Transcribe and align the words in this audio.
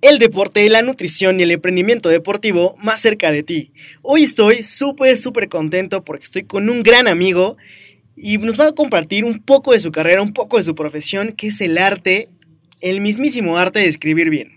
el 0.00 0.18
deporte, 0.18 0.68
la 0.68 0.82
nutrición 0.82 1.40
y 1.40 1.44
el 1.44 1.50
emprendimiento 1.50 2.08
deportivo 2.08 2.76
más 2.78 3.00
cerca 3.00 3.32
de 3.32 3.42
ti. 3.42 3.72
Hoy 4.02 4.24
estoy 4.24 4.62
súper, 4.62 5.16
súper 5.16 5.48
contento 5.48 6.04
porque 6.04 6.24
estoy 6.24 6.44
con 6.44 6.68
un 6.68 6.82
gran 6.82 7.08
amigo 7.08 7.56
y 8.16 8.38
nos 8.38 8.58
va 8.58 8.68
a 8.68 8.72
compartir 8.72 9.24
un 9.24 9.42
poco 9.42 9.72
de 9.72 9.80
su 9.80 9.92
carrera, 9.92 10.22
un 10.22 10.32
poco 10.32 10.56
de 10.56 10.62
su 10.62 10.74
profesión, 10.74 11.32
que 11.32 11.48
es 11.48 11.60
el 11.60 11.78
arte, 11.78 12.28
el 12.80 13.00
mismísimo 13.00 13.58
arte 13.58 13.80
de 13.80 13.88
escribir 13.88 14.30
bien. 14.30 14.56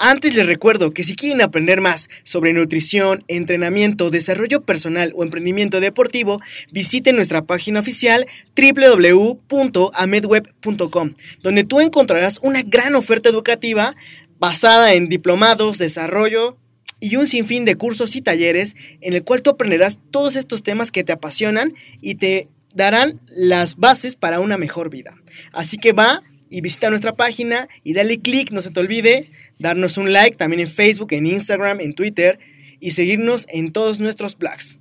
Antes 0.00 0.36
les 0.36 0.46
recuerdo 0.46 0.92
que 0.92 1.02
si 1.02 1.16
quieren 1.16 1.42
aprender 1.42 1.80
más 1.80 2.08
sobre 2.22 2.52
nutrición, 2.52 3.24
entrenamiento, 3.26 4.10
desarrollo 4.10 4.62
personal 4.62 5.12
o 5.16 5.24
emprendimiento 5.24 5.80
deportivo, 5.80 6.40
visiten 6.70 7.16
nuestra 7.16 7.46
página 7.46 7.80
oficial 7.80 8.28
www.amedweb.com, 8.56 11.14
donde 11.42 11.64
tú 11.64 11.80
encontrarás 11.80 12.38
una 12.42 12.62
gran 12.62 12.94
oferta 12.94 13.28
educativa 13.28 13.96
basada 14.38 14.94
en 14.94 15.08
diplomados, 15.08 15.78
desarrollo 15.78 16.56
y 17.00 17.16
un 17.16 17.26
sinfín 17.26 17.64
de 17.64 17.76
cursos 17.76 18.16
y 18.16 18.22
talleres 18.22 18.74
en 19.00 19.12
el 19.12 19.24
cual 19.24 19.42
tú 19.42 19.50
aprenderás 19.50 19.98
todos 20.10 20.36
estos 20.36 20.62
temas 20.62 20.90
que 20.90 21.04
te 21.04 21.12
apasionan 21.12 21.74
y 22.00 22.16
te 22.16 22.48
darán 22.74 23.20
las 23.26 23.76
bases 23.76 24.16
para 24.16 24.40
una 24.40 24.58
mejor 24.58 24.90
vida. 24.90 25.16
Así 25.52 25.78
que 25.78 25.92
va 25.92 26.22
y 26.50 26.60
visita 26.60 26.90
nuestra 26.90 27.14
página 27.14 27.68
y 27.84 27.92
dale 27.92 28.20
click, 28.20 28.50
no 28.50 28.62
se 28.62 28.70
te 28.70 28.80
olvide, 28.80 29.30
darnos 29.58 29.98
un 29.98 30.12
like 30.12 30.36
también 30.36 30.60
en 30.60 30.70
Facebook, 30.70 31.12
en 31.12 31.26
Instagram, 31.26 31.80
en 31.80 31.94
Twitter 31.94 32.38
y 32.80 32.92
seguirnos 32.92 33.46
en 33.48 33.72
todos 33.72 34.00
nuestros 34.00 34.36
blogs. 34.36 34.80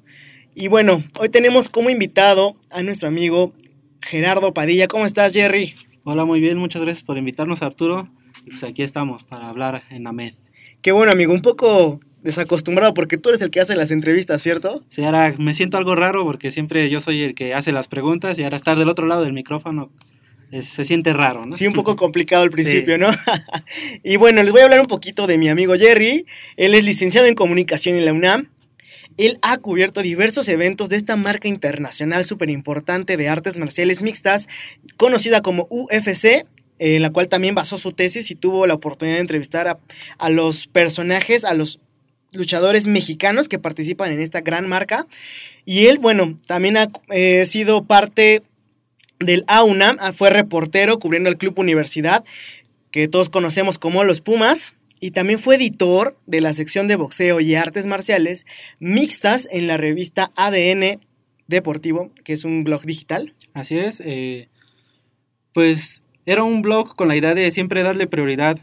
Y 0.56 0.70
bueno, 0.70 1.04
hoy 1.20 1.30
tenemos 1.30 1.70
como 1.70 1.90
invitado 1.90 2.58
a 2.70 2.82
nuestro 2.82 3.08
amigo 3.08 3.54
Gerardo 4.02 4.54
Padilla. 4.54 4.88
¿Cómo 4.88 5.06
estás, 5.06 5.34
Jerry? 5.34 5.76
Hola, 6.04 6.26
muy 6.26 6.40
bien, 6.40 6.58
muchas 6.58 6.82
gracias 6.82 7.04
por 7.04 7.18
invitarnos, 7.18 7.62
Arturo. 7.62 8.08
Y 8.48 8.52
pues 8.52 8.64
aquí 8.64 8.82
estamos 8.82 9.26
para 9.26 9.50
hablar 9.50 9.84
en 9.92 10.08
AMED. 10.08 10.34
Qué 10.82 10.94
bueno, 10.94 11.12
amigo, 11.12 11.34
un 11.34 11.42
poco 11.42 12.00
desacostumbrado 12.24 12.94
porque 12.94 13.18
tú 13.18 13.28
eres 13.30 13.42
el 13.42 13.50
que 13.52 13.60
hace 13.60 13.76
las 13.76 13.92
entrevistas, 13.92 14.42
¿cierto? 14.42 14.86
Sí, 14.88 15.04
ahora 15.04 15.36
me 15.38 15.54
siento 15.54 15.78
algo 15.78 15.96
raro 15.96 16.24
porque 16.24 16.50
siempre 16.50 16.90
yo 16.90 17.02
soy 17.02 17.24
el 17.24 17.36
que 17.36 17.54
hace 17.54 17.72
las 17.74 17.90
preguntas 17.90 18.40
y 18.40 18.44
ahora 18.44 18.56
estar 18.58 18.78
del 18.78 18.88
otro 18.90 19.06
lado 19.06 19.24
del 19.24 19.34
micrófono 19.34 19.92
es- 20.52 20.70
se 20.70 20.86
siente 20.86 21.12
raro, 21.12 21.46
¿no? 21.46 21.54
Sí, 21.58 21.68
un 21.68 21.74
poco 21.74 21.96
complicado 21.98 22.44
al 22.44 22.50
principio, 22.52 22.96
Sí. 22.96 23.02
¿no? 23.02 23.10
y 24.04 24.16
bueno, 24.16 24.42
les 24.44 24.52
voy 24.54 24.62
a 24.62 24.66
hablar 24.66 24.80
un 24.80 24.88
poquito 24.88 25.28
de 25.28 25.38
mi 25.38 25.50
amigo 25.50 25.74
Jerry. 25.76 26.26
Él 26.56 26.74
es 26.74 26.86
licenciado 26.86 27.28
en 27.28 27.36
comunicación 27.36 27.98
en 27.98 28.06
la 28.06 28.14
UNAM. 28.14 28.50
Él 29.18 29.40
ha 29.42 29.58
cubierto 29.58 30.02
diversos 30.04 30.48
eventos 30.48 30.90
de 30.90 30.96
esta 30.96 31.16
marca 31.16 31.48
internacional 31.50 32.24
súper 32.24 32.50
importante 32.52 33.18
de 33.18 33.28
artes 33.28 33.58
marciales 33.58 34.02
mixtas, 34.04 34.48
conocida 34.96 35.42
como 35.42 35.68
UFC, 35.72 36.46
en 36.80 37.02
la 37.02 37.12
cual 37.12 37.28
también 37.28 37.56
basó 37.56 37.78
su 37.78 37.92
tesis 37.92 38.32
y 38.32 38.36
tuvo 38.36 38.68
la 38.68 38.76
oportunidad 38.76 39.18
de 39.18 39.22
entrevistar 39.22 39.68
a, 39.68 39.80
a 40.18 40.30
los 40.30 40.68
personajes, 40.68 41.44
a 41.44 41.54
los 41.54 41.80
luchadores 42.34 42.88
mexicanos 42.88 43.50
que 43.50 43.60
participan 43.60 44.12
en 44.12 44.22
esta 44.22 44.42
gran 44.42 44.68
marca. 44.68 45.08
Y 45.66 45.88
él, 45.88 46.00
bueno, 46.00 46.38
también 46.48 46.78
ha 46.78 46.90
eh, 47.10 47.46
sido 47.46 47.86
parte 47.86 48.44
del 49.20 49.44
AUNAM, 49.48 49.98
ah, 50.00 50.14
fue 50.14 50.30
reportero 50.30 51.00
cubriendo 51.00 51.30
el 51.30 51.38
Club 51.38 51.58
Universidad, 51.60 52.24
que 52.92 53.08
todos 53.08 53.30
conocemos 53.30 53.80
como 53.80 54.04
los 54.04 54.22
Pumas, 54.22 54.74
y 55.00 55.12
también 55.12 55.40
fue 55.40 55.56
editor 55.56 56.18
de 56.26 56.42
la 56.42 56.54
sección 56.54 56.88
de 56.88 56.96
boxeo 56.96 57.40
y 57.40 57.54
artes 57.54 57.86
marciales 57.86 58.48
mixtas 58.80 59.48
en 59.52 59.68
la 59.68 59.78
revista 59.78 60.32
ADN 60.36 61.00
Deportivo, 61.48 62.12
que 62.24 62.34
es 62.34 62.44
un 62.44 62.64
blog 62.64 62.84
digital. 62.84 63.34
Así 63.54 63.78
es. 63.78 64.02
eh, 64.04 64.50
pues 65.54 66.02
era 66.28 66.44
un 66.44 66.62
blog 66.62 66.94
con 66.96 67.08
la 67.08 67.16
idea 67.16 67.34
de 67.34 67.50
siempre 67.52 67.84
darle 67.84 68.06
prioridad 68.06 68.60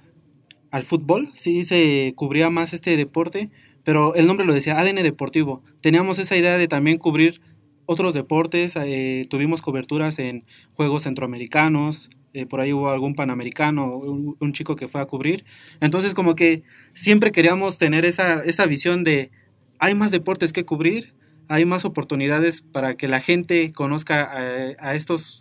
al 0.70 0.82
fútbol. 0.82 1.30
Sí 1.32 1.64
se 1.64 2.12
cubría 2.14 2.50
más 2.50 2.74
este 2.74 2.94
deporte, 2.98 3.50
pero 3.84 4.14
el 4.14 4.26
nombre 4.26 4.44
lo 4.44 4.52
decía 4.52 4.78
ADN 4.78 5.02
Deportivo. 5.02 5.62
Teníamos 5.80 6.18
esa 6.18 6.36
idea 6.36 6.58
de 6.58 6.68
también 6.68 6.98
cubrir 6.98 7.40
otros 7.86 8.12
deportes. 8.12 8.76
eh, 8.76 9.24
tuvimos 9.30 9.62
coberturas 9.62 10.18
en 10.18 10.44
Juegos 10.74 11.04
Centroamericanos. 11.04 12.10
eh, 12.34 12.44
por 12.44 12.60
ahí 12.60 12.74
hubo 12.74 12.90
algún 12.90 13.14
panamericano, 13.14 13.96
un, 13.96 14.52
chico 14.52 14.76
que 14.76 14.86
fue 14.86 15.00
a 15.00 15.06
cubrir. 15.06 15.46
Entonces 15.80 16.12
como 16.12 16.34
que 16.34 16.64
siempre 16.92 17.32
queríamos 17.32 17.78
tener 17.78 18.04
esa, 18.04 18.42
esa 18.42 18.66
visión 18.66 19.04
de 19.04 19.30
hay 19.78 19.94
más 19.94 20.10
deportes 20.10 20.52
que 20.52 20.66
cubrir, 20.66 21.14
hay 21.48 21.64
más 21.64 21.86
oportunidades 21.86 22.60
para 22.60 22.96
que 22.96 23.08
la 23.08 23.20
gente 23.20 23.72
conozca 23.72 24.22
a, 24.24 24.90
a 24.90 24.94
estos, 24.94 25.40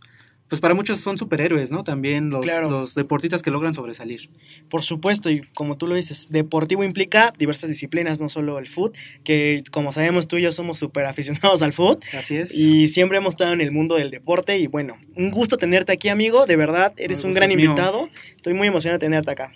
pues 0.54 0.62
para 0.62 0.76
muchos 0.76 1.00
son 1.00 1.18
superhéroes, 1.18 1.72
¿no? 1.72 1.84
También 1.84 2.30
los, 2.30 2.44
Claro. 2.44 2.70
los 2.70 2.94
deportistas 2.94 3.42
que 3.42 3.50
logran 3.50 3.74
sobresalir. 3.74 4.30
Por 4.70 4.84
supuesto, 4.84 5.32
y 5.32 5.42
como 5.56 5.78
tú 5.78 5.88
lo 5.88 5.96
dices, 5.96 6.28
deportivo 6.30 6.84
implica 6.84 7.34
diversas 7.40 7.72
disciplinas, 7.72 8.20
no 8.20 8.30
solo 8.30 8.60
el 8.60 8.68
fútbol, 8.68 8.92
que 9.24 9.64
como 9.72 9.92
sabemos 9.92 10.28
tú 10.28 10.38
y 10.38 10.44
yo 10.44 10.52
somos 10.52 10.78
súper 10.78 11.08
aficionados 11.08 11.64
al 11.64 11.74
fútbol. 11.74 12.02
Así 12.16 12.36
es. 12.36 12.54
Y 12.54 12.90
siempre 12.90 13.18
hemos 13.18 13.34
estado 13.34 13.52
en 13.52 13.62
el 13.62 13.72
mundo 13.72 13.96
del 13.96 14.12
deporte 14.12 14.60
y 14.60 14.68
bueno, 14.68 15.00
un 15.16 15.32
gusto 15.32 15.58
tenerte 15.58 15.92
aquí 15.92 16.10
amigo, 16.10 16.46
de 16.46 16.56
verdad, 16.56 16.94
eres 16.98 17.24
un 17.24 17.32
gran 17.32 17.50
es 17.50 17.58
invitado, 17.58 18.12
estoy 18.36 18.54
muy 18.54 18.68
emocionado 18.68 19.00
de 19.00 19.08
tenerte 19.08 19.32
acá. 19.32 19.54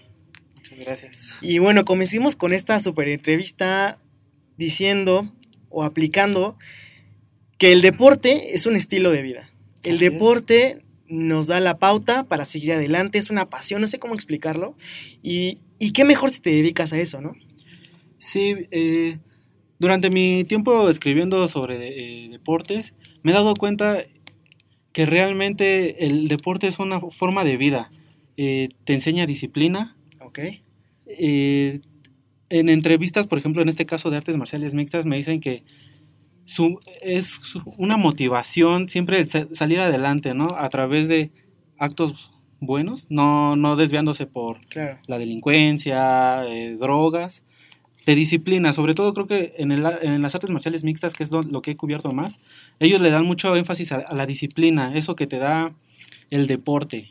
Muchas 0.55 0.79
gracias. 0.79 1.38
Y 1.44 1.59
bueno, 1.59 1.85
comencemos 1.85 2.35
con 2.35 2.53
esta 2.53 2.79
super 2.79 3.07
entrevista 3.07 3.99
diciendo 4.57 5.31
o 5.69 5.83
aplicando 5.83 6.57
que 7.59 7.71
el 7.71 7.83
deporte 7.83 8.55
es 8.55 8.65
un 8.65 8.75
estilo 8.75 9.11
de 9.11 9.21
vida. 9.21 9.51
El 9.83 9.95
Así 9.97 10.05
es. 10.05 10.11
Nos 11.07 11.48
da 11.48 11.59
la 11.59 11.77
pauta 11.77 12.24
para 12.24 12.45
seguir 12.45 12.74
adelante, 12.74 13.18
es 13.18 13.30
una 13.30 13.50
pasión, 13.50 13.81
no 13.81 13.88
sé 13.88 14.00
cómo 14.00 14.15
explicarlo. 14.15 14.75
Y, 15.24 15.59
y 15.80 15.92
qué 15.92 16.06
mejor 16.06 16.31
si 16.31 16.42
te 16.42 16.50
dedicas 16.50 16.94
a 16.94 17.00
eso, 17.00 17.21
¿no? 17.21 17.33
Sí, 18.18 18.56
eh, 18.71 19.19
durante 19.80 20.09
mi 20.09 20.44
tiempo 20.44 20.89
escribiendo 20.89 21.48
sobre 21.48 21.75
eh, 21.75 22.30
deportes, 22.30 22.94
me 23.24 23.31
he 23.31 23.36
dado 23.36 23.54
cuenta 23.56 24.04
que 24.92 25.06
realmente 25.06 26.06
el 26.07 26.27
deporte 26.27 26.68
es 26.68 26.80
una 26.80 27.00
forma 27.00 27.44
de 27.44 27.57
vida 27.57 27.92
eh, 28.38 28.69
te 28.86 28.94
enseña 28.94 29.25
disciplina. 29.25 29.98
Ok. 30.21 30.39
Eh, 31.07 31.81
en 32.50 32.69
entrevistas, 32.69 33.27
por 33.27 33.39
ejemplo, 33.39 33.63
en 33.63 33.69
este 33.69 33.88
caso 33.88 34.09
de 34.09 34.18
artes 34.18 34.38
marciales 34.38 34.75
mixtas, 34.75 35.06
me 35.06 35.18
dicen 35.18 35.42
que 35.42 35.63
su, 36.47 36.79
es 37.01 37.27
su- 37.27 37.61
una 37.77 37.97
motivación 37.97 38.88
siempre 38.89 39.19
el 39.19 39.27
salir 39.55 39.79
adelante, 39.81 40.33
¿no? 40.33 40.47
A 40.57 40.69
través 40.69 41.07
de 41.09 41.29
actos 41.77 42.31
buenos, 42.59 43.05
no, 43.11 43.55
no 43.55 43.75
desviándose 43.75 44.25
por 44.25 44.59
Claro. 44.67 44.97
la 45.07 45.19
delincuencia, 45.19 46.44
eh, 46.47 46.75
drogas, 46.79 47.44
te 48.05 48.15
disciplina, 48.15 48.71
sobre 48.71 48.94
todo 48.94 49.13
creo 49.13 49.27
que 49.27 49.53
en, 49.57 49.71
el, 49.73 49.85
en 50.01 50.21
las 50.21 50.33
artes 50.33 50.49
marciales 50.49 50.83
mixtas, 50.85 51.13
que 51.13 51.23
es 51.23 51.31
lo, 51.31 51.41
lo 51.44 51.61
que 51.61 51.71
he 51.71 51.75
cubierto 51.75 52.09
más, 52.11 52.39
ellos 52.79 53.01
le 53.01 53.09
dan 53.09 53.25
mucho 53.25 53.53
énfasis 53.55 53.91
a, 53.91 53.97
a 53.97 54.15
la 54.15 54.25
disciplina, 54.25 54.95
eso 54.95 55.15
que 55.15 55.27
te 55.27 55.38
da 55.39 55.73
el 56.31 56.47
deporte. 56.47 57.09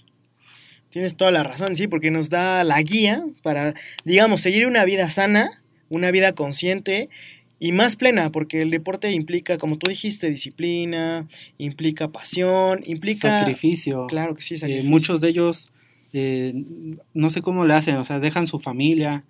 Tienes 0.88 1.14
toda 1.16 1.30
la 1.30 1.42
razón, 1.42 1.76
sí, 1.76 1.86
porque 1.88 2.10
nos 2.10 2.30
da 2.30 2.64
la 2.64 2.80
guía 2.80 3.22
para, 3.42 3.74
digamos, 4.04 4.40
seguir 4.40 4.66
una 4.66 4.84
vida 4.86 5.10
sana, 5.10 5.62
una 5.90 6.10
vida 6.10 6.32
consciente 6.32 7.10
y 7.58 7.72
más 7.72 7.96
plena, 7.96 8.30
porque 8.30 8.60
el 8.62 8.70
deporte 8.70 9.10
implica, 9.12 9.56
como 9.58 9.78
tú 9.78 9.88
dijiste, 9.88 10.30
disciplina, 10.30 11.26
implica 11.58 12.08
pasión, 12.08 12.82
implica... 12.86 13.40
Sacrificio. 13.40 14.06
Claro 14.08 14.34
que 14.34 14.42
sí, 14.42 14.54
Eh, 14.54 14.58
sacrificio. 14.58 14.90
muchos 14.90 15.20
de 15.20 15.28
ellos, 15.30 15.72
eh, 16.12 16.52
no 17.14 17.30
sé 17.30 17.40
cómo 17.42 17.64
le 17.64 17.74
hacen, 17.74 17.96
o 17.96 18.04
sea, 18.04 18.20
dejan 18.20 18.46
su 18.46 18.58
familia. 18.58 19.24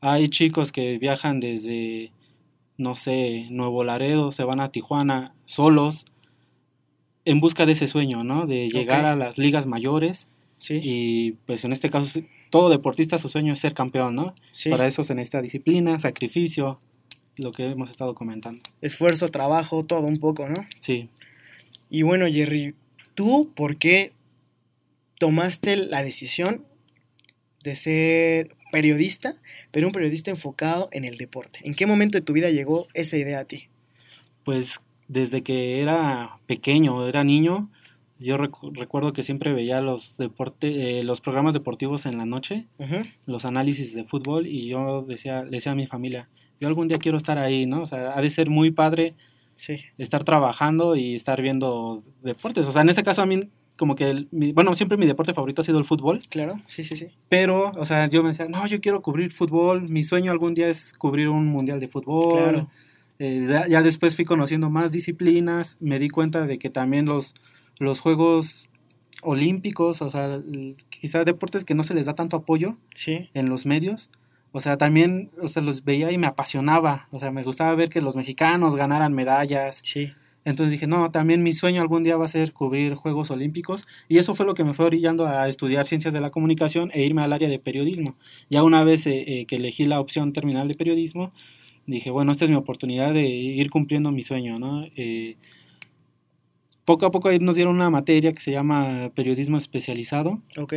Hay 0.00 0.28
chicos 0.28 0.70
que 0.70 0.98
viajan 0.98 1.40
desde, 1.40 2.12
no 2.76 2.94
sé, 2.94 3.46
Nuevo 3.50 3.82
Laredo, 3.82 4.30
se 4.30 4.44
van 4.44 4.60
a 4.60 4.70
Tijuana 4.70 5.34
solos 5.44 6.04
en 7.24 7.40
busca 7.40 7.66
de 7.66 7.72
ese 7.72 7.88
sueño, 7.88 8.22
¿no? 8.24 8.46
De 8.46 8.68
llegar 8.70 9.04
a 9.04 9.16
las 9.16 9.36
ligas 9.38 9.66
mayores 9.66 10.28
Sí, 10.58 10.80
y 10.82 11.32
pues 11.46 11.64
en 11.64 11.72
este 11.72 11.88
caso 11.88 12.20
todo 12.50 12.68
deportista 12.68 13.16
su 13.18 13.28
sueño 13.28 13.52
es 13.52 13.60
ser 13.60 13.74
campeón, 13.74 14.16
¿no? 14.16 14.34
sí. 14.52 14.70
Para 14.70 14.86
eso 14.88 15.04
se 15.04 15.14
necesita 15.14 15.40
disciplina, 15.40 15.98
sacrificio, 16.00 16.78
lo 17.38 17.52
que 17.52 17.66
hemos 17.70 17.90
estado 17.90 18.14
comentando. 18.14 18.62
Esfuerzo, 18.80 19.28
trabajo, 19.28 19.84
todo 19.84 20.06
un 20.06 20.18
poco, 20.18 20.48
¿no? 20.48 20.64
Sí. 20.80 21.08
Y 21.90 22.02
bueno, 22.02 22.26
Jerry, 22.26 22.74
¿tú 23.14 23.50
por 23.54 23.76
qué 23.76 24.12
tomaste 25.18 25.76
la 25.76 26.02
decisión 26.02 26.64
de 27.64 27.74
ser 27.76 28.54
periodista, 28.70 29.36
pero 29.70 29.86
un 29.86 29.92
periodista 29.92 30.30
enfocado 30.30 30.88
en 30.92 31.04
el 31.04 31.16
deporte? 31.16 31.60
¿En 31.64 31.74
qué 31.74 31.86
momento 31.86 32.18
de 32.18 32.22
tu 32.22 32.32
vida 32.32 32.50
llegó 32.50 32.86
esa 32.94 33.16
idea 33.16 33.40
a 33.40 33.44
ti? 33.44 33.68
Pues 34.44 34.80
desde 35.08 35.42
que 35.42 35.80
era 35.80 36.38
pequeño, 36.46 37.06
era 37.06 37.24
niño, 37.24 37.70
yo 38.18 38.36
recu- 38.36 38.74
recuerdo 38.74 39.12
que 39.12 39.22
siempre 39.22 39.52
veía 39.52 39.80
los 39.80 40.16
deporte, 40.16 40.98
eh, 40.98 41.02
los 41.02 41.20
programas 41.20 41.54
deportivos 41.54 42.04
en 42.06 42.18
la 42.18 42.26
noche, 42.26 42.66
los 43.26 43.44
análisis 43.44 43.94
de 43.94 44.04
fútbol 44.04 44.46
y 44.46 44.68
yo 44.68 45.02
decía, 45.02 45.44
le 45.44 45.50
decía 45.50 45.72
a 45.72 45.76
mi 45.76 45.86
familia, 45.86 46.28
yo 46.60 46.68
algún 46.68 46.88
día 46.88 46.98
quiero 46.98 47.16
estar 47.18 47.38
ahí, 47.38 47.64
¿no? 47.66 47.82
O 47.82 47.86
sea, 47.86 48.12
ha 48.16 48.22
de 48.22 48.30
ser 48.30 48.50
muy 48.50 48.70
padre 48.70 49.14
Sí, 49.56 49.74
estar 49.98 50.22
trabajando 50.22 50.94
y 50.94 51.14
estar 51.16 51.42
viendo 51.42 52.04
deportes. 52.22 52.64
O 52.66 52.70
sea, 52.72 52.82
en 52.82 52.90
ese 52.90 53.02
caso 53.02 53.22
a 53.22 53.26
mí 53.26 53.40
como 53.76 53.94
que, 53.96 54.10
el- 54.10 54.28
mi- 54.30 54.52
bueno, 54.52 54.74
siempre 54.74 54.96
mi 54.98 55.06
deporte 55.06 55.34
favorito 55.34 55.62
ha 55.62 55.64
sido 55.64 55.78
el 55.78 55.84
fútbol, 55.84 56.20
claro, 56.28 56.60
sí, 56.66 56.82
sí, 56.84 56.94
sí. 56.96 57.06
pero, 57.28 57.70
o 57.76 57.84
sea, 57.84 58.08
yo 58.08 58.22
me 58.22 58.28
decía, 58.30 58.46
no, 58.46 58.66
yo 58.68 58.80
quiero 58.80 59.02
cubrir 59.02 59.32
fútbol, 59.32 59.88
mi 59.88 60.02
sueño 60.04 60.30
algún 60.32 60.54
día 60.54 60.68
es 60.68 60.92
cubrir 60.94 61.28
un 61.28 61.46
mundial 61.46 61.78
de 61.80 61.86
fútbol. 61.88 62.32
Claro. 62.32 62.70
Eh, 63.20 63.46
ya, 63.68 63.82
después 63.82 64.14
fui 64.14 64.24
conociendo 64.24 64.70
más 64.70 64.92
disciplinas, 64.92 65.76
me 65.80 65.98
di 65.98 66.08
cuenta 66.08 66.46
de 66.46 66.58
que 66.60 66.70
también 66.70 67.06
los, 67.06 67.34
los 67.80 67.98
Juegos 68.00 68.68
Olímpicos, 69.22 70.02
o 70.02 70.10
sea, 70.10 70.26
el- 70.36 70.76
quizá 70.90 71.24
deportes 71.24 71.64
que 71.64 71.74
no 71.74 71.82
se 71.82 71.94
les 71.94 72.06
da 72.06 72.14
tanto 72.14 72.36
apoyo 72.36 72.76
Sí, 72.94 73.28
en 73.34 73.48
los 73.48 73.66
medios, 73.66 74.10
o 74.52 74.60
sea, 74.60 74.76
también, 74.78 75.30
o 75.40 75.48
sea, 75.48 75.62
los 75.62 75.84
veía 75.84 76.10
y 76.10 76.18
me 76.18 76.26
apasionaba, 76.26 77.08
o 77.10 77.18
sea, 77.18 77.30
me 77.30 77.42
gustaba 77.42 77.74
ver 77.74 77.90
que 77.90 78.00
los 78.00 78.16
mexicanos 78.16 78.76
ganaran 78.76 79.12
medallas, 79.12 79.80
sí. 79.82 80.12
entonces 80.44 80.70
dije, 80.72 80.86
no, 80.86 81.10
también 81.10 81.42
mi 81.42 81.52
sueño 81.52 81.82
algún 81.82 82.02
día 82.02 82.16
va 82.16 82.24
a 82.24 82.28
ser 82.28 82.52
cubrir 82.52 82.94
Juegos 82.94 83.30
Olímpicos. 83.30 83.86
Y 84.08 84.18
eso 84.18 84.34
fue 84.34 84.46
lo 84.46 84.54
que 84.54 84.64
me 84.64 84.72
fue 84.72 84.86
orillando 84.86 85.26
a 85.26 85.48
estudiar 85.48 85.86
ciencias 85.86 86.14
de 86.14 86.20
la 86.20 86.30
comunicación 86.30 86.90
e 86.94 87.02
irme 87.02 87.22
al 87.22 87.32
área 87.32 87.48
de 87.48 87.58
periodismo. 87.58 88.16
Ya 88.48 88.62
una 88.62 88.84
vez 88.84 89.06
eh, 89.06 89.24
eh, 89.26 89.46
que 89.46 89.56
elegí 89.56 89.84
la 89.84 90.00
opción 90.00 90.32
terminal 90.32 90.66
de 90.66 90.74
periodismo, 90.74 91.32
dije, 91.86 92.10
bueno, 92.10 92.32
esta 92.32 92.44
es 92.44 92.50
mi 92.50 92.56
oportunidad 92.56 93.12
de 93.12 93.26
ir 93.26 93.70
cumpliendo 93.70 94.10
mi 94.12 94.22
sueño, 94.22 94.58
¿no? 94.58 94.86
Eh, 94.96 95.36
poco 96.86 97.04
a 97.04 97.10
poco 97.10 97.28
ahí 97.28 97.38
nos 97.38 97.56
dieron 97.56 97.74
una 97.74 97.90
materia 97.90 98.32
que 98.32 98.40
se 98.40 98.50
llama 98.50 99.10
periodismo 99.14 99.58
especializado. 99.58 100.42
Ok, 100.56 100.74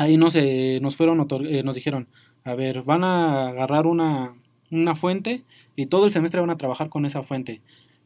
Ahí 0.00 0.16
nos, 0.16 0.34
nos 0.80 0.96
fueron, 0.96 1.26
eh, 1.44 1.62
nos 1.62 1.74
dijeron, 1.74 2.08
a 2.44 2.54
ver, 2.54 2.82
van 2.82 3.04
a 3.04 3.48
agarrar 3.48 3.86
una, 3.86 4.34
una 4.70 4.94
fuente 4.94 5.42
y 5.76 5.86
todo 5.86 6.04
el 6.04 6.12
semestre 6.12 6.40
van 6.40 6.50
a 6.50 6.56
trabajar 6.56 6.88
con 6.88 7.04
esa 7.04 7.22
fuente. 7.22 7.60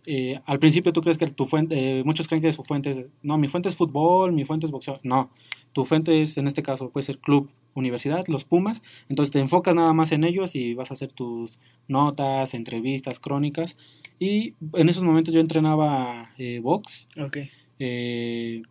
Eh, 0.06 0.40
al 0.44 0.58
principio 0.58 0.92
tú 0.92 1.00
crees 1.00 1.16
que 1.16 1.26
tu 1.28 1.46
fuente, 1.46 2.00
eh, 2.00 2.04
muchos 2.04 2.28
creen 2.28 2.42
que 2.42 2.52
su 2.52 2.62
fuente 2.62 2.90
es, 2.90 3.04
no, 3.22 3.38
mi 3.38 3.48
fuente 3.48 3.68
es 3.68 3.76
fútbol, 3.76 4.32
mi 4.32 4.44
fuente 4.44 4.66
es 4.66 4.72
boxeo. 4.72 5.00
No, 5.02 5.30
tu 5.72 5.84
fuente 5.84 6.22
es, 6.22 6.36
en 6.36 6.46
este 6.46 6.62
caso, 6.62 6.90
puede 6.90 7.04
ser 7.04 7.18
club, 7.18 7.50
universidad, 7.74 8.20
los 8.28 8.44
Pumas. 8.44 8.82
Entonces 9.08 9.32
te 9.32 9.40
enfocas 9.40 9.74
nada 9.74 9.92
más 9.92 10.12
en 10.12 10.24
ellos 10.24 10.54
y 10.54 10.74
vas 10.74 10.90
a 10.90 10.94
hacer 10.94 11.12
tus 11.12 11.58
notas, 11.88 12.54
entrevistas, 12.54 13.18
crónicas. 13.18 13.76
Y 14.18 14.54
en 14.74 14.88
esos 14.88 15.02
momentos 15.02 15.34
yo 15.34 15.40
entrenaba 15.40 16.30
eh, 16.38 16.60
box. 16.60 17.08
ok, 17.20 17.38
eh, 17.80 18.62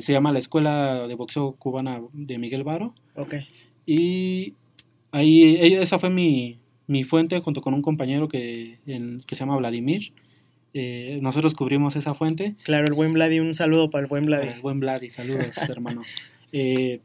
se 0.00 0.12
llama 0.12 0.32
la 0.32 0.38
Escuela 0.38 1.06
de 1.08 1.14
Boxeo 1.14 1.52
Cubana 1.56 2.00
de 2.12 2.38
Miguel 2.38 2.62
Varo. 2.62 2.94
ok. 3.16 3.34
Y 3.86 4.54
ahí 5.18 5.74
esa 5.74 5.98
fue 5.98 6.10
mi, 6.10 6.58
mi 6.86 7.04
fuente 7.04 7.40
junto 7.40 7.60
con 7.62 7.74
un 7.74 7.82
compañero 7.82 8.28
que, 8.28 8.78
en- 8.86 9.22
que 9.26 9.34
se 9.34 9.40
llama 9.40 9.56
Vladimir. 9.56 10.12
Eh, 10.76 11.18
nosotros 11.22 11.54
cubrimos 11.54 11.94
esa 11.96 12.14
fuente. 12.14 12.56
Claro, 12.64 12.86
el 12.86 12.94
buen 12.94 13.12
Vladi, 13.12 13.38
un 13.38 13.54
saludo 13.54 13.90
para 13.90 14.02
el 14.02 14.08
buen 14.08 14.24
Vladi. 14.26 14.48
El 14.48 14.60
buen 14.60 14.80
Vladi, 14.80 15.08
saludos, 15.10 15.56
hermano. 15.68 16.02
Eh, 16.52 17.00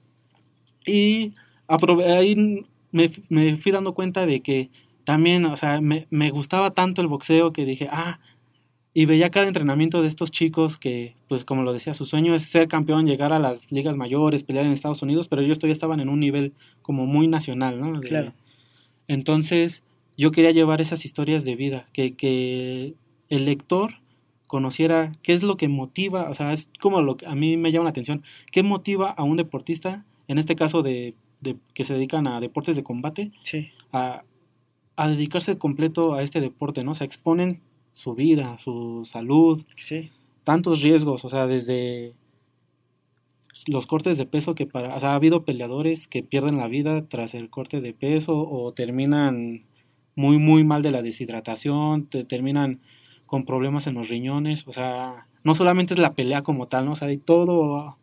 y 0.86 1.34
aprove- 1.68 2.06
ahí 2.06 2.36
me, 2.92 3.12
me 3.30 3.56
fui 3.58 3.72
dando 3.72 3.94
cuenta 3.94 4.26
de 4.26 4.42
que 4.42 4.70
también, 5.04 5.46
o 5.46 5.56
sea, 5.56 5.82
me, 5.82 6.08
me 6.10 6.30
gustaba 6.32 6.72
tanto 6.72 7.02
el 7.02 7.08
boxeo 7.08 7.54
que 7.54 7.66
dije, 7.66 7.88
ah, 7.92 8.20
y 8.94 9.06
veía 9.06 9.30
cada 9.30 9.48
entrenamiento 9.48 10.02
de 10.02 10.08
estos 10.08 10.31
chicos 10.31 10.78
que, 10.78 11.16
pues 11.28 11.46
como 11.46 11.62
lo 11.64 11.74
decía, 11.74 11.94
su 11.94 12.06
sueño 12.06 12.34
es 12.36 12.44
ser 12.44 12.68
campeón, 12.68 13.06
llegar 13.06 13.31
a 13.34 13.40
las 13.40 13.72
ligas 13.72 13.96
mayores, 13.96 14.44
pelear 14.44 14.66
en 14.66 14.72
Estados 14.72 15.02
Unidos, 15.04 15.28
pero 15.28 15.42
ellos 15.42 15.60
todavía 15.60 15.74
estaban 15.74 16.00
en 16.00 16.10
un 16.10 16.19
nivel 16.19 16.54
como 16.81 17.06
muy 17.06 17.28
nacional, 17.28 17.80
¿no? 17.80 18.00
De- 18.00 18.08
Claro. 18.08 18.34
Entonces, 19.08 19.84
yo 20.18 20.31
quería 20.31 20.52
llevar 20.52 20.81
esas 20.81 21.06
historias 21.06 21.46
de 21.46 21.56
vida, 21.56 21.86
que, 21.94 22.14
que 22.16 22.96
el 23.30 23.46
lector 23.46 23.92
conociera 24.48 25.12
qué 25.22 25.34
es 25.34 25.44
lo 25.44 25.58
que 25.58 25.68
motiva, 25.68 26.30
o 26.30 26.34
sea, 26.34 26.54
es 26.54 26.69
como 26.80 27.02
lo 27.02 27.18
que 27.18 27.26
a 27.28 27.36
mí 27.36 27.58
me 27.58 27.72
llama 27.72 27.86
la 27.86 27.90
atención, 27.92 28.24
qué 28.52 28.64
motiva 28.64 29.12
a 29.12 29.24
un 29.24 29.38
deportista, 29.38 30.06
en 30.28 30.38
este 30.40 30.56
caso 30.56 30.81
de, 30.81 31.14
de 31.42 31.56
que 31.74 31.84
se 31.84 31.94
dedican 31.94 32.28
a 32.28 32.40
deportes 32.40 32.76
de 32.76 32.84
combate, 32.84 33.31
Sí, 33.44 33.69
a, 33.92 34.24
a 34.96 35.08
dedicarse 35.08 35.58
completo 35.58 36.16
a 36.16 36.24
este 36.24 36.42
deporte, 36.42 36.81
¿no? 36.84 36.92
O 36.92 36.96
sea, 36.96 37.06
exponen 37.06 37.62
su 37.92 38.16
vida, 38.16 38.58
su 38.58 39.04
salud, 39.06 39.64
sí, 39.76 40.12
tantos 40.44 40.81
riesgos, 40.81 41.26
o 41.26 41.30
sea, 41.30 41.48
desde 41.48 42.16
los 43.68 43.88
cortes 43.88 44.18
de 44.18 44.26
peso 44.26 44.56
que 44.56 44.66
para, 44.66 44.96
o 44.96 45.00
sea, 45.00 45.12
ha 45.12 45.16
habido 45.16 45.44
peleadores 45.44 46.08
que 46.08 46.24
pierden 46.24 46.58
la 46.58 46.68
vida 46.68 47.08
tras 47.08 47.34
el 47.34 47.50
corte 47.50 47.81
de 47.81 47.94
peso 47.94 48.38
o 48.38 48.72
terminan 48.74 49.66
muy 50.16 50.38
muy 50.38 50.64
mal 50.64 50.81
de 50.81 50.92
la 50.92 51.02
deshidratación, 51.02 52.06
te, 52.08 52.24
terminan 52.24 52.81
con 53.26 53.46
problemas 53.46 53.88
en 53.88 53.96
los 53.96 54.10
riñones, 54.10 54.68
o 54.68 54.74
sea, 54.74 55.28
no 55.44 55.56
solamente 55.56 55.94
es 55.94 56.00
la 56.00 56.14
pelea 56.14 56.42
como 56.42 56.68
tal, 56.68 56.86
¿no? 56.86 56.94
O 56.94 56.96
sea, 56.96 57.08
hay 57.10 57.18
todo. 57.18 57.98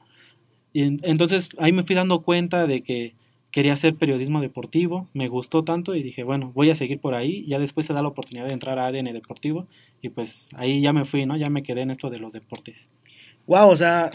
Y 0.72 0.82
en- 0.84 1.00
entonces 1.04 1.50
ahí 1.58 1.72
me 1.72 1.84
fui 1.84 1.96
dando 1.96 2.22
cuenta 2.22 2.66
de 2.66 2.82
que 2.82 3.14
quería 3.50 3.72
hacer 3.72 3.94
periodismo 3.94 4.40
deportivo, 4.40 5.08
me 5.14 5.28
gustó 5.28 5.64
tanto 5.64 5.94
y 5.94 6.02
dije, 6.02 6.22
bueno, 6.24 6.52
voy 6.54 6.70
a 6.70 6.74
seguir 6.74 7.00
por 7.00 7.14
ahí, 7.14 7.44
ya 7.46 7.58
después 7.58 7.86
se 7.86 7.94
da 7.94 8.02
la 8.02 8.08
oportunidad 8.08 8.46
de 8.46 8.52
entrar 8.52 8.78
a 8.78 8.86
ADN 8.86 9.12
Deportivo 9.12 9.66
y 10.02 10.10
pues 10.10 10.50
ahí 10.56 10.80
ya 10.80 10.92
me 10.92 11.04
fui, 11.04 11.26
¿no? 11.26 11.36
Ya 11.36 11.48
me 11.48 11.62
quedé 11.62 11.82
en 11.82 11.90
esto 11.90 12.10
de 12.10 12.18
los 12.18 12.32
deportes. 12.32 12.88
Wow, 13.46 13.70
o 13.70 13.76
sea, 13.76 14.10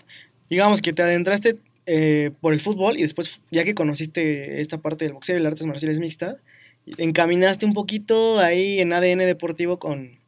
digamos 0.50 0.82
que 0.82 0.94
te 0.94 1.02
adentraste 1.02 1.58
eh, 1.86 2.32
por 2.40 2.54
el 2.54 2.62
fútbol 2.62 3.00
y 3.00 3.02
después, 3.02 3.42
ya 3.50 3.64
que 3.64 3.74
conociste 3.74 4.62
esta 4.62 4.80
parte 4.80 5.06
del 5.06 5.14
boxeo 5.14 5.38
y 5.38 5.42
las 5.42 5.54
artes 5.54 5.66
marciales 5.66 6.00
mixtas, 6.00 6.38
encaminaste 6.98 7.66
un 7.66 7.74
poquito 7.74 8.40
ahí 8.40 8.80
en 8.80 8.94
ADN 8.94 9.20
deportivo 9.20 9.80
con, 9.80 10.20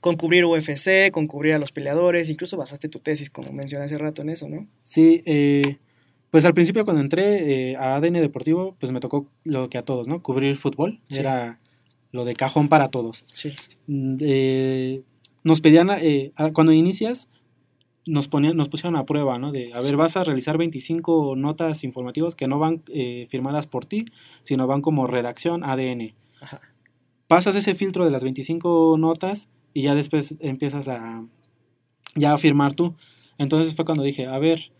con 0.00 0.16
cubrir 0.16 0.44
UFC, 0.44 1.10
con 1.12 1.26
cubrir 1.26 1.54
a 1.54 1.58
los 1.58 1.72
peleadores, 1.72 2.28
incluso 2.30 2.56
basaste 2.56 2.88
tu 2.88 2.98
tesis, 2.98 3.30
como 3.30 3.52
mencioné 3.52 3.84
hace 3.84 3.98
rato, 3.98 4.22
en 4.22 4.30
eso, 4.30 4.48
¿no? 4.48 4.66
Sí, 4.82 5.22
eh, 5.26 5.76
pues 6.34 6.44
al 6.46 6.52
principio 6.52 6.84
cuando 6.84 7.00
entré 7.00 7.70
eh, 7.70 7.76
a 7.76 7.94
ADN 7.94 8.20
Deportivo, 8.20 8.74
pues 8.80 8.90
me 8.90 8.98
tocó 8.98 9.30
lo 9.44 9.68
que 9.70 9.78
a 9.78 9.84
todos, 9.84 10.08
¿no? 10.08 10.20
Cubrir 10.20 10.56
fútbol, 10.56 10.98
Sí. 11.08 11.20
era 11.20 11.60
lo 12.10 12.24
de 12.24 12.34
cajón 12.34 12.68
para 12.68 12.88
todos. 12.88 13.24
Sí, 13.30 13.52
Mm, 13.86 14.16
eh, 14.18 15.02
nos 15.44 15.60
pedían, 15.60 15.90
eh, 15.92 16.32
a- 16.34 16.50
cuando 16.50 16.72
inicias, 16.72 17.28
nos, 18.04 18.26
ponían, 18.26 18.56
nos 18.56 18.68
pusieron 18.68 18.96
a 18.96 19.06
prueba, 19.06 19.38
¿no? 19.38 19.52
De, 19.52 19.72
a 19.74 19.78
ver, 19.80 19.96
vas 19.96 20.16
a 20.16 20.24
realizar 20.24 20.58
25 20.58 21.36
notas 21.36 21.84
informativas 21.84 22.34
que 22.34 22.48
no 22.48 22.58
van 22.58 22.82
eh, 22.88 23.28
firmadas 23.30 23.68
por 23.68 23.86
ti, 23.86 24.04
sino 24.42 24.66
van 24.66 24.82
como 24.82 25.06
redacción 25.06 25.62
ADN. 25.62 26.16
Ajá. 26.40 26.60
Pasas 27.28 27.54
ese 27.54 27.76
filtro 27.76 28.04
de 28.04 28.10
las 28.10 28.24
25 28.24 28.96
notas 28.98 29.50
y 29.72 29.82
ya 29.82 29.94
después 29.94 30.34
empiezas 30.40 30.88
a, 30.88 31.24
ya 32.16 32.32
a 32.32 32.38
firmar 32.38 32.74
tú. 32.74 32.96
Entonces 33.38 33.76
fue 33.76 33.84
cuando 33.84 34.02
dije, 34.02 34.26
a 34.26 34.38
ver, 34.40 34.72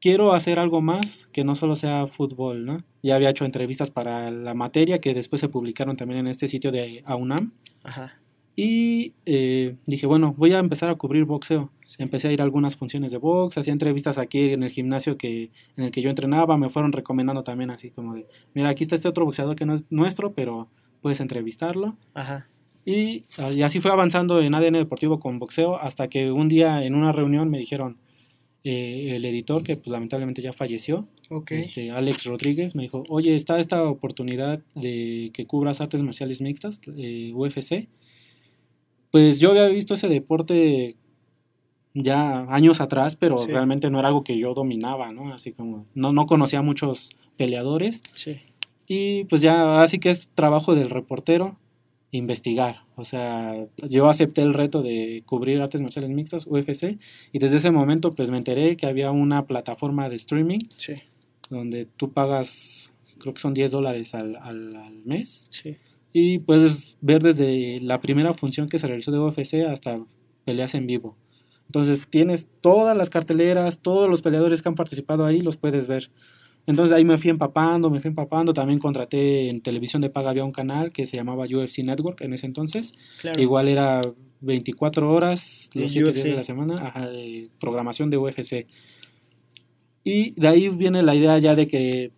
quiero 0.00 0.32
hacer 0.32 0.58
algo 0.58 0.80
más 0.80 1.28
que 1.32 1.44
no 1.44 1.54
solo 1.54 1.76
sea 1.76 2.06
fútbol, 2.06 2.64
¿no? 2.64 2.76
Ya 3.02 3.16
había 3.16 3.30
hecho 3.30 3.44
entrevistas 3.44 3.90
para 3.90 4.30
la 4.30 4.54
materia 4.54 5.00
que 5.00 5.14
después 5.14 5.40
se 5.40 5.48
publicaron 5.48 5.96
también 5.96 6.20
en 6.20 6.26
este 6.28 6.48
sitio 6.48 6.72
de 6.72 7.02
AUNAM. 7.06 7.52
Ajá. 7.84 8.20
Y 8.60 9.14
eh, 9.24 9.76
dije, 9.86 10.08
bueno, 10.08 10.34
voy 10.36 10.52
a 10.52 10.58
empezar 10.58 10.90
a 10.90 10.96
cubrir 10.96 11.24
boxeo. 11.24 11.70
Sí. 11.84 12.02
Empecé 12.02 12.26
a 12.26 12.32
ir 12.32 12.40
a 12.40 12.44
algunas 12.44 12.76
funciones 12.76 13.12
de 13.12 13.18
box, 13.18 13.56
hacía 13.56 13.72
entrevistas 13.72 14.18
aquí 14.18 14.50
en 14.50 14.64
el 14.64 14.70
gimnasio 14.72 15.16
que, 15.16 15.52
en 15.76 15.84
el 15.84 15.90
que 15.92 16.02
yo 16.02 16.10
entrenaba, 16.10 16.56
me 16.56 16.68
fueron 16.68 16.90
recomendando 16.90 17.44
también 17.44 17.70
así 17.70 17.90
como 17.90 18.14
de, 18.14 18.26
mira, 18.54 18.70
aquí 18.70 18.82
está 18.82 18.96
este 18.96 19.06
otro 19.06 19.24
boxeador 19.24 19.54
que 19.54 19.64
no 19.64 19.74
es 19.74 19.84
nuestro, 19.90 20.32
pero 20.32 20.68
puedes 21.00 21.20
entrevistarlo. 21.20 21.96
Ajá. 22.14 22.48
Y, 22.84 23.26
ah, 23.36 23.52
y 23.52 23.62
así 23.62 23.78
fue 23.78 23.92
avanzando 23.92 24.40
en 24.40 24.52
ADN 24.52 24.72
Deportivo 24.72 25.20
con 25.20 25.38
boxeo 25.38 25.76
hasta 25.76 26.08
que 26.08 26.32
un 26.32 26.48
día 26.48 26.82
en 26.82 26.96
una 26.96 27.12
reunión 27.12 27.50
me 27.50 27.58
dijeron, 27.58 27.98
eh, 28.64 29.12
el 29.16 29.24
editor, 29.24 29.62
que 29.62 29.74
pues 29.76 29.88
lamentablemente 29.88 30.42
ya 30.42 30.52
falleció, 30.52 31.06
este, 31.50 31.90
Alex 31.90 32.24
Rodríguez, 32.24 32.74
me 32.74 32.82
dijo, 32.82 33.02
oye, 33.08 33.34
está 33.34 33.60
esta 33.60 33.82
oportunidad 33.84 34.60
de 34.74 35.30
que 35.32 35.46
cubras 35.46 35.80
artes 35.80 36.02
marciales 36.02 36.40
mixtas, 36.40 36.80
eh, 36.96 37.32
UFC. 37.34 37.88
Pues 39.10 39.38
yo 39.40 39.50
había 39.50 39.68
visto 39.68 39.94
ese 39.94 40.08
deporte 40.08 40.96
ya 41.94 42.40
años 42.54 42.80
atrás, 42.80 43.16
pero 43.16 43.38
Sí. 43.38 43.48
realmente 43.50 43.90
no 43.90 43.98
era 43.98 44.08
algo 44.08 44.22
que 44.24 44.38
yo 44.38 44.54
dominaba, 44.54 45.12
¿no? 45.12 45.32
Así 45.32 45.52
como, 45.52 45.86
no, 45.94 46.12
no 46.12 46.26
conocía 46.26 46.58
a 46.60 46.62
muchos 46.62 47.10
peleadores. 47.36 48.02
Sí. 48.14 48.36
Y 48.86 49.24
pues 49.24 49.40
ya, 49.42 49.82
así 49.82 49.98
que 49.98 50.10
es 50.10 50.28
trabajo 50.34 50.74
del 50.74 50.90
reportero 50.90 51.56
investigar. 52.10 52.84
O 52.96 53.04
sea, 53.04 53.66
yo 53.88 54.08
acepté 54.08 54.42
el 54.42 54.54
reto 54.54 54.82
de 54.82 55.22
cubrir 55.26 55.60
artes 55.60 55.82
marciales 55.82 56.10
mixtas, 56.10 56.46
UFC, 56.46 56.98
y 57.32 57.38
desde 57.38 57.58
ese 57.58 57.70
momento 57.70 58.14
pues 58.14 58.30
me 58.30 58.38
enteré 58.38 58.76
que 58.76 58.86
había 58.86 59.10
una 59.10 59.46
plataforma 59.46 60.08
de 60.08 60.16
streaming 60.16 60.60
Sí. 60.76 60.94
donde 61.50 61.86
tú 61.96 62.12
pagas, 62.12 62.90
creo 63.18 63.34
que 63.34 63.40
son 63.40 63.52
10 63.54 63.70
dólares 63.72 64.14
al, 64.14 64.36
al, 64.36 64.74
al 64.76 65.02
mes, 65.04 65.44
Sí. 65.50 65.76
y 66.12 66.38
puedes 66.38 66.96
ver 67.02 67.22
desde 67.22 67.80
la 67.80 68.00
primera 68.00 68.32
función 68.32 68.68
que 68.68 68.78
se 68.78 68.86
realizó 68.86 69.10
de 69.12 69.18
UFC 69.18 69.64
hasta 69.66 70.00
peleas 70.44 70.74
en 70.74 70.86
vivo. 70.86 71.16
Entonces 71.66 72.06
tienes 72.08 72.48
todas 72.62 72.96
las 72.96 73.10
carteleras, 73.10 73.80
todos 73.80 74.08
los 74.08 74.22
peleadores 74.22 74.62
que 74.62 74.70
han 74.70 74.74
participado 74.74 75.26
ahí, 75.26 75.40
los 75.42 75.58
puedes 75.58 75.86
ver. 75.86 76.10
Entonces 76.68 76.94
ahí 76.94 77.02
me 77.02 77.16
fui 77.16 77.30
empapando, 77.30 77.88
me 77.88 77.98
fui 77.98 78.08
empapando. 78.08 78.52
También 78.52 78.78
contraté 78.78 79.48
en 79.48 79.62
televisión 79.62 80.02
de 80.02 80.10
paga, 80.10 80.28
había 80.28 80.44
un 80.44 80.52
canal 80.52 80.92
que 80.92 81.06
se 81.06 81.16
llamaba 81.16 81.46
UFC 81.46 81.78
Network 81.78 82.20
en 82.20 82.34
ese 82.34 82.44
entonces. 82.44 82.92
Claro. 83.22 83.40
Igual 83.40 83.68
era 83.68 84.02
24 84.42 85.10
horas, 85.10 85.70
los 85.72 85.90
7 85.90 86.12
días 86.12 86.24
de 86.24 86.36
la 86.36 86.44
semana, 86.44 86.74
ajá, 86.74 87.08
de 87.08 87.48
programación 87.58 88.10
de 88.10 88.18
UFC. 88.18 88.66
Y 90.04 90.38
de 90.38 90.46
ahí 90.46 90.68
viene 90.68 91.00
la 91.00 91.14
idea 91.14 91.38
ya 91.38 91.54
de 91.54 91.68
que 91.68 92.12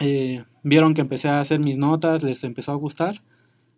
eh, 0.00 0.44
vieron 0.62 0.94
que 0.94 1.02
empecé 1.02 1.28
a 1.28 1.40
hacer 1.40 1.60
mis 1.60 1.76
notas, 1.76 2.22
les 2.22 2.42
empezó 2.44 2.72
a 2.72 2.76
gustar. 2.76 3.22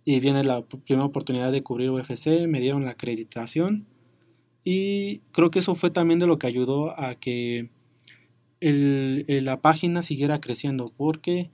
Y 0.05 0.21
viene 0.21 0.45
la 0.45 0.63
primera 0.63 1.05
oportunidad 1.05 1.51
de 1.51 1.65
cubrir 1.65 1.91
UFC, 1.91 2.47
me 2.47 2.61
dieron 2.61 2.85
la 2.85 2.93
acreditación. 2.93 3.87
Y 4.63 5.19
creo 5.33 5.51
que 5.51 5.59
eso 5.59 5.75
fue 5.75 5.91
también 5.91 6.21
de 6.21 6.29
lo 6.29 6.39
que 6.39 6.47
ayudó 6.47 6.97
a 6.97 7.17
que 7.17 7.71
el- 8.61 9.25
el- 9.29 9.45
la 9.45 9.61
página 9.61 10.03
siguiera 10.03 10.41
creciendo, 10.41 10.91
porque 10.97 11.51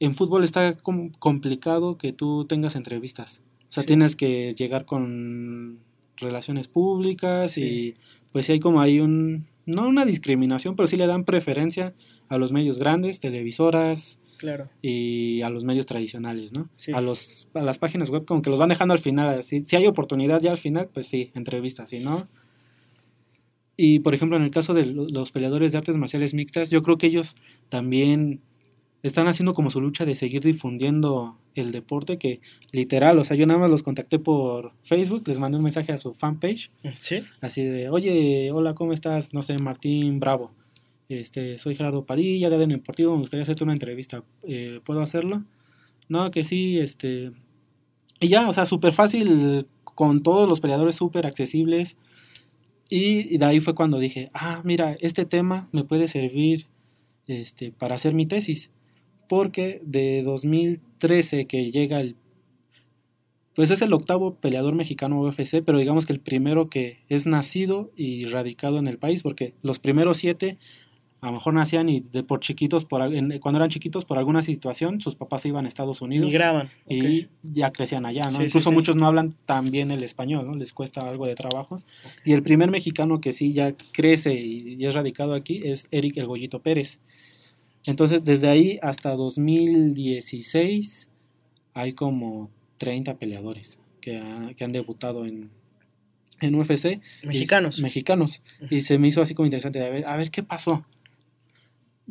en 0.00 0.14
fútbol 0.14 0.44
está 0.44 0.74
com- 0.76 1.10
complicado 1.18 1.96
que 1.98 2.12
tú 2.12 2.44
tengas 2.46 2.74
entrevistas. 2.76 3.40
O 3.68 3.72
sea, 3.72 3.82
Sí. 3.82 3.88
tienes 3.88 4.16
que 4.16 4.54
llegar 4.54 4.84
con 4.86 5.78
relaciones 6.16 6.68
públicas 6.68 7.52
Sí. 7.52 7.62
y 7.62 7.94
pues 8.32 8.46
sí 8.46 8.52
hay 8.52 8.60
como 8.60 8.80
hay 8.80 9.00
un, 9.00 9.46
no 9.66 9.88
una 9.88 10.04
discriminación, 10.04 10.74
pero 10.76 10.86
sí 10.86 10.96
le 10.96 11.06
dan 11.06 11.24
preferencia 11.24 11.94
a 12.28 12.38
los 12.38 12.52
medios 12.52 12.78
grandes, 12.78 13.20
televisoras 13.20 14.18
Claro. 14.38 14.68
y 14.82 15.42
a 15.42 15.50
los 15.50 15.64
medios 15.64 15.84
tradicionales, 15.86 16.52
¿no? 16.52 16.68
Sí. 16.76 16.92
A, 16.92 17.00
los, 17.00 17.48
a 17.54 17.62
las 17.62 17.78
páginas 17.78 18.08
web 18.10 18.24
como 18.24 18.40
que 18.42 18.50
los 18.50 18.58
van 18.58 18.68
dejando 18.70 18.94
al 18.94 19.00
final. 19.00 19.42
Si, 19.44 19.64
si 19.64 19.76
hay 19.76 19.86
oportunidad 19.86 20.40
ya 20.40 20.50
al 20.50 20.58
final, 20.58 20.88
pues 20.92 21.06
sí, 21.06 21.30
entrevistas, 21.34 21.90
si 21.90 22.00
no... 22.00 22.26
Y 23.82 24.00
por 24.00 24.14
ejemplo, 24.14 24.36
en 24.36 24.42
el 24.42 24.50
caso 24.50 24.74
de 24.74 24.84
lo- 24.84 25.08
los 25.08 25.32
peleadores 25.32 25.72
de 25.72 25.78
artes 25.78 25.96
marciales 25.96 26.34
mixtas, 26.34 26.68
yo 26.68 26.82
creo 26.82 26.98
que 26.98 27.06
ellos 27.06 27.34
también 27.70 28.40
están 29.02 29.26
haciendo 29.26 29.54
como 29.54 29.70
su 29.70 29.80
lucha 29.80 30.04
de 30.04 30.14
seguir 30.14 30.42
difundiendo 30.42 31.38
el 31.54 31.72
deporte, 31.72 32.18
que 32.18 32.40
literal, 32.72 33.18
o 33.18 33.24
sea, 33.24 33.36
yo 33.38 33.46
nada 33.46 33.58
más 33.58 33.70
los 33.70 33.82
contacté 33.82 34.18
por 34.18 34.72
Facebook, 34.82 35.22
les 35.26 35.38
mandé 35.38 35.56
un 35.56 35.64
mensaje 35.64 35.92
a 35.92 35.98
su 35.98 36.12
fanpage, 36.12 36.70
Sí. 36.98 37.22
así 37.40 37.64
de, 37.64 37.88
oye, 37.88 38.50
hola, 38.52 38.74
¿cómo 38.74 38.92
estás? 38.92 39.32
No 39.32 39.40
sé, 39.42 39.56
Martín 39.56 40.20
Bravo. 40.20 40.50
Este, 41.08 41.56
soy 41.58 41.74
Gerardo 41.74 42.04
Padilla 42.04 42.50
de 42.50 42.56
ADN 42.56 42.74
Deportivo, 42.74 43.14
me 43.14 43.20
gustaría 43.22 43.42
hacerte 43.44 43.64
una 43.64 43.72
entrevista. 43.72 44.22
Eh, 44.46 44.80
¿Puedo 44.84 45.00
hacerlo? 45.00 45.42
No, 46.08 46.30
que 46.30 46.44
sí, 46.44 46.78
este... 46.78 47.32
Y 48.20 48.28
ya, 48.28 48.46
o 48.48 48.52
sea, 48.52 48.66
súper 48.66 48.92
fácil, 48.92 49.66
con 49.84 50.22
todos 50.22 50.46
los 50.46 50.60
peleadores 50.60 50.94
súper 50.96 51.26
accesibles. 51.26 51.96
Y, 52.90 53.38
de 53.38 53.44
ahí 53.44 53.60
fue 53.60 53.74
cuando 53.74 53.98
dije, 53.98 54.30
ah, 54.34 54.60
mira, 54.64 54.96
este 55.00 55.24
tema 55.24 55.68
me 55.72 55.84
puede 55.84 56.08
servir 56.08 56.66
este, 57.26 57.72
para 57.72 57.94
hacer 57.94 58.14
mi 58.14 58.26
tesis. 58.26 58.70
Porque 59.28 59.80
de 59.84 60.22
2013 60.22 61.46
que 61.46 61.70
llega 61.70 62.00
el... 62.00 62.16
Pues 63.54 63.70
es 63.70 63.82
el 63.82 63.92
octavo 63.92 64.36
peleador 64.36 64.74
mexicano 64.74 65.20
UFC, 65.20 65.62
pero 65.64 65.78
digamos 65.78 66.06
que 66.06 66.12
el 66.12 66.20
primero 66.20 66.70
que 66.70 66.98
es 67.08 67.26
nacido 67.26 67.92
y 67.96 68.24
radicado 68.24 68.78
en 68.78 68.86
el 68.86 68.98
país, 68.98 69.22
porque 69.22 69.54
los 69.62 69.78
primeros 69.78 70.18
siete 70.18 70.58
a 71.22 71.26
lo 71.26 71.32
mejor 71.32 71.52
nacían 71.54 71.88
y 71.90 72.00
de 72.00 72.22
por 72.22 72.40
chiquitos, 72.40 72.84
por, 72.86 73.02
en- 73.14 73.38
cuando 73.40 73.58
eran 73.58 73.68
chiquitos 73.68 74.04
por 74.06 74.16
alguna 74.18 74.40
situación, 74.42 75.00
sus 75.02 75.16
papás 75.16 75.42
se 75.42 75.48
iban 75.48 75.66
a 75.66 75.68
Estados 75.68 76.00
Unidos 76.00 76.26
Migraban. 76.28 76.70
y 76.88 77.26
ya 77.42 77.70
crecían 77.72 78.06
allá, 78.06 78.24
¿no? 78.24 78.38
Sí, 78.38 78.44
Incluso 78.44 78.70
sí. 78.70 78.74
muchos 78.74 78.96
no 78.96 79.06
hablan 79.06 79.34
tan 79.44 79.70
bien 79.70 79.90
el 79.90 80.02
español, 80.02 80.46
¿no? 80.46 80.54
Les 80.56 80.72
cuesta 80.72 81.02
algo 81.06 81.26
de 81.26 81.34
trabajo. 81.34 81.78
Y 82.24 82.32
el 82.32 82.42
primer 82.42 82.70
mexicano 82.70 83.20
que 83.20 83.32
sí 83.34 83.52
ya 83.52 83.74
crece 83.92 84.32
y, 84.34 84.76
y 84.78 84.86
es 84.86 84.94
radicado 84.94 85.34
aquí 85.34 85.60
es 85.64 85.86
Eric 85.90 86.16
El 86.16 86.26
Goyito 86.26 86.60
Pérez. 86.60 86.98
Entonces, 87.84 88.24
desde 88.24 88.48
ahí 88.48 88.78
hasta 88.82 89.14
2016 89.14 91.08
hay 91.74 91.92
como 91.92 92.50
30 92.78 93.16
peleadores 93.18 93.78
que, 94.00 94.18
ha- 94.18 94.52
que 94.56 94.64
han 94.64 94.72
debutado 94.72 95.24
en, 95.24 95.50
en 96.40 96.54
UFC. 96.54 97.00
Mexicanos. 97.24 97.78
Y- 97.78 97.82
mexicanos. 97.82 98.42
Y 98.70 98.80
se 98.82 98.98
me 98.98 99.08
hizo 99.08 99.22
así 99.22 99.34
como 99.34 99.46
interesante 99.46 99.78
de 99.78 99.86
a 99.86 99.90
ver, 99.90 100.06
a 100.06 100.16
ver 100.16 100.30
qué 100.30 100.42
pasó. 100.42 100.84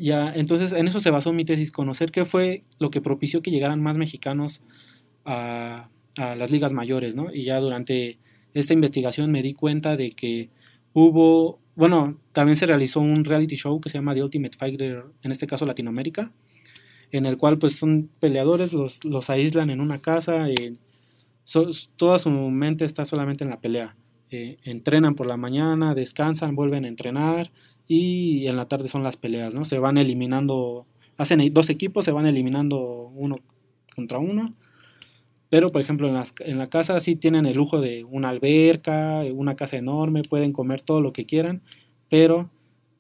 Ya, 0.02 0.32
entonces 0.34 0.72
en 0.72 0.88
eso 0.88 1.02
se 1.02 1.10
basó 1.10 1.34
mi 1.34 1.44
tesis, 1.44 1.74
conocer 1.74 2.12
qué 2.12 2.24
fue 2.24 2.62
lo 2.80 2.90
que 2.90 3.02
propició 3.02 3.42
que 3.42 3.52
llegaran 3.52 3.82
más 3.82 3.98
mexicanos 3.98 4.62
a, 5.26 5.90
las 6.16 6.52
ligas 6.52 6.72
mayores, 6.74 7.16
¿no? 7.18 7.34
Y 7.34 7.44
ya 7.44 7.60
durante 7.60 8.18
esta 8.54 8.74
investigación 8.74 9.30
me 9.32 9.42
di 9.42 9.54
cuenta 9.54 9.98
de 9.98 10.12
que 10.12 10.50
hubo, 10.94 11.60
bueno, 11.76 12.18
también 12.32 12.56
se 12.56 12.66
realizó 12.66 13.02
un 13.02 13.26
reality 13.26 13.56
show 13.58 13.80
que 13.82 13.90
se 13.90 13.98
llama 13.98 14.14
The 14.14 14.24
Ultimate 14.24 14.58
Fighter, 14.58 15.04
en 15.22 15.32
este 15.32 15.48
caso 15.48 15.66
Latinoamérica, 15.66 16.32
en 17.12 17.26
el 17.26 17.38
cual 17.38 17.58
pues 17.58 17.76
son 17.78 18.10
peleadores, 18.22 18.72
los, 18.72 19.04
los 19.04 19.30
aíslan 19.30 19.70
en 19.70 19.82
una 19.82 20.02
casa, 20.02 20.50
eh, 20.50 20.74
so- 21.44 21.70
toda 21.98 22.20
su 22.20 22.30
mente 22.30 22.86
está 22.86 23.04
solamente 23.04 23.44
en 23.44 23.50
la 23.50 23.60
pelea. 23.60 23.98
Eh, 24.32 24.58
entrenan 24.64 25.16
por 25.16 25.28
la 25.28 25.38
mañana, 25.38 25.94
descansan, 25.94 26.56
vuelven 26.56 26.86
a 26.86 26.88
entrenar 26.88 27.52
y 27.90 28.48
en 28.48 28.56
la 28.56 28.68
tarde 28.68 28.88
son 28.88 29.04
las 29.04 29.18
peleas, 29.18 29.54
¿no? 29.56 29.66
Se 29.66 29.80
van 29.80 29.98
eliminando, 29.98 30.86
hacen 31.18 31.46
dos 31.54 31.70
equipos, 31.72 32.06
se 32.06 32.12
van 32.12 32.28
eliminando 32.28 33.12
uno 33.16 33.38
contra 33.96 34.20
uno. 34.20 34.52
Pero, 35.50 35.72
por 35.72 35.82
ejemplo, 35.82 36.08
en, 36.08 36.14
las- 36.14 36.34
en 36.42 36.60
la 36.60 36.70
casa 36.70 37.00
sí 37.00 37.16
tienen 37.16 37.48
el 37.48 37.58
lujo 37.58 37.82
de 37.82 38.04
una 38.04 38.30
alberca, 38.30 39.22
una 39.34 39.56
casa 39.56 39.78
enorme, 39.78 40.22
pueden 40.22 40.54
comer 40.54 40.82
todo 40.84 41.02
lo 41.02 41.12
que 41.12 41.26
quieran, 41.26 41.64
pero 42.08 42.52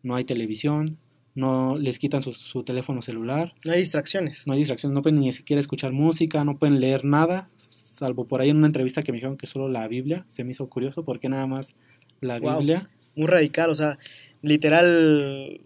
no 0.01 0.15
hay 0.15 0.23
televisión, 0.23 0.97
no 1.35 1.77
les 1.77 1.99
quitan 1.99 2.23
su, 2.23 2.33
su 2.33 2.63
teléfono 2.63 3.03
celular, 3.03 3.53
No 3.63 3.73
hay 3.73 3.79
distracciones. 3.79 4.47
no 4.47 4.53
hay 4.53 4.59
distracción, 4.59 4.93
no 4.95 5.03
pueden 5.03 5.19
ni 5.19 5.31
siquiera 5.31 5.59
escuchar 5.59 5.91
música, 5.91 6.43
no 6.43 6.57
pueden 6.57 6.79
leer 6.79 7.05
nada, 7.05 7.47
salvo 7.69 8.25
por 8.25 8.41
ahí 8.41 8.49
en 8.49 8.57
una 8.57 8.65
entrevista 8.67 9.03
que 9.03 9.11
me 9.11 9.17
dijeron 9.17 9.37
que 9.37 9.45
solo 9.45 9.69
la 9.69 9.87
Biblia, 9.87 10.25
se 10.27 10.43
me 10.43 10.51
hizo 10.51 10.67
curioso 10.67 11.05
porque 11.05 11.29
nada 11.29 11.45
más 11.45 11.75
la 12.21 12.39
Wow. 12.39 12.57
Biblia. 12.57 12.89
Muy 13.15 13.27
radical, 13.27 13.69
o 13.69 13.75
sea, 13.75 13.97
literal, 14.41 15.61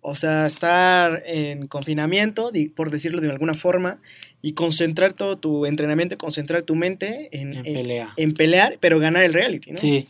o 0.00 0.14
sea, 0.14 0.46
estar 0.46 1.22
en 1.26 1.66
confinamiento, 1.66 2.52
por 2.74 2.90
decirlo 2.90 3.20
de 3.20 3.30
alguna 3.30 3.54
forma, 3.54 4.00
y 4.42 4.52
concentrar 4.52 5.12
todo 5.14 5.36
tu 5.38 5.66
entrenamiento, 5.66 6.16
concentrar 6.18 6.62
tu 6.62 6.74
mente 6.74 7.28
en, 7.32 7.54
En 7.54 7.66
en- 7.66 7.74
pelea. 7.74 8.12
en 8.16 8.34
pelear, 8.34 8.78
pero 8.80 8.98
ganar 8.98 9.24
el 9.24 9.32
reality, 9.32 9.72
¿no? 9.72 9.78
Sí, 9.78 10.08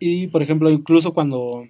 Y, 0.00 0.26
por 0.26 0.42
ejemplo, 0.42 0.68
incluso 0.70 1.14
cuando 1.14 1.66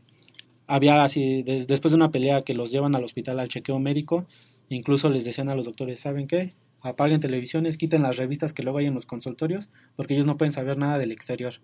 había 0.66 1.04
así, 1.04 1.42
de- 1.42 1.66
después 1.66 1.92
de 1.92 1.96
una 1.96 2.10
pelea 2.10 2.42
que 2.42 2.54
los 2.54 2.72
llevan 2.72 2.96
al 2.96 3.04
hospital 3.04 3.38
al 3.38 3.48
chequeo 3.48 3.78
médico, 3.78 4.26
incluso 4.70 5.08
les 5.10 5.24
decían 5.24 5.48
a 5.50 5.54
los 5.54 5.66
doctores, 5.66 6.00
¿saben 6.00 6.26
qué? 6.26 6.52
Apaguen 6.80 7.20
televisiones, 7.20 7.76
quiten 7.76 8.02
las 8.02 8.16
revistas 8.16 8.52
que 8.52 8.62
luego 8.62 8.78
hay 8.78 8.86
en 8.86 8.94
los 8.94 9.06
consultorios, 9.06 9.70
porque 9.94 10.14
ellos 10.14 10.26
no 10.26 10.36
pueden 10.36 10.52
saber 10.52 10.76
nada 10.78 10.98
del 10.98 11.12
exterior. 11.12 11.54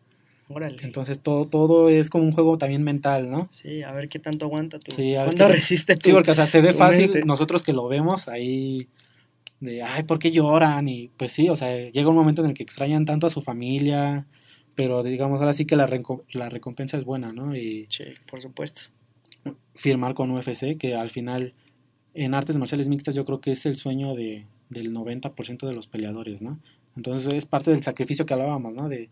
Órale. 0.53 0.77
Entonces 0.83 1.21
todo, 1.21 1.47
todo 1.47 1.89
es 1.89 2.11
como 2.11 2.25
un 2.25 2.33
juego 2.33 2.59
también 2.59 2.83
mental, 2.83 3.31
¿no? 3.31 3.47
sí, 3.51 3.83
a 3.83 3.93
ver 3.93 4.09
qué 4.09 4.19
tanto 4.19 4.47
aguanta 4.47 4.79
tú. 4.81 4.91
Sí, 4.93 5.15
¿Cuándo 5.15 5.47
resiste 5.49 5.95
tu 5.97 6.09
Sí, 6.09 6.13
porque 6.13 6.33
o 6.33 6.35
sea, 6.35 6.47
se 6.49 6.61
ve 6.61 6.73
fácil, 6.73 7.11
mente. 7.13 7.25
nosotros 7.25 7.63
que 7.63 7.73
lo 7.73 7.87
vemos 7.87 8.27
ahí, 8.27 8.89
de, 9.61 9.83
ay, 9.83 10.03
¿por 10.03 10.19
qué 10.19 10.33
lloran? 10.33 10.89
Y 10.89 11.09
pues 11.17 11.33
sí, 11.33 11.49
o 11.49 11.57
sea, 11.57 11.91
llega 11.91 12.09
un 12.09 12.17
momento 12.17 12.43
en 12.43 12.49
el 12.51 12.55
que 12.55 12.65
extrañan 12.65 13.05
tanto 13.05 13.29
a 13.29 13.31
su 13.31 13.43
familia, 13.43 14.27
pero 14.75 15.03
digamos, 15.05 15.39
ahora 15.41 15.53
sí 15.53 15.67
que 15.67 15.77
la, 15.77 15.87
renco- 15.87 16.25
la 16.33 16.49
recompensa 16.49 16.97
es 16.97 17.05
buena, 17.05 17.33
¿no? 17.33 17.55
Y 17.55 17.87
Sí, 17.89 18.05
por 18.29 18.41
supuesto. 18.41 18.83
firmar 19.75 20.15
con 20.15 20.31
UFC, 20.33 20.77
que 20.79 20.95
al 20.97 21.11
final 21.11 21.55
en 22.15 22.35
artes 22.35 22.57
marciales 22.57 22.89
mixtas 22.89 23.15
yo 23.15 23.25
creo 23.25 23.41
que 23.41 23.53
es 23.53 23.65
el 23.67 23.77
sueño 23.77 24.15
de, 24.17 24.47
del 24.69 24.93
90% 24.93 25.69
de 25.69 25.75
los 25.75 25.87
peleadores, 25.87 26.43
¿no? 26.43 26.59
Entonces 26.97 27.33
es 27.33 27.47
parte 27.47 27.71
del 27.71 27.83
sacrificio 27.85 28.27
que 28.27 28.35
hablábamos, 28.35 28.75
¿no? 28.75 28.89
De, 28.89 29.11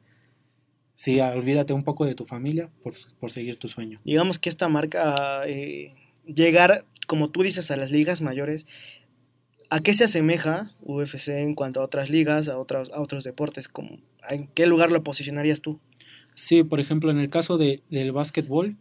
sí, 0.98 1.20
olvídate 1.20 1.72
un 1.72 1.84
poco 1.84 2.04
de 2.04 2.16
tu 2.16 2.24
familia 2.24 2.70
por, 2.82 2.92
por 3.20 3.30
seguir 3.30 3.56
tu 3.56 3.68
sueño. 3.68 4.00
Digamos 4.04 4.40
que 4.40 4.48
esta 4.48 4.68
marca, 4.68 5.46
eh, 5.46 5.94
llegar, 6.26 6.84
como 7.06 7.30
tú 7.30 7.42
dices, 7.42 7.70
a 7.70 7.76
las 7.76 7.92
ligas 7.92 8.20
mayores, 8.20 8.66
¿a 9.70 9.78
qué 9.80 9.94
se 9.94 10.04
asemeja 10.04 10.72
UFC 10.80 11.28
en 11.28 11.54
cuanto 11.54 11.80
a 11.80 11.84
otras 11.84 12.10
ligas, 12.10 12.48
a 12.48 12.58
otros, 12.58 12.90
a 12.92 13.00
otros 13.00 13.22
deportes? 13.22 13.68
Como, 13.68 14.00
¿En 14.28 14.48
qué 14.48 14.66
lugar 14.66 14.90
lo 14.90 15.04
posicionarías 15.04 15.60
tú? 15.60 15.78
Sí, 16.34 16.64
por 16.64 16.80
ejemplo, 16.80 17.12
en 17.12 17.20
el 17.20 17.30
caso 17.30 17.58
de, 17.58 17.82
del 17.90 18.10
básquetbol, 18.10 18.76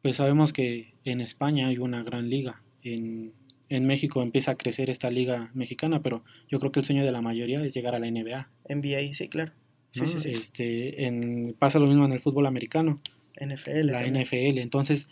pues 0.00 0.16
sabemos 0.16 0.54
que 0.54 0.94
en 1.04 1.20
España 1.20 1.68
hay 1.68 1.76
una 1.76 2.02
gran 2.02 2.30
liga. 2.30 2.62
En, 2.82 3.34
en 3.68 3.86
México 3.86 4.22
empieza 4.22 4.52
a 4.52 4.56
crecer 4.56 4.88
esta 4.88 5.10
liga 5.10 5.50
mexicana, 5.52 6.00
pero 6.00 6.24
yo 6.48 6.58
creo 6.58 6.72
que 6.72 6.80
el 6.80 6.86
sueño 6.86 7.04
de 7.04 7.12
la 7.12 7.20
mayoría 7.20 7.62
es 7.62 7.74
llegar 7.74 7.94
a 7.94 7.98
la 7.98 8.10
NBA. 8.10 8.48
NBA, 8.70 9.12
sí, 9.12 9.28
claro. 9.28 9.52
Sí, 9.92 10.00
¿no? 10.00 10.06
sí, 10.08 10.20
sí. 10.20 10.30
Este, 10.30 11.06
en, 11.06 11.54
pasa 11.58 11.78
lo 11.78 11.86
mismo 11.86 12.04
en 12.04 12.12
el 12.12 12.20
fútbol 12.20 12.46
americano, 12.46 13.00
NFL. 13.40 13.86
la 13.86 14.02
también. 14.02 14.22
NFL. 14.24 14.58
Entonces, 14.58 15.06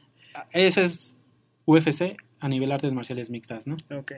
ese 0.53 0.85
es 0.85 1.17
UFC 1.65 2.17
a 2.41 2.49
nivel 2.49 2.71
artes 2.73 2.93
marciales 2.93 3.31
mixtas, 3.31 3.67
¿no? 3.67 3.77
Ok. 3.91 4.13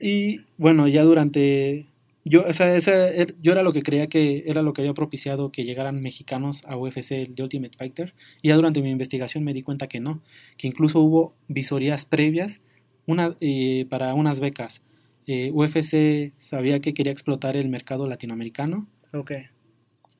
Y 0.00 0.40
bueno, 0.56 0.88
ya 0.88 1.02
durante. 1.02 1.86
Yo, 2.26 2.42
o 2.48 2.52
sea, 2.54 2.74
esa 2.74 3.10
er- 3.12 3.34
yo 3.42 3.52
era 3.52 3.62
lo 3.62 3.72
que 3.74 3.82
creía 3.82 4.06
que 4.06 4.44
era 4.46 4.62
lo 4.62 4.72
que 4.72 4.80
había 4.80 4.94
propiciado 4.94 5.52
que 5.52 5.64
llegaran 5.64 6.00
mexicanos 6.00 6.62
a 6.66 6.76
UFC 6.76 7.26
de 7.28 7.42
Ultimate 7.42 7.76
Fighter. 7.76 8.14
Y 8.42 8.48
ya 8.48 8.56
durante 8.56 8.80
mi 8.80 8.90
investigación 8.90 9.44
me 9.44 9.52
di 9.52 9.62
cuenta 9.62 9.88
que 9.88 10.00
no. 10.00 10.22
Que 10.56 10.66
incluso 10.66 11.00
hubo 11.00 11.34
visorías 11.48 12.06
previas 12.06 12.62
una, 13.06 13.36
eh, 13.40 13.84
para 13.90 14.14
unas 14.14 14.40
becas. 14.40 14.80
Eh, 15.26 15.50
UFC 15.52 16.32
sabía 16.34 16.80
que 16.80 16.94
quería 16.94 17.12
explotar 17.12 17.56
el 17.58 17.68
mercado 17.68 18.08
latinoamericano. 18.08 18.86
Ok. 19.14 19.32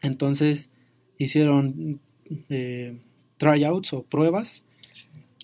Entonces 0.00 0.70
hicieron 1.18 2.00
eh, 2.48 2.98
tryouts 3.36 3.92
o 3.92 4.02
pruebas. 4.04 4.64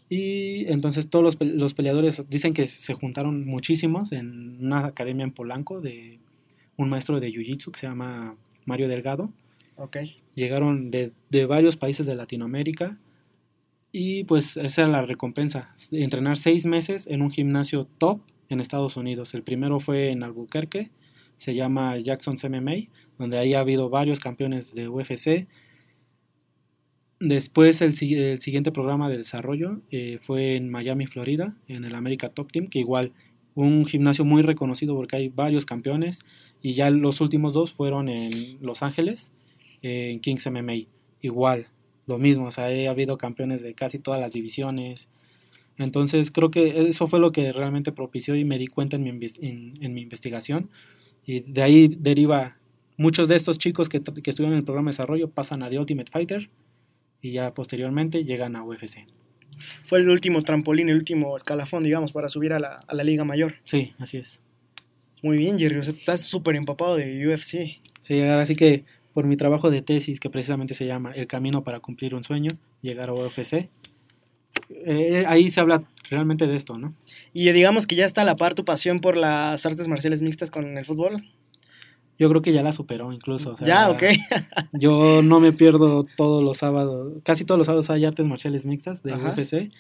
Y 0.09 0.71
entonces 0.73 1.09
todos 1.09 1.25
los, 1.25 1.37
los 1.41 1.75
peleadores 1.75 2.29
dicen 2.29 2.53
que 2.53 2.67
se 2.67 2.95
juntaron 2.95 3.47
muchísimos 3.47 4.13
en 4.13 4.65
una 4.65 4.87
academia 4.87 5.25
en 5.25 5.33
Polanco 5.33 5.81
de 5.81 6.19
un 6.77 6.89
maestro 6.89 7.21
de 7.21 7.29
Jiu-Jitsu 7.29 7.71
que 7.71 7.81
se 7.81 7.87
llama 7.87 8.37
Mario 8.65 8.89
Delgado. 8.89 9.33
Ok. 9.77 9.99
Llegaron 10.35 10.91
de, 10.91 11.13
de 11.31 11.47
varios 11.47 11.77
países 11.77 12.07
de 12.07 12.15
Latinoamérica 12.15 12.99
y 13.93 14.25
pues 14.25 14.57
esa 14.57 14.83
era 14.83 14.91
la 14.91 15.03
recompensa. 15.03 15.75
Entrenar 15.93 16.37
seis 16.39 16.67
meses 16.67 17.07
en 17.07 17.23
un 17.23 17.31
gimnasio 17.31 17.87
top 17.99 18.21
en 18.49 18.61
Estados 18.61 18.97
Unidos. 18.97 19.35
El 19.35 19.43
primero 19.43 19.81
fue 19.81 20.11
en 20.11 20.23
Albuquerque, 20.23 20.91
se 21.41 21.55
llama 21.55 21.99
Jackson's 21.99 22.45
MMA, 22.45 22.77
donde 23.19 23.39
ahí 23.39 23.55
ha 23.55 23.61
habido 23.61 23.91
varios 23.91 24.21
campeones 24.21 24.75
de 24.75 24.89
UFC. 24.89 25.49
Después 27.19 27.83
el, 27.83 27.95
si- 27.95 28.15
el 28.15 28.41
siguiente 28.41 28.73
programa 28.73 29.09
de 29.11 29.19
desarrollo 29.19 29.83
eh, 29.91 30.19
fue 30.23 30.57
en 30.57 30.71
Miami, 30.71 31.07
Florida, 31.07 31.55
en 31.69 31.85
el 31.85 31.95
America 31.95 32.31
Top 32.31 32.51
Team, 32.51 32.69
que 32.69 32.79
igual 32.79 33.13
un 33.55 33.85
gimnasio 33.85 34.25
muy 34.25 34.43
reconocido 34.43 34.97
porque 34.97 35.17
hay 35.17 35.29
varios 35.29 35.67
campeones 35.67 36.21
y 36.63 36.75
ya 36.75 36.91
los 36.91 37.21
últimos 37.21 37.53
dos 37.53 37.73
fueron 37.75 38.09
en 38.09 38.31
Los 38.63 38.83
Ángeles, 38.83 39.33
en 39.83 40.21
Kings 40.21 40.47
MMA. 40.47 40.75
Igual, 41.21 41.69
lo 42.07 42.19
mismo, 42.19 42.47
o 42.47 42.53
sea, 42.53 42.65
ha 42.67 42.91
habido 42.91 43.19
campeones 43.19 43.63
de 43.63 43.75
casi 43.75 43.99
todas 43.99 44.21
las 44.21 44.33
divisiones. 44.33 45.11
Entonces 45.79 46.31
creo 46.31 46.51
que 46.51 46.81
eso 46.89 47.07
fue 47.09 47.21
lo 47.21 47.33
que 47.33 47.53
realmente 47.53 47.93
propició 47.93 48.37
y 48.37 48.45
me 48.45 48.59
di 48.59 48.69
cuenta 48.69 48.97
en 48.97 49.05
mi 49.05 50.03
investigación. 50.03 50.71
Y 51.31 51.45
de 51.47 51.63
ahí 51.63 51.87
deriva, 51.97 52.57
muchos 52.97 53.29
de 53.29 53.37
estos 53.37 53.57
chicos 53.57 53.89
que, 53.89 54.01
que 54.01 54.31
estuvieron 54.31 54.55
en 54.55 54.59
el 54.59 54.65
programa 54.65 54.89
de 54.91 54.95
desarrollo 54.95 55.31
pasan 55.31 55.63
a 55.63 55.71
The 55.71 55.79
Ultimate 55.79 56.11
Fighter 56.11 56.51
y 57.23 57.31
ya 57.31 57.55
posteriormente 57.55 58.25
llegan 58.25 58.57
a 58.57 58.65
UFC. 58.65 59.07
Fue 59.85 60.01
el 60.01 60.11
último 60.11 60.43
trampolín, 60.43 60.89
el 60.89 60.97
último 60.97 61.37
escalafón, 61.37 61.85
digamos, 61.85 62.11
para 62.11 62.29
subir 62.29 62.53
a 62.53 62.59
la, 62.59 62.81
a 62.85 62.95
la 62.97 63.05
liga 63.05 63.23
mayor. 63.23 63.55
Sí, 63.63 63.93
así 64.01 64.17
es. 64.17 64.41
Muy 65.23 65.39
bien, 65.39 65.57
Jerry. 65.57 65.79
O 65.79 65.85
sea, 65.85 65.93
estás 65.93 66.23
súper 66.23 66.57
empapado 66.57 66.97
de 66.97 67.29
UFC. 67.29 67.81
Sí, 68.01 68.21
ahora 68.23 68.45
sí 68.45 68.57
que 68.57 68.83
por 69.15 69.25
mi 69.25 69.37
trabajo 69.37 69.71
de 69.71 69.83
tesis, 69.83 70.19
que 70.19 70.31
precisamente 70.31 70.75
se 70.75 70.85
llama 70.85 71.13
El 71.13 71.29
camino 71.29 71.63
para 71.63 71.79
cumplir 71.79 72.17
un 72.17 72.25
sueño, 72.25 72.51
llegar 72.83 73.09
a 73.09 73.15
UFC, 73.15 73.69
eh, 74.69 75.25
ahí 75.29 75.49
se 75.49 75.61
habla 75.61 75.81
realmente 76.11 76.47
de 76.47 76.57
esto, 76.57 76.77
¿no? 76.79 76.95
Y 77.33 77.51
digamos 77.53 77.87
que 77.87 77.95
ya 77.95 78.05
está 78.05 78.23
a 78.23 78.25
la 78.25 78.37
par 78.37 78.55
tu 78.55 78.65
pasión 78.65 79.01
por 79.01 79.17
las 79.17 79.65
artes 79.65 79.89
marciales 79.89 80.23
mixtas 80.23 80.51
con 80.51 80.77
el 80.77 80.85
fútbol. 80.85 81.25
Yo 82.19 82.29
creo 82.29 82.43
que 82.43 82.53
ya 82.53 82.63
la 82.63 82.73
superó 82.73 83.13
incluso. 83.13 83.53
o 83.53 83.57
sea, 83.57 83.67
ya, 83.67 83.91
ok. 83.91 84.03
Yo 84.73 85.23
no 85.23 85.41
me 85.41 85.53
pierdo 85.53 86.05
todos 86.17 86.43
los 86.43 86.59
sábados, 86.59 87.15
casi 87.25 87.45
todos 87.45 87.57
los 87.57 87.67
sábados 87.67 87.89
hay 87.89 88.05
artes 88.05 88.27
marciales 88.27 88.67
mixtas 88.67 89.03
de 89.03 89.15
Ajá. 89.15 89.31
UFC 89.31 89.71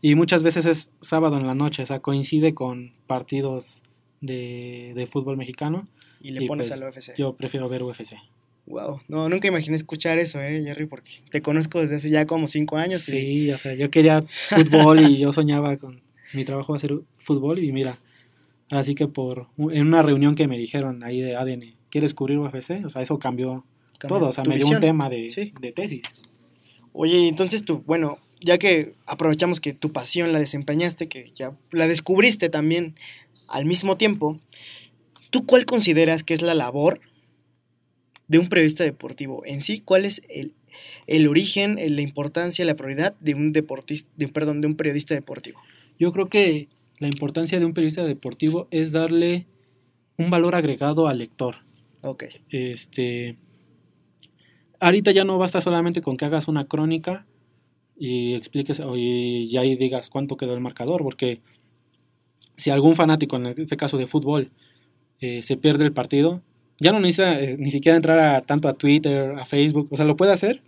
y 0.00 0.14
muchas 0.14 0.42
veces 0.44 0.66
es 0.66 0.92
sábado 1.00 1.38
en 1.38 1.46
la 1.46 1.54
noche, 1.54 1.82
o 1.82 1.86
sea, 1.86 2.00
coincide 2.00 2.54
con 2.54 2.92
partidos 3.06 3.82
de, 4.20 4.92
de 4.94 5.06
fútbol 5.06 5.36
mexicano. 5.36 5.88
Y 6.20 6.30
le 6.32 6.44
Y 6.44 6.48
pones 6.48 6.68
pues, 6.68 6.80
al 6.80 6.88
UFC. 6.88 7.16
Yo 7.16 7.34
prefiero 7.34 7.68
ver 7.68 7.82
UFC. 7.82 8.14
Wow. 8.68 9.00
No, 9.08 9.28
nunca 9.28 9.48
imaginé 9.48 9.76
escuchar 9.76 10.18
eso, 10.18 10.40
eh, 10.42 10.62
Jerry, 10.64 10.86
porque 10.86 11.10
te 11.30 11.40
conozco 11.42 11.80
desde 11.80 11.96
hace 11.96 12.10
ya 12.10 12.26
como 12.26 12.48
cinco 12.48 12.76
años. 12.76 13.08
y- 13.08 13.12
Sí, 13.12 13.50
o 13.50 13.58
sea, 13.58 13.74
yo 13.74 13.90
quería 13.90 14.22
fútbol 14.50 15.00
y 15.00 15.16
yo 15.16 15.32
soñaba 15.32 15.76
con 15.76 16.02
mi 16.34 16.44
trabajo 16.44 16.74
hacer 16.74 16.94
fútbol 17.18 17.58
y 17.60 17.72
mira, 17.72 17.98
así 18.70 18.94
que 18.94 19.06
por 19.08 19.46
en 19.70 19.86
una 19.86 20.02
reunión 20.02 20.34
que 20.34 20.46
me 20.46 20.58
dijeron 20.58 21.02
ahí 21.02 21.20
de 21.20 21.36
ADN, 21.36 21.74
¿quieres 21.90 22.12
cubrir 22.14 22.38
UFC? 22.38 22.84
O 22.84 22.88
sea, 22.90 23.00
eso 23.02 23.18
cambió, 23.18 23.64
cambió 23.98 24.18
todo, 24.18 24.28
o 24.28 24.32
sea, 24.32 24.44
me 24.44 24.56
dio 24.56 24.68
un 24.68 24.80
tema 24.80 25.08
de, 25.08 25.30
Sí. 25.30 25.52
de 25.60 25.72
tesis. 25.72 26.04
Oye, 26.92 27.28
entonces 27.28 27.64
tú, 27.64 27.82
bueno, 27.86 28.18
ya 28.40 28.58
que 28.58 28.94
aprovechamos 29.06 29.60
que 29.60 29.72
tu 29.72 29.92
pasión 29.92 30.32
la 30.32 30.40
desempeñaste, 30.40 31.08
que 31.08 31.30
ya 31.34 31.52
la 31.70 31.86
descubriste 31.86 32.48
también 32.50 32.94
al 33.46 33.64
mismo 33.64 33.96
tiempo, 33.96 34.36
¿tú 35.30 35.46
cuál 35.46 35.64
consideras 35.64 36.22
que 36.24 36.34
es 36.34 36.42
la 36.42 36.54
labor 36.54 37.00
de 38.28 38.38
un 38.38 38.48
periodista 38.48 38.84
deportivo 38.84 39.42
en 39.44 39.60
sí? 39.60 39.80
¿Cuál 39.80 40.04
es 40.04 40.22
el, 40.28 40.54
el 41.06 41.26
origen, 41.26 41.76
la 41.76 42.02
importancia, 42.02 42.64
la 42.64 42.76
prioridad 42.76 43.14
de 43.20 43.34
un 43.34 43.52
deportista, 43.52 44.08
de, 44.16 44.28
perdón, 44.28 44.60
de 44.60 44.68
un 44.68 44.76
periodista 44.76 45.14
deportivo? 45.14 45.58
Yo 45.98 46.12
creo 46.12 46.26
que 46.26 46.68
la 46.98 47.08
importancia 47.08 47.58
de 47.58 47.64
un 47.64 47.72
periodista 47.72 48.04
deportivo 48.04 48.68
es 48.70 48.92
darle 48.92 49.46
un 50.16 50.30
valor 50.30 50.54
agregado 50.54 51.08
al 51.08 51.18
lector. 51.18 51.56
Ok, 52.02 52.24
Este, 52.50 53.36
ahorita 54.80 55.10
ya 55.10 55.24
no 55.24 55.38
basta 55.38 55.60
solamente 55.60 56.02
con 56.02 56.16
que 56.16 56.24
hagas 56.24 56.48
una 56.48 56.66
crónica 56.66 57.26
y 57.96 58.34
expliques 58.34 58.80
y 58.96 59.48
ya 59.48 59.62
ahí 59.62 59.74
digas 59.74 60.08
cuánto 60.08 60.36
quedó 60.36 60.54
el 60.54 60.60
marcador, 60.60 61.02
porque 61.02 61.40
si 62.56 62.70
algún 62.70 62.94
fanático, 62.94 63.36
en 63.36 63.46
este 63.46 63.76
caso 63.76 63.98
de 63.98 64.06
fútbol, 64.06 64.50
eh, 65.20 65.42
se 65.42 65.56
pierde 65.56 65.84
el 65.84 65.92
partido, 65.92 66.42
ya 66.80 66.92
no 66.92 67.00
necesita 67.00 67.40
eh, 67.40 67.56
ni 67.58 67.70
siquiera 67.70 67.96
entrar 67.96 68.18
a, 68.18 68.40
tanto 68.42 68.68
a 68.68 68.74
Twitter, 68.74 69.34
a 69.38 69.44
Facebook, 69.44 69.88
o 69.90 69.96
sea, 69.96 70.04
lo 70.04 70.16
puede 70.16 70.32
hacer, 70.32 70.62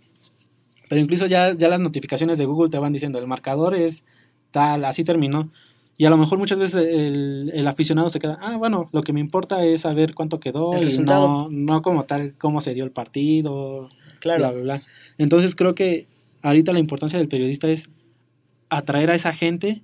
pero 0.89 1.01
incluso 1.01 1.25
ya, 1.25 1.53
ya 1.53 1.69
las 1.69 1.79
notificaciones 1.79 2.37
de 2.37 2.45
Google 2.45 2.69
te 2.69 2.77
van 2.77 2.93
diciendo 2.93 3.19
el 3.19 3.27
marcador 3.27 3.75
es 3.75 4.03
tal, 4.51 4.83
así 4.85 5.03
terminó. 5.03 5.49
Y 5.97 6.05
a 6.05 6.09
lo 6.09 6.17
mejor 6.17 6.37
muchas 6.39 6.57
veces 6.57 6.83
el, 6.83 7.51
el 7.53 7.67
aficionado 7.67 8.09
se 8.09 8.19
queda, 8.19 8.39
ah, 8.41 8.57
bueno, 8.57 8.89
lo 8.91 9.03
que 9.03 9.13
me 9.13 9.19
importa 9.19 9.63
es 9.63 9.81
saber 9.81 10.15
cuánto 10.15 10.39
quedó 10.39 10.73
El 10.73 10.81
y 10.81 10.85
resultado. 10.85 11.27
no, 11.27 11.49
no 11.49 11.81
como 11.81 12.03
tal, 12.03 12.35
cómo 12.37 12.59
se 12.59 12.73
dio 12.73 12.83
el 12.83 12.91
partido, 12.91 13.87
claro. 14.19 14.39
bla, 14.39 14.51
bla, 14.51 14.61
bla. 14.61 14.81
Entonces 15.17 15.55
creo 15.55 15.75
que 15.75 16.07
ahorita 16.41 16.73
la 16.73 16.79
importancia 16.79 17.19
del 17.19 17.27
periodista 17.27 17.69
es 17.69 17.89
atraer 18.69 19.11
a 19.11 19.15
esa 19.15 19.31
gente, 19.31 19.83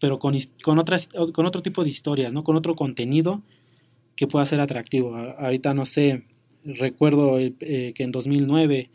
pero 0.00 0.18
con, 0.18 0.36
con, 0.62 0.78
otras, 0.78 1.08
con 1.32 1.46
otro 1.46 1.62
tipo 1.62 1.84
de 1.84 1.90
historias, 1.90 2.32
¿no? 2.32 2.42
Con 2.44 2.56
otro 2.56 2.74
contenido 2.74 3.42
que 4.16 4.26
pueda 4.26 4.46
ser 4.46 4.60
atractivo. 4.60 5.14
Ahorita 5.16 5.74
no 5.74 5.86
sé, 5.86 6.24
recuerdo 6.64 7.38
el- 7.38 7.56
eh, 7.60 7.92
que 7.94 8.02
en 8.04 8.12
2009, 8.12 8.90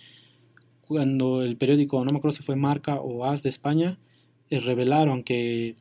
cuando 0.82 1.41
el 1.43 1.58
periódico, 1.58 2.03
no 2.06 2.12
me 2.12 2.17
acuerdo 2.17 2.38
si 2.38 2.43
fue 2.43 2.56
Marca 2.56 2.95
o 2.95 3.25
As 3.25 3.43
de 3.43 3.49
España, 3.49 3.97
eh, 4.49 4.60
revelaron 4.60 5.23
que, 5.23 5.75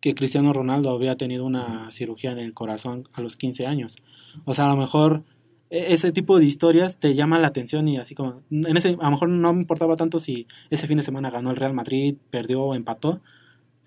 que 0.00 0.14
Cristiano 0.14 0.52
Ronaldo 0.52 0.90
había 0.90 1.16
tenido 1.16 1.44
una 1.44 1.90
cirugía 1.90 2.32
en 2.32 2.38
el 2.38 2.54
corazón 2.54 3.08
a 3.12 3.20
los 3.20 3.36
15 3.36 3.66
años. 3.66 3.96
O 4.44 4.52
sea, 4.54 4.64
a 4.64 4.68
lo 4.68 4.76
mejor 4.76 5.22
e- 5.70 5.94
ese 5.94 6.10
tipo 6.12 6.38
de 6.38 6.44
historias 6.44 6.98
te 6.98 7.14
llama 7.14 7.38
la 7.38 7.46
atención 7.48 7.86
y 7.88 7.98
así 7.98 8.14
como, 8.14 8.42
en 8.50 8.76
ese, 8.76 8.96
a 9.00 9.04
lo 9.04 9.10
mejor 9.12 9.28
no 9.28 9.52
me 9.54 9.60
importaba 9.60 9.96
tanto 9.96 10.18
si 10.18 10.46
ese 10.70 10.86
fin 10.86 10.96
de 10.96 11.02
semana 11.04 11.30
ganó 11.30 11.50
el 11.50 11.56
Real 11.56 11.72
Madrid, 11.72 12.16
perdió 12.30 12.62
o 12.62 12.74
empató, 12.74 13.20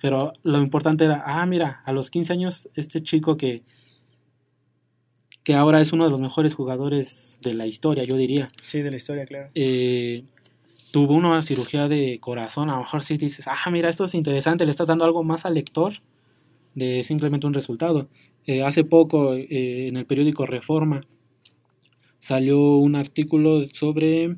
pero 0.01 0.33
lo 0.43 0.59
importante 0.61 1.03
era, 1.05 1.23
ah, 1.25 1.45
mira, 1.45 1.81
a 1.85 1.91
los 1.91 2.09
15 2.09 2.31
años 2.33 2.69
este 2.75 3.01
chico 3.03 3.37
que, 3.37 3.63
que 5.45 5.53
ahora 5.55 5.79
es 5.79 5.93
uno 5.93 6.03
de 6.03 6.09
los 6.11 6.19
mejores 6.19 6.53
jugadores 6.55 7.39
de 7.41 7.53
la 7.53 7.65
historia, 7.67 8.03
yo 8.03 8.17
diría, 8.17 8.49
Sí, 8.61 8.81
de 8.81 8.91
la 8.91 8.97
historia, 8.97 9.25
claro. 9.25 9.49
eh, 9.55 10.23
tuvo 10.91 11.13
una 11.13 11.41
cirugía 11.43 11.87
de 11.87 12.19
corazón, 12.19 12.69
a 12.69 12.73
lo 12.73 12.79
mejor 12.79 13.03
sí 13.03 13.15
dices, 13.17 13.45
ah, 13.47 13.69
mira, 13.71 13.87
esto 13.89 14.03
es 14.05 14.13
interesante, 14.15 14.65
le 14.65 14.71
estás 14.71 14.87
dando 14.87 15.05
algo 15.05 15.23
más 15.23 15.45
al 15.45 15.53
lector 15.53 15.93
de 16.73 17.03
simplemente 17.03 17.47
un 17.47 17.53
resultado. 17.53 18.09
Eh, 18.47 18.63
hace 18.63 18.83
poco 18.83 19.33
eh, 19.35 19.87
en 19.87 19.97
el 19.97 20.05
periódico 20.05 20.45
Reforma 20.45 21.01
salió 22.19 22.59
un 22.77 22.95
artículo 22.95 23.65
sobre 23.71 24.37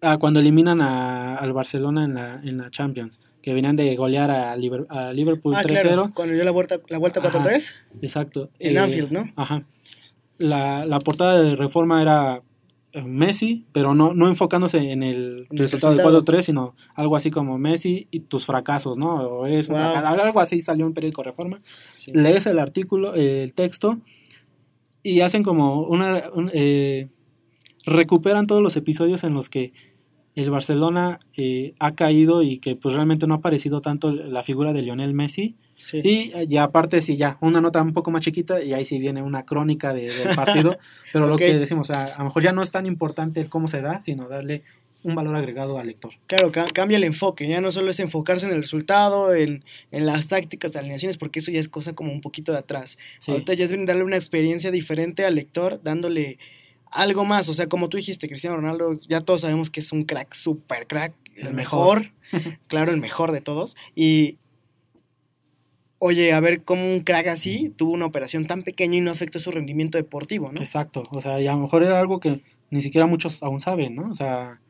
ah, 0.00 0.18
cuando 0.18 0.40
eliminan 0.40 0.80
a- 0.80 1.36
al 1.36 1.52
Barcelona 1.52 2.04
en 2.04 2.14
la, 2.14 2.40
en 2.44 2.58
la 2.58 2.70
Champions, 2.70 3.20
que 3.42 3.52
venían 3.54 3.76
de 3.76 3.94
golear 3.96 4.30
a, 4.30 4.56
Liverpool 4.56 5.54
Ah, 5.54 5.62
3-0. 5.62 5.80
claro, 5.82 6.10
cuando 6.14 6.34
dio 6.34 6.44
la 6.44 6.50
vuelta, 6.50 6.80
la 6.88 6.98
vuelta 6.98 7.20
Ajá. 7.20 7.30
4-3. 7.42 7.74
Exacto. 8.02 8.50
En 8.58 8.76
Eh, 8.76 8.80
Anfield, 8.80 9.10
¿no? 9.12 9.30
Ajá. 9.36 9.66
La, 10.38 10.84
la 10.84 10.98
portada 10.98 11.40
de 11.40 11.54
Reforma 11.56 12.02
era 12.02 12.42
eh, 12.92 13.02
Messi, 13.02 13.64
pero 13.72 13.94
no, 13.94 14.14
no 14.14 14.28
enfocándose 14.28 14.90
en 14.90 15.02
el 15.02 15.46
el 15.50 15.58
resultado 15.58 15.92
del 15.94 16.04
resultado. 16.04 16.24
4-3, 16.24 16.42
sino 16.42 16.74
algo 16.94 17.16
así 17.16 17.30
como 17.30 17.58
Messi 17.58 18.08
y 18.10 18.20
tus 18.20 18.46
fracasos, 18.46 18.98
¿no? 18.98 19.14
O 19.16 19.46
es 19.46 19.68
un 19.68 19.74
Wow. 19.76 19.92
fracaso, 19.92 20.22
algo 20.22 20.40
así 20.40 20.60
salió 20.60 20.86
en 20.86 20.92
periódico 20.94 21.22
Reforma. 21.22 21.58
Sí. 21.96 22.12
Lees 22.14 22.46
el 22.46 22.58
artículo, 22.58 23.14
el 23.14 23.52
texto, 23.54 23.98
y 25.02 25.20
hacen 25.20 25.42
como 25.42 25.82
una... 25.82 26.30
un- 26.34 26.50
eh, 26.52 27.08
recuperan 27.86 28.46
todos 28.46 28.62
los 28.62 28.76
episodios 28.76 29.24
en 29.24 29.34
los 29.34 29.48
que 29.50 29.72
el 30.36 30.50
Barcelona 30.50 31.20
eh, 31.36 31.74
ha 31.78 31.94
caído 31.94 32.42
y 32.42 32.58
que 32.58 32.74
pues 32.76 32.94
realmente 32.94 33.26
no 33.26 33.34
ha 33.34 33.36
aparecido 33.38 33.80
tanto 33.80 34.10
la 34.10 34.42
figura 34.42 34.72
de 34.72 34.82
Lionel 34.82 35.14
Messi. 35.14 35.54
Sí. 35.76 36.00
Y 36.04 36.32
ya 36.48 36.64
aparte 36.64 37.00
sí, 37.02 37.16
ya, 37.16 37.36
una 37.40 37.60
nota 37.60 37.82
un 37.82 37.92
poco 37.92 38.10
más 38.10 38.22
chiquita 38.22 38.62
y 38.62 38.72
ahí 38.74 38.84
sí 38.84 38.98
viene 38.98 39.22
una 39.22 39.44
crónica 39.44 39.92
de- 39.92 40.10
del 40.14 40.34
partido, 40.34 40.76
pero 41.12 41.26
lo 41.28 41.36
que 41.36 41.58
decimos, 41.58 41.90
a 41.90 42.16
lo 42.18 42.24
mejor 42.24 42.42
ya 42.42 42.52
no 42.52 42.62
es 42.62 42.70
tan 42.70 42.86
importante 42.86 43.46
cómo 43.48 43.68
se 43.68 43.80
da, 43.80 44.00
sino 44.00 44.28
darle 44.28 44.62
un 45.02 45.14
valor 45.16 45.36
agregado 45.36 45.78
al 45.78 45.86
lector. 45.88 46.12
Claro, 46.26 46.50
ca- 46.50 46.66
cambia 46.72 46.96
el 46.96 47.04
enfoque, 47.04 47.46
ya 47.46 47.60
no 47.60 47.70
solo 47.72 47.90
es 47.90 48.00
enfocarse 48.00 48.46
en 48.46 48.52
el 48.52 48.62
resultado, 48.62 49.34
en, 49.34 49.62
en 49.92 50.06
las 50.06 50.28
tácticas 50.28 50.74
alineaciones, 50.76 51.18
porque 51.18 51.40
eso 51.40 51.50
ya 51.50 51.60
es 51.60 51.68
cosa 51.68 51.92
como 51.94 52.10
un 52.12 52.20
poquito 52.22 52.52
de 52.52 52.58
atrás. 52.58 52.96
Sí. 53.18 53.32
Ahorita 53.32 53.52
ya 53.54 53.64
es 53.66 53.70
brindarle 53.72 54.02
una 54.04 54.16
experiencia 54.16 54.70
diferente 54.70 55.24
al 55.26 55.34
lector, 55.34 55.80
dándole 55.82 56.38
algo 56.94 57.24
más. 57.24 57.48
O 57.48 57.54
sea, 57.54 57.68
como 57.68 57.88
tú 57.88 57.96
dijiste, 57.98 58.28
Cristiano 58.28 58.56
Ronaldo, 58.56 58.94
ya 59.08 59.20
todos 59.20 59.42
sabemos 59.42 59.68
que 59.68 59.80
es 59.80 59.92
un 59.92 60.04
crack, 60.04 60.32
super 60.34 60.86
crack, 60.86 61.12
el, 61.36 61.48
El 61.48 61.54
mejor, 61.54 62.12
claro, 62.68 62.92
el 62.92 63.00
mejor 63.00 63.32
de 63.32 63.40
todos. 63.40 63.76
Y, 63.94 64.38
oye, 65.98 66.32
a 66.32 66.40
ver 66.40 66.62
cómo 66.62 66.86
un 66.86 67.00
crack 67.00 67.26
así 67.26 67.72
tuvo 67.76 67.92
una 67.92 68.06
operación 68.06 68.46
tan 68.46 68.62
pequeña 68.62 68.96
y 68.96 69.00
no 69.00 69.10
afectó 69.10 69.38
su 69.40 69.50
rendimiento 69.50 69.98
deportivo, 69.98 70.50
¿no? 70.52 70.60
Exacto, 70.60 71.02
o 71.10 71.20
sea, 71.20 71.40
y 71.40 71.46
a 71.46 71.52
lo 71.52 71.58
mejor 71.58 71.82
era 71.82 71.98
algo 72.00 72.20
que 72.20 72.40
ni 72.70 72.80
siquiera 72.80 73.06
muchos 73.06 73.42
aún 73.42 73.60
saben, 73.60 73.94
¿no? 73.94 74.10
O 74.10 74.14
sea, 74.14 74.60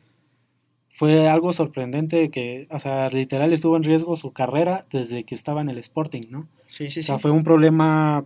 fue 0.90 1.28
algo 1.28 1.52
sorprendente 1.52 2.30
que, 2.30 2.66
o 2.70 2.78
sea, 2.78 3.08
literal 3.10 3.52
estuvo 3.52 3.76
en 3.76 3.82
riesgo 3.82 4.16
su 4.16 4.32
carrera 4.32 4.87
desde 4.90 5.24
que 5.24 5.34
estaba 5.34 5.60
en 5.60 5.68
el 5.68 5.78
Sporting, 5.78 6.22
¿no? 6.30 6.48
Sí, 6.66 6.90
sí, 6.90 7.00
O 7.00 7.02
sí. 7.02 7.02
sea, 7.02 7.18
fue 7.18 7.30
un 7.30 7.44
problema 7.44 8.24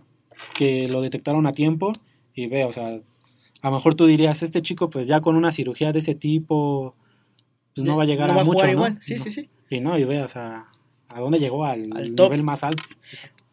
que 0.55 0.87
lo 0.87 1.01
detectaron 1.01 1.47
a 1.47 1.51
tiempo 1.51 1.91
y 2.33 2.47
ve, 2.47 2.65
o 2.65 2.71
sea, 2.71 2.99
a 3.61 3.69
lo 3.69 3.75
mejor 3.75 3.95
tú 3.95 4.05
dirías, 4.05 4.41
este 4.43 4.61
chico 4.61 4.89
pues 4.89 5.07
ya 5.07 5.21
con 5.21 5.35
una 5.35 5.51
cirugía 5.51 5.91
de 5.91 5.99
ese 5.99 6.15
tipo, 6.15 6.95
pues 7.75 7.85
no 7.85 7.97
va 7.97 8.03
a 8.03 8.05
llegar 8.05 8.27
No 8.27 8.33
a 8.33 8.35
va 8.37 8.41
a 8.41 8.45
mucho, 8.45 8.53
jugar 8.59 8.67
¿no? 8.69 8.73
igual, 8.73 8.97
sí, 9.01 9.15
No. 9.15 9.23
sí, 9.23 9.31
sí. 9.31 9.49
Y 9.69 9.79
no, 9.81 9.97
y 9.99 10.03
ve, 10.05 10.21
o 10.23 10.27
sea, 10.27 10.65
a 11.09 11.19
dónde 11.19 11.39
llegó 11.39 11.65
al, 11.65 11.89
Al 11.95 12.15
top. 12.15 12.31
nivel 12.31 12.43
más 12.43 12.63
alto. 12.63 12.83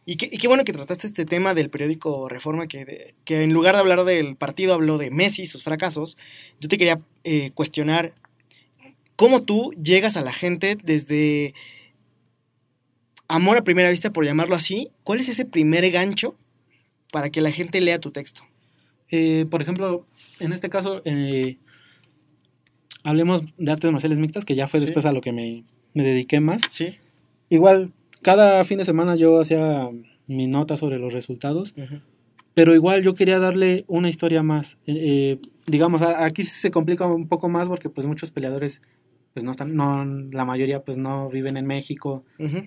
Y 0.09 0.17
qué, 0.17 0.29
y 0.31 0.39
qué 0.39 0.47
bueno 0.47 0.63
que 0.65 0.73
trataste 0.73 1.09
este 1.09 1.25
tema 1.25 1.53
del 1.53 1.69
periódico 1.69 2.29
Reforma, 2.29 2.69
que, 2.69 2.85
de- 2.85 3.15
que 3.25 3.43
en 3.43 3.53
lugar 3.53 3.75
de 3.75 3.81
hablar 3.81 4.05
del 4.05 4.37
partido 4.37 4.73
habló 4.75 4.99
de 4.99 5.11
Messi 5.11 5.43
y 5.43 5.47
sus 5.47 5.65
fracasos. 5.65 6.17
Yo 6.61 6.69
te 6.69 6.79
quería 6.79 7.01
eh, 7.25 7.51
cuestionar 7.53 8.15
cómo 9.17 9.43
tú 9.43 9.73
llegas 9.73 10.17
a 10.17 10.23
la 10.23 10.33
gente 10.33 10.79
desde 10.83 11.55
amor 13.29 13.57
a 13.57 13.65
primera 13.65 13.91
vista, 13.91 14.13
por 14.13 14.25
llamarlo 14.25 14.55
así. 14.55 14.91
¿Cuál 15.03 15.21
es 15.21 15.29
ese 15.29 15.45
primer 15.45 15.91
gancho 15.91 16.37
para 17.13 17.31
que 17.31 17.41
la 17.41 17.51
gente 17.51 17.81
lea 17.81 17.99
tu 17.99 18.13
texto? 18.13 18.43
Eh, 19.11 19.47
por 19.51 19.63
ejemplo, 19.63 20.07
en 20.41 20.53
este 20.53 20.69
caso, 20.71 21.03
eh, 21.05 21.59
hablemos 23.03 23.43
de 23.57 23.73
artes 23.73 23.91
marciales 23.93 24.19
mixtas, 24.19 24.45
que 24.45 24.55
ya 24.55 24.67
fue 24.69 24.81
Sí. 24.81 24.87
después 24.87 25.05
a 25.07 25.13
lo 25.13 25.21
que 25.21 25.33
me, 25.33 25.65
me 25.95 26.03
dediqué 26.03 26.41
más. 26.41 26.63
Sí. 26.71 26.97
Igual, 27.49 27.93
cada 28.23 28.63
fin 28.65 28.79
de 28.79 28.85
semana 28.85 29.17
yo 29.17 29.41
hacía 29.41 29.89
mi 30.27 30.47
nota 30.49 30.77
sobre 30.77 30.99
los 30.99 31.13
resultados, 31.13 31.75
pero 32.55 32.75
igual 32.75 33.03
yo 33.03 33.15
quería 33.15 33.39
darle 33.39 33.85
una 33.87 34.09
historia 34.09 34.43
más. 34.43 34.79
Eh, 34.87 34.95
eh, 34.97 35.39
digamos, 35.67 36.03
a- 36.03 36.25
aquí 36.25 36.43
se 36.43 36.71
complica 36.71 37.07
un 37.07 37.29
poco 37.29 37.49
más 37.49 37.69
porque 37.69 37.89
pues 37.89 38.07
muchos 38.07 38.31
peleadores, 38.33 38.83
pues 39.35 39.45
no 39.45 39.53
están, 39.53 39.77
no, 39.77 40.05
la 40.05 40.45
mayoría 40.45 40.83
pues 40.83 40.97
no 40.97 41.29
viven 41.29 41.57
en 41.57 41.67
México, 41.67 42.25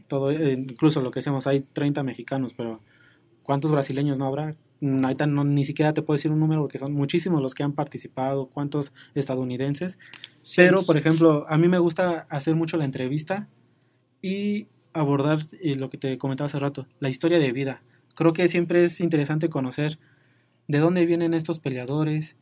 todo, 0.08 0.32
eh, 0.32 0.54
incluso 0.54 1.02
lo 1.02 1.12
que 1.12 1.20
hacemos, 1.20 1.48
hay 1.48 1.62
30 1.74 2.04
mexicanos, 2.04 2.54
pero 2.54 2.80
¿cuántos 3.44 3.72
brasileños 3.72 4.18
no 4.20 4.26
habrá? 4.28 4.56
Mm, 4.82 5.04
Ahorita 5.06 5.28
no, 5.28 5.44
ni 5.44 5.64
siquiera 5.66 5.94
te 5.94 6.02
puedo 6.02 6.16
decir 6.18 6.32
un 6.32 6.40
número 6.40 6.62
porque 6.62 6.78
son 6.78 6.94
muchísimos 6.94 7.42
los 7.42 7.54
que 7.54 7.64
han 7.64 7.74
participado, 7.74 8.48
cuántos 8.48 8.94
estadounidenses. 9.16 10.00
Pero, 10.56 10.84
por 10.84 10.98
ejemplo, 10.98 11.46
a 11.50 11.58
mí 11.58 11.68
me 11.68 11.80
gusta 11.80 12.28
hacer 12.30 12.56
mucho 12.56 12.78
la 12.78 12.86
entrevista 12.86 13.48
y 14.22 14.68
abordar 14.94 15.40
eh, 15.62 15.76
lo 15.76 15.90
que 15.90 15.98
te 15.98 16.18
comentaba 16.18 16.48
hace 16.48 16.60
rato, 16.60 16.88
la 17.00 17.10
historia 17.10 17.40
de 17.40 17.52
vida. 17.52 17.82
Creo 18.16 18.34
que 18.34 18.48
siempre 18.48 18.84
es 18.84 19.00
interesante 19.00 19.50
conocer 19.50 20.00
de 20.68 20.80
dónde 20.80 21.06
vienen 21.06 21.34
estos 21.34 21.60
peleadores. 21.60 22.36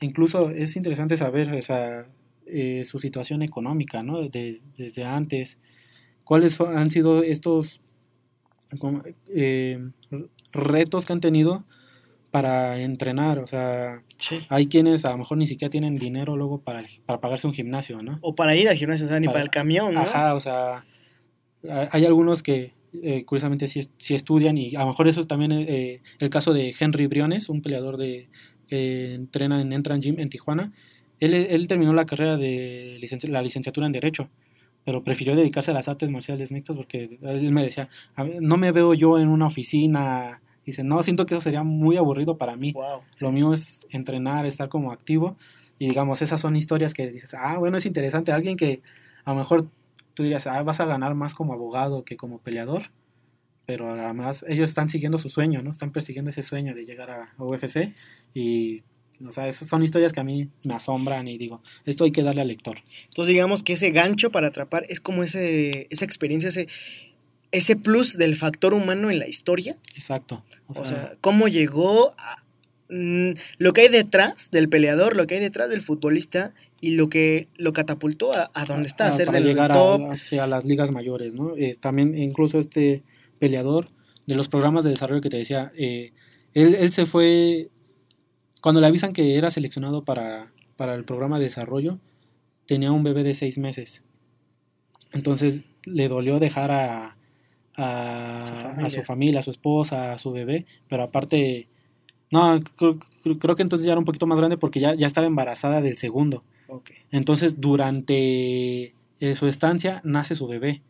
Incluso 0.00 0.50
es 0.50 0.76
interesante 0.76 1.16
saber 1.16 1.52
o 1.52 1.62
sea, 1.62 2.08
eh, 2.46 2.84
su 2.84 2.98
situación 2.98 3.42
económica, 3.42 4.02
¿no? 4.02 4.28
De- 4.28 4.60
desde 4.78 5.04
antes. 5.04 5.58
¿Cuáles 6.24 6.60
han 6.60 6.90
sido 6.90 7.22
estos 7.22 7.80
eh, 9.28 9.78
retos 10.54 11.04
que 11.06 11.12
han 11.12 11.20
tenido 11.20 11.64
para 12.30 12.80
entrenar? 12.80 13.38
O 13.38 13.46
sea, 13.46 14.02
Sí. 14.18 14.38
hay 14.48 14.66
quienes 14.66 15.04
a 15.04 15.10
lo 15.10 15.18
mejor 15.18 15.38
ni 15.38 15.46
siquiera 15.46 15.70
tienen 15.70 15.96
dinero 15.96 16.36
luego 16.36 16.60
para, 16.60 16.84
para 17.06 17.20
pagarse 17.20 17.46
un 17.46 17.52
gimnasio, 17.52 18.00
¿no? 18.02 18.18
O 18.22 18.34
para 18.34 18.56
ir 18.56 18.68
al 18.68 18.76
gimnasio, 18.76 19.06
o 19.06 19.08
sea, 19.08 19.20
ni 19.20 19.26
para, 19.26 19.34
Para- 19.34 19.44
el 19.44 19.50
camión, 19.50 19.94
¿no? 19.94 20.00
Ajá, 20.00 20.34
o 20.34 20.40
sea, 20.40 20.84
ha- 21.68 21.88
hay 21.92 22.04
algunos 22.04 22.42
que 22.42 22.72
eh, 23.02 23.24
curiosamente 23.24 23.66
sí, 23.66 23.80
sí 23.98 24.14
estudian 24.14 24.56
y 24.56 24.76
a 24.76 24.80
lo 24.80 24.86
mejor 24.86 25.08
eso 25.08 25.20
es 25.20 25.26
también 25.26 25.50
eh, 25.52 26.00
el 26.20 26.30
caso 26.30 26.52
de 26.54 26.72
Henry 26.78 27.08
Briones, 27.08 27.48
un 27.48 27.60
peleador 27.60 27.96
de, 27.96 28.28
que 28.68 29.14
entrena 29.14 29.60
en 29.60 29.72
Entran 29.72 30.00
Gym 30.00 30.20
en 30.20 30.28
Tijuana. 30.28 30.72
Él, 31.18 31.34
él 31.34 31.66
terminó 31.66 31.92
la 31.92 32.06
carrera 32.06 32.36
de 32.36 33.00
la 33.28 33.42
licenciatura 33.42 33.86
en 33.86 33.92
Derecho, 33.92 34.28
pero 34.84 35.02
prefirió 35.02 35.34
dedicarse 35.34 35.70
a 35.70 35.74
las 35.74 35.88
artes 35.88 36.10
marciales 36.10 36.52
mixtas 36.52 36.76
porque 36.76 37.18
él 37.22 37.52
me 37.52 37.62
decía, 37.62 37.88
"A 38.14 38.24
ver, 38.24 38.42
no 38.42 38.56
me 38.56 38.72
veo 38.72 38.94
yo 38.94 39.18
en 39.18 39.28
una 39.28 39.46
oficina. 39.46 40.40
Dice, 40.64 40.82
no, 40.82 41.02
siento 41.02 41.26
que 41.26 41.34
eso 41.34 41.40
sería 41.42 41.62
muy 41.62 41.96
aburrido 41.96 42.38
para 42.38 42.56
mí. 42.56 42.72
Wow. 42.72 43.02
Lo 43.20 43.32
mío 43.32 43.52
es 43.52 43.86
entrenar, 43.90 44.46
estar 44.46 44.68
como 44.68 44.92
activo. 44.92 45.36
Y 45.78 45.88
digamos, 45.88 46.22
esas 46.22 46.40
son 46.40 46.56
historias 46.56 46.94
que 46.94 47.10
dices, 47.10 47.34
ah, 47.34 47.58
bueno, 47.58 47.76
es 47.76 47.86
interesante. 47.86 48.32
Alguien 48.32 48.56
que 48.56 48.80
a 49.24 49.32
lo 49.32 49.38
mejor 49.38 49.66
tú 50.14 50.22
dirías, 50.22 50.46
ah, 50.46 50.62
vas 50.62 50.80
a 50.80 50.86
ganar 50.86 51.14
más 51.14 51.34
como 51.34 51.52
abogado 51.52 52.04
que 52.04 52.16
como 52.16 52.38
peleador. 52.38 52.82
Pero 53.66 53.92
además 53.92 54.44
ellos 54.48 54.70
están 54.70 54.88
siguiendo 54.88 55.18
su 55.18 55.28
sueño, 55.28 55.62
¿no? 55.62 55.70
Están 55.70 55.90
persiguiendo 55.90 56.30
ese 56.30 56.42
sueño 56.42 56.74
de 56.74 56.84
llegar 56.84 57.10
a, 57.10 57.34
a 57.36 57.44
UFC. 57.44 57.94
Y, 58.34 58.84
o 59.26 59.32
sea, 59.32 59.48
esas 59.48 59.68
son 59.68 59.82
historias 59.82 60.12
que 60.12 60.20
a 60.20 60.24
mí 60.24 60.48
me 60.64 60.74
asombran 60.74 61.28
y 61.28 61.38
digo, 61.38 61.62
esto 61.84 62.04
hay 62.04 62.12
que 62.12 62.22
darle 62.22 62.40
al 62.42 62.48
lector. 62.48 62.78
Entonces 63.08 63.32
digamos 63.32 63.62
que 63.62 63.74
ese 63.74 63.90
gancho 63.90 64.30
para 64.30 64.48
atrapar 64.48 64.86
es 64.88 65.00
como 65.00 65.22
ese, 65.22 65.86
esa 65.90 66.04
experiencia, 66.04 66.48
ese, 66.48 66.68
ese 67.52 67.76
plus 67.76 68.16
del 68.18 68.36
factor 68.36 68.74
humano 68.74 69.10
en 69.10 69.18
la 69.18 69.28
historia. 69.28 69.76
Exacto. 69.94 70.42
O 70.68 70.84
sea, 70.84 71.14
cómo 71.20 71.48
llegó 71.48 72.14
a, 72.18 72.42
mm, 72.88 73.32
lo 73.58 73.72
que 73.72 73.82
hay 73.82 73.88
detrás 73.88 74.50
del 74.50 74.68
peleador, 74.68 75.16
lo 75.16 75.26
que 75.26 75.34
hay 75.34 75.40
detrás 75.40 75.68
del 75.70 75.82
futbolista 75.82 76.52
y 76.80 76.90
lo 76.96 77.08
que 77.08 77.48
lo 77.56 77.72
catapultó 77.72 78.34
a, 78.34 78.50
a 78.52 78.64
donde 78.66 78.88
está, 78.88 79.06
a 79.06 79.08
Ah, 79.10 79.12
ser 79.12 79.26
para 79.26 79.38
del 79.38 79.46
llegar 79.48 79.70
a- 79.72 79.74
top. 79.74 80.10
hacia 80.10 80.46
las 80.46 80.64
ligas 80.64 80.90
mayores, 80.90 81.34
¿no? 81.34 81.56
Eh, 81.56 81.76
también 81.80 82.16
incluso 82.18 82.58
este 82.58 83.02
peleador 83.38 83.86
de 84.26 84.34
los 84.34 84.48
programas 84.48 84.84
de 84.84 84.90
desarrollo 84.90 85.20
que 85.20 85.30
te 85.30 85.36
decía, 85.38 85.70
eh, 85.76 86.12
él, 86.54 86.74
él 86.74 86.92
se 86.92 87.06
fue, 87.06 87.68
cuando 88.64 88.80
le 88.80 88.86
avisan 88.86 89.12
que 89.12 89.36
era 89.36 89.50
seleccionado 89.50 90.04
para, 90.04 90.50
para 90.76 90.94
el 90.94 91.04
programa 91.04 91.36
de 91.38 91.44
desarrollo, 91.44 91.98
tenía 92.66 92.90
un 92.92 93.02
bebé 93.04 93.22
de 93.22 93.34
seis 93.34 93.58
meses. 93.58 94.02
Entonces 95.12 95.66
le 95.84 96.08
dolió 96.08 96.38
dejar 96.38 96.70
a, 96.70 97.16
a, 97.76 98.44
Su 98.46 98.52
a 98.54 98.56
familia. 98.56 98.90
su 98.90 99.02
familia, 99.02 99.40
a 99.40 99.42
su 99.42 99.50
esposa, 99.50 100.12
a 100.12 100.18
su 100.18 100.32
bebé, 100.32 100.64
pero 100.88 101.02
aparte, 101.04 101.68
no, 102.30 102.58
creo, 102.76 102.98
creo- 103.22 103.38
creo 103.38 103.56
que 103.56 103.62
entonces 103.62 103.84
ya 103.86 103.92
era 103.92 103.98
un 103.98 104.04
poquito 104.06 104.26
más 104.26 104.38
grande 104.38 104.56
porque 104.56 104.80
ya, 104.80 104.94
ya 104.94 105.06
estaba 105.06 105.26
embarazada 105.26 105.80
del 105.82 105.96
segundo. 105.98 106.42
Entonces, 107.12 107.60
durante 107.60 108.94
eh, 109.20 109.36
su 109.36 109.46
estancia, 109.46 110.00
nace 110.04 110.34
su 110.34 110.46
bebé. 110.48 110.82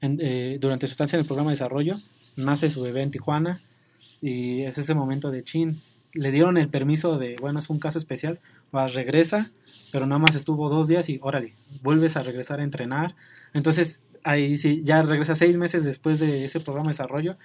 En- 0.00 0.18
eh, 0.22 0.58
durante 0.60 0.86
su 0.86 0.92
estancia 0.92 1.16
en 1.16 1.20
el 1.22 1.26
programa 1.26 1.50
de 1.50 1.54
desarrollo, 1.54 1.96
nace 2.36 2.70
su 2.70 2.80
bebé 2.82 3.02
en 3.02 3.10
Tijuana. 3.10 3.60
Y 4.22 4.62
es 4.62 4.78
ese 4.78 4.94
momento 4.94 5.30
de 5.30 5.42
chin. 5.42 5.80
Le 6.18 6.30
dieron 6.30 6.56
el 6.56 6.68
permiso 6.68 7.18
de, 7.18 7.36
bueno, 7.40 7.58
es 7.60 7.70
un 7.70 7.78
caso 7.78 7.98
especial, 7.98 8.40
vas, 8.72 8.94
regresa, 8.94 9.50
pero 9.92 10.06
nada 10.06 10.18
más 10.18 10.34
estuvo 10.34 10.68
dos 10.68 10.88
días 10.88 11.08
y 11.08 11.18
órale, 11.22 11.54
vuelves 11.82 12.16
a 12.16 12.22
regresar 12.22 12.60
a 12.60 12.64
entrenar. 12.64 13.14
Entonces, 13.54 14.02
ahí 14.24 14.58
sí, 14.58 14.82
ya 14.84 15.02
regresa 15.02 15.34
seis 15.34 15.56
meses 15.56 15.84
después 15.84 16.18
de 16.18 16.44
ese 16.44 16.60
programa 16.60 16.86
de 16.86 16.92
desarrollo. 16.92 17.36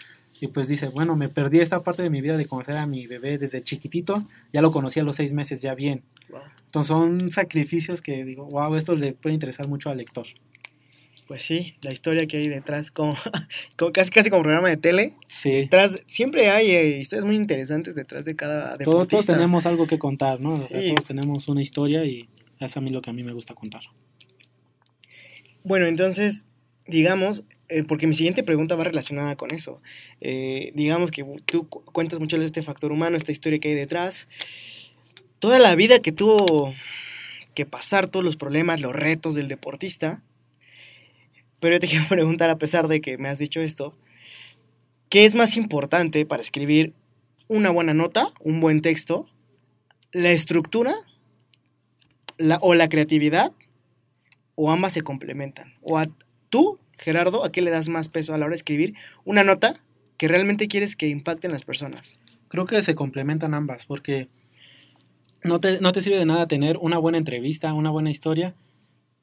Y 0.41 0.47
pues 0.47 0.67
dice, 0.67 0.89
bueno, 0.89 1.15
me 1.15 1.29
perdí 1.29 1.59
esta 1.59 1.83
parte 1.83 2.03
de 2.03 2.09
mi 2.09 2.19
vida 2.19 2.35
de 2.35 2.45
conocer 2.45 2.75
a 2.75 2.85
mi 2.85 3.07
bebé 3.07 3.37
desde 3.37 3.61
chiquitito. 3.61 4.27
Ya 4.51 4.61
lo 4.61 4.71
conocí 4.71 4.99
a 4.99 5.03
los 5.03 5.15
seis 5.15 5.33
meses, 5.33 5.61
ya 5.61 5.75
bien. 5.75 6.03
Wow. 6.29 6.41
Entonces 6.65 6.87
son 6.87 7.31
sacrificios 7.31 8.01
que 8.01 8.25
digo, 8.25 8.45
wow, 8.45 8.75
esto 8.75 8.95
le 8.95 9.13
puede 9.13 9.35
interesar 9.35 9.67
mucho 9.67 9.89
al 9.89 9.97
lector. 9.97 10.25
Pues 11.27 11.43
sí, 11.43 11.75
la 11.81 11.91
historia 11.93 12.27
que 12.27 12.37
hay 12.37 12.47
detrás, 12.49 12.91
como, 12.91 13.15
casi 13.93 14.11
casi 14.11 14.29
como 14.29 14.43
programa 14.43 14.69
de 14.69 14.77
tele. 14.77 15.13
Sí. 15.27 15.51
Detrás, 15.51 15.93
siempre 16.07 16.49
hay 16.49 16.71
eh, 16.71 16.97
historias 16.99 17.25
muy 17.25 17.35
interesantes 17.35 17.95
detrás 17.95 18.25
de 18.25 18.35
cada 18.35 18.75
deportista. 18.77 19.07
todos 19.09 19.25
tenemos 19.25 19.65
algo 19.65 19.87
que 19.87 19.97
contar, 19.97 20.39
¿no? 20.41 20.49
O 20.55 20.67
sea, 20.67 20.85
todos 20.85 21.05
tenemos 21.05 21.47
una 21.47 21.61
historia 21.61 22.03
y 22.05 22.27
es 22.59 22.77
a 22.77 22.81
mí 22.81 22.89
lo 22.89 23.01
que 23.01 23.09
a 23.09 23.13
mí 23.13 23.23
me 23.23 23.31
gusta 23.33 23.53
contar. 23.53 23.81
Bueno, 25.63 25.85
entonces, 25.87 26.45
digamos, 26.87 27.43
eh, 27.69 27.83
porque 27.83 28.05
mi 28.07 28.13
siguiente 28.13 28.43
pregunta 28.43 28.75
va 28.75 28.83
relacionada 28.83 29.35
con 29.35 29.51
eso. 29.51 29.81
Eh, 30.21 30.71
digamos 30.75 31.11
que 31.11 31.25
tú 31.45 31.67
cu- 31.69 31.83
cuentas 31.85 32.19
mucho 32.19 32.37
de 32.37 32.45
este 32.45 32.61
factor 32.63 32.91
humano, 32.91 33.15
esta 33.15 33.31
historia 33.31 33.59
que 33.59 33.69
hay 33.69 33.75
detrás. 33.75 34.27
Toda 35.39 35.59
la 35.59 35.75
vida 35.75 35.99
que 35.99 36.11
tuvo 36.11 36.73
que 37.53 37.65
pasar, 37.65 38.07
todos 38.07 38.25
los 38.25 38.35
problemas, 38.35 38.81
los 38.81 38.93
retos 38.93 39.35
del 39.35 39.47
deportista. 39.47 40.21
Pero 41.63 41.75
yo 41.75 41.79
te 41.79 41.87
quiero 41.89 42.05
preguntar, 42.09 42.49
a 42.49 42.57
pesar 42.57 42.89
de 42.89 42.99
que 42.99 43.17
me 43.17 43.29
has 43.29 43.39
dicho 43.39 43.61
esto, 43.61 43.97
¿qué 45.07 45.23
es 45.23 45.33
más 45.33 45.55
importante 45.55 46.25
para 46.25 46.41
escribir 46.41 46.93
una 47.47 47.69
buena 47.69 47.93
nota, 47.93 48.33
un 48.41 48.59
buen 48.59 48.81
texto? 48.81 49.27
¿La 50.11 50.31
estructura 50.31 50.93
o 52.59 52.73
la 52.73 52.89
creatividad? 52.89 53.53
¿O 54.55 54.71
ambas 54.71 54.91
se 54.91 55.03
complementan? 55.03 55.75
¿O 55.81 55.97
a 55.97 56.07
tú, 56.49 56.79
Gerardo, 56.97 57.45
a 57.45 57.51
qué 57.53 57.61
le 57.61 57.71
das 57.71 57.87
más 57.87 58.09
peso 58.09 58.33
a 58.33 58.37
la 58.37 58.43
hora 58.43 58.51
de 58.51 58.57
escribir 58.57 58.95
una 59.23 59.45
nota 59.45 59.79
que 60.17 60.27
realmente 60.27 60.67
quieres 60.67 60.97
que 60.97 61.07
impacte 61.07 61.47
en 61.47 61.53
las 61.53 61.63
personas? 61.63 62.19
Creo 62.49 62.65
que 62.65 62.81
se 62.81 62.93
complementan 62.93 63.53
ambas 63.53 63.85
porque 63.85 64.27
no 65.45 65.61
te, 65.61 65.79
no 65.79 65.93
te 65.93 66.01
sirve 66.01 66.19
de 66.19 66.25
nada 66.25 66.45
tener 66.45 66.77
una 66.81 66.97
buena 66.97 67.19
entrevista, 67.19 67.73
una 67.73 67.89
buena 67.89 68.11
historia, 68.11 68.53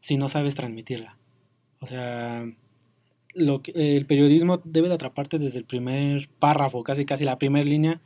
si 0.00 0.16
no 0.16 0.30
sabes 0.30 0.54
transmitirla. 0.54 1.19
O 1.80 1.86
sea, 1.86 2.44
lo 3.34 3.62
que- 3.62 3.96
el 3.96 4.06
periodismo 4.06 4.60
debe 4.64 4.88
de 4.88 4.94
atraparte 4.94 5.38
desde 5.38 5.58
el 5.58 5.64
primer 5.64 6.28
párrafo, 6.38 6.82
casi 6.84 7.04
casi 7.04 7.24
la 7.24 7.38
primera 7.38 7.64
línea, 7.64 8.00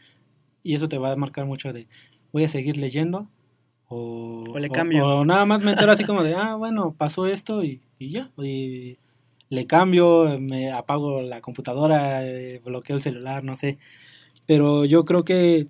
y 0.62 0.74
eso 0.74 0.88
te 0.88 0.98
va 0.98 1.12
a 1.12 1.16
marcar 1.16 1.46
mucho 1.46 1.72
de 1.72 1.86
voy 2.32 2.44
a 2.44 2.48
seguir 2.48 2.76
leyendo 2.78 3.28
o, 3.88 4.44
O 4.52 4.58
le 4.58 4.68
cambio. 4.70 5.06
o 5.06 5.24
nada 5.24 5.44
más 5.46 5.62
me 5.62 5.72
entero 5.72 5.92
así 5.92 6.04
como 6.04 6.22
de, 6.22 6.34
ah, 6.34 6.54
bueno, 6.56 6.94
pasó 6.96 7.26
esto 7.26 7.62
y, 7.64 7.80
y 7.98 8.10
ya, 8.10 8.30
y 8.38 8.96
le 9.50 9.66
cambio, 9.66 10.38
me 10.40 10.72
apago 10.72 11.20
la 11.22 11.40
computadora, 11.40 12.26
eh, 12.26 12.60
bloqueo 12.64 12.96
el 12.96 13.02
celular, 13.02 13.44
no 13.44 13.56
sé. 13.56 13.78
Pero 14.46 14.84
yo 14.84 15.04
creo 15.04 15.24
que 15.24 15.68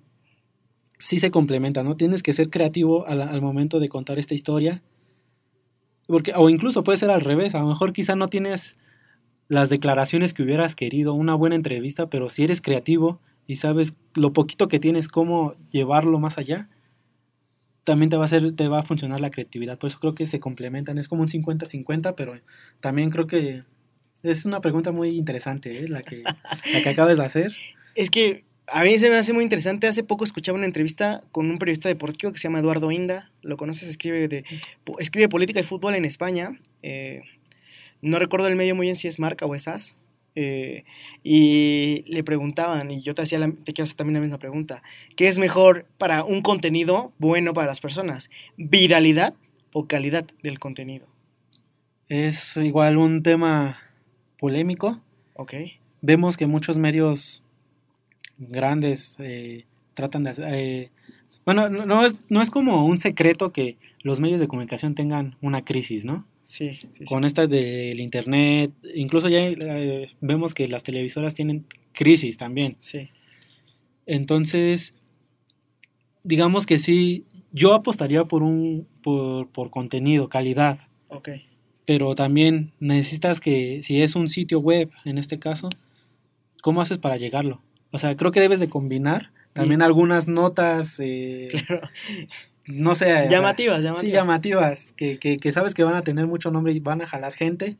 sí 0.97 1.19
se 1.19 1.29
complementa, 1.31 1.83
¿no? 1.83 1.95
Tienes 1.97 2.23
que 2.23 2.33
ser 2.33 2.49
creativo 2.49 3.05
al, 3.05 3.21
al 3.21 3.41
momento 3.41 3.79
de 3.79 3.89
contar 3.89 4.17
esta 4.17 4.33
historia. 4.33 4.81
Porque, 6.07 6.33
o 6.35 6.49
incluso 6.49 6.83
puede 6.83 6.97
ser 6.97 7.09
al 7.09 7.21
revés, 7.21 7.55
a 7.55 7.59
lo 7.59 7.67
mejor 7.67 7.93
quizá 7.93 8.15
no 8.15 8.29
tienes 8.29 8.77
las 9.47 9.69
declaraciones 9.69 10.33
que 10.33 10.43
hubieras 10.43 10.75
querido, 10.75 11.13
una 11.13 11.35
buena 11.35 11.55
entrevista, 11.55 12.09
pero 12.09 12.29
si 12.29 12.43
eres 12.43 12.61
creativo 12.61 13.19
y 13.47 13.57
sabes 13.57 13.93
lo 14.15 14.33
poquito 14.33 14.67
que 14.67 14.79
tienes, 14.79 15.07
cómo 15.07 15.55
llevarlo 15.71 16.19
más 16.19 16.37
allá, 16.37 16.69
también 17.83 18.09
te 18.09 18.17
va 18.17 18.23
a 18.23 18.25
hacer, 18.25 18.55
te 18.55 18.67
va 18.67 18.79
a 18.79 18.83
funcionar 18.83 19.19
la 19.19 19.29
creatividad. 19.29 19.77
Por 19.77 19.89
eso 19.89 19.99
creo 19.99 20.15
que 20.15 20.25
se 20.25 20.39
complementan, 20.39 20.97
es 20.97 21.07
como 21.07 21.21
un 21.21 21.29
50-50, 21.29 22.15
pero 22.15 22.33
también 22.79 23.11
creo 23.11 23.27
que 23.27 23.63
es 24.23 24.45
una 24.45 24.61
pregunta 24.61 24.91
muy 24.91 25.09
interesante, 25.09 25.83
¿eh? 25.83 25.87
la, 25.87 26.01
que, 26.01 26.23
la 26.23 26.81
que 26.81 26.89
acabas 26.89 27.17
de 27.17 27.25
hacer. 27.25 27.55
Es 27.93 28.09
que 28.09 28.44
a 28.67 28.83
mí 28.83 28.97
se 28.99 29.09
me 29.09 29.15
hace 29.15 29.33
muy 29.33 29.43
interesante. 29.43 29.87
Hace 29.87 30.03
poco 30.03 30.23
escuchaba 30.23 30.57
una 30.57 30.65
entrevista 30.65 31.21
con 31.31 31.49
un 31.49 31.57
periodista 31.57 31.89
deportivo 31.89 32.31
que 32.31 32.39
se 32.39 32.43
llama 32.43 32.59
Eduardo 32.59 32.91
Inda. 32.91 33.31
Lo 33.41 33.57
conoces, 33.57 33.87
escribe, 33.89 34.27
de, 34.27 34.43
escribe 34.99 35.29
política 35.29 35.59
y 35.59 35.63
fútbol 35.63 35.95
en 35.95 36.05
España. 36.05 36.59
Eh, 36.83 37.21
no 38.01 38.19
recuerdo 38.19 38.47
el 38.47 38.55
medio 38.55 38.75
muy 38.75 38.85
bien 38.87 38.95
si 38.95 39.07
es 39.07 39.19
Marca 39.19 39.45
o 39.45 39.55
es 39.55 39.67
AS. 39.67 39.95
Eh, 40.37 40.83
y 41.23 42.03
le 42.07 42.21
preguntaban, 42.23 42.91
y 42.91 43.01
yo 43.01 43.13
te, 43.13 43.21
hacía 43.21 43.39
la- 43.39 43.51
te 43.63 43.71
quiero 43.71 43.83
hacer 43.85 43.95
también 43.95 44.15
la 44.15 44.19
misma 44.19 44.37
pregunta, 44.37 44.83
¿qué 45.15 45.29
es 45.29 45.37
mejor 45.39 45.85
para 45.97 46.25
un 46.25 46.41
contenido 46.41 47.13
bueno 47.19 47.53
para 47.53 47.67
las 47.67 47.79
personas? 47.79 48.29
¿Viralidad 48.57 49.33
o 49.71 49.87
calidad 49.87 50.25
del 50.43 50.59
contenido? 50.59 51.07
Es 52.09 52.57
igual 52.57 52.97
un 52.97 53.23
tema 53.23 53.79
polémico. 54.37 54.99
¿Ok? 55.35 55.53
Vemos 56.01 56.35
que 56.35 56.47
muchos 56.47 56.77
medios 56.77 57.41
grandes 58.37 59.15
eh, 59.19 59.65
tratan 59.93 60.23
de 60.23 60.29
hacer... 60.31 60.45
eh, 60.53 60.91
bueno, 61.45 61.69
no, 61.69 62.05
es, 62.05 62.15
no 62.29 62.41
es 62.41 62.49
como 62.49 62.85
un 62.85 62.97
secreto 62.97 63.51
que 63.51 63.77
los 64.01 64.19
medios 64.19 64.39
de 64.39 64.47
comunicación 64.47 64.95
tengan 64.95 65.35
una 65.41 65.63
crisis, 65.63 66.05
¿no? 66.05 66.25
Sí, 66.43 66.75
sí, 66.75 66.87
sí. 66.97 67.05
Con 67.05 67.25
estas 67.25 67.49
del 67.49 67.99
internet, 67.99 68.71
incluso 68.93 69.29
ya 69.29 69.39
eh, 69.39 70.07
vemos 70.21 70.53
que 70.53 70.67
las 70.67 70.83
televisoras 70.83 71.33
tienen 71.33 71.65
crisis 71.93 72.37
también. 72.37 72.77
sí. 72.79 73.09
Entonces, 74.07 74.93
digamos 76.23 76.67
que 76.67 76.77
sí, 76.77 77.25
yo 77.51 77.73
apostaría 77.73 78.25
por 78.25 78.43
un 78.43 78.87
por, 79.01 79.47
por 79.49 79.71
contenido, 79.71 80.29
calidad, 80.29 80.77
Ok. 81.07 81.29
pero 81.85 82.13
también 82.13 82.71
necesitas 82.79 83.39
que, 83.39 83.81
si 83.81 84.01
es 84.03 84.15
un 84.15 84.27
sitio 84.27 84.59
web, 84.59 84.91
en 85.05 85.17
este 85.17 85.39
caso, 85.39 85.69
¿cómo 86.61 86.81
haces 86.81 86.99
para 86.99 87.17
llegarlo? 87.17 87.61
O 87.95 87.97
sea, 87.97 88.17
creo 88.17 88.31
que 88.33 88.41
debes 88.41 88.59
de 88.59 88.67
combinar 88.69 89.31
también 89.53 89.81
algunas 89.81 90.27
notas, 90.27 90.99
eh, 90.99 91.47
Claro. 91.67 91.87
no 92.67 92.93
sé, 92.95 93.05
o 93.05 93.07
sea, 93.07 93.29
Llamativas, 93.29 93.83
llamativas. 93.83 94.01
Sí, 94.01 94.11
llamativas, 94.11 94.93
que, 94.97 95.17
que, 95.17 95.37
que 95.37 95.51
sabes 95.53 95.73
que 95.73 95.83
van 95.85 95.95
a 95.95 96.01
tener 96.03 96.27
mucho 96.27 96.51
nombre 96.51 96.73
y 96.73 96.79
van 96.79 97.01
a 97.01 97.07
jalar 97.07 97.31
gente, 97.33 97.77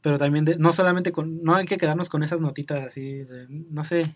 pero 0.00 0.16
también 0.18 0.44
de- 0.44 0.56
no 0.58 0.72
solamente 0.72 1.10
con, 1.10 1.42
no 1.42 1.56
hay 1.56 1.66
que 1.66 1.76
quedarnos 1.78 2.08
con 2.08 2.22
esas 2.22 2.40
notitas 2.40 2.84
así, 2.84 3.24
de- 3.24 3.46
no 3.48 3.82
sé, 3.82 4.14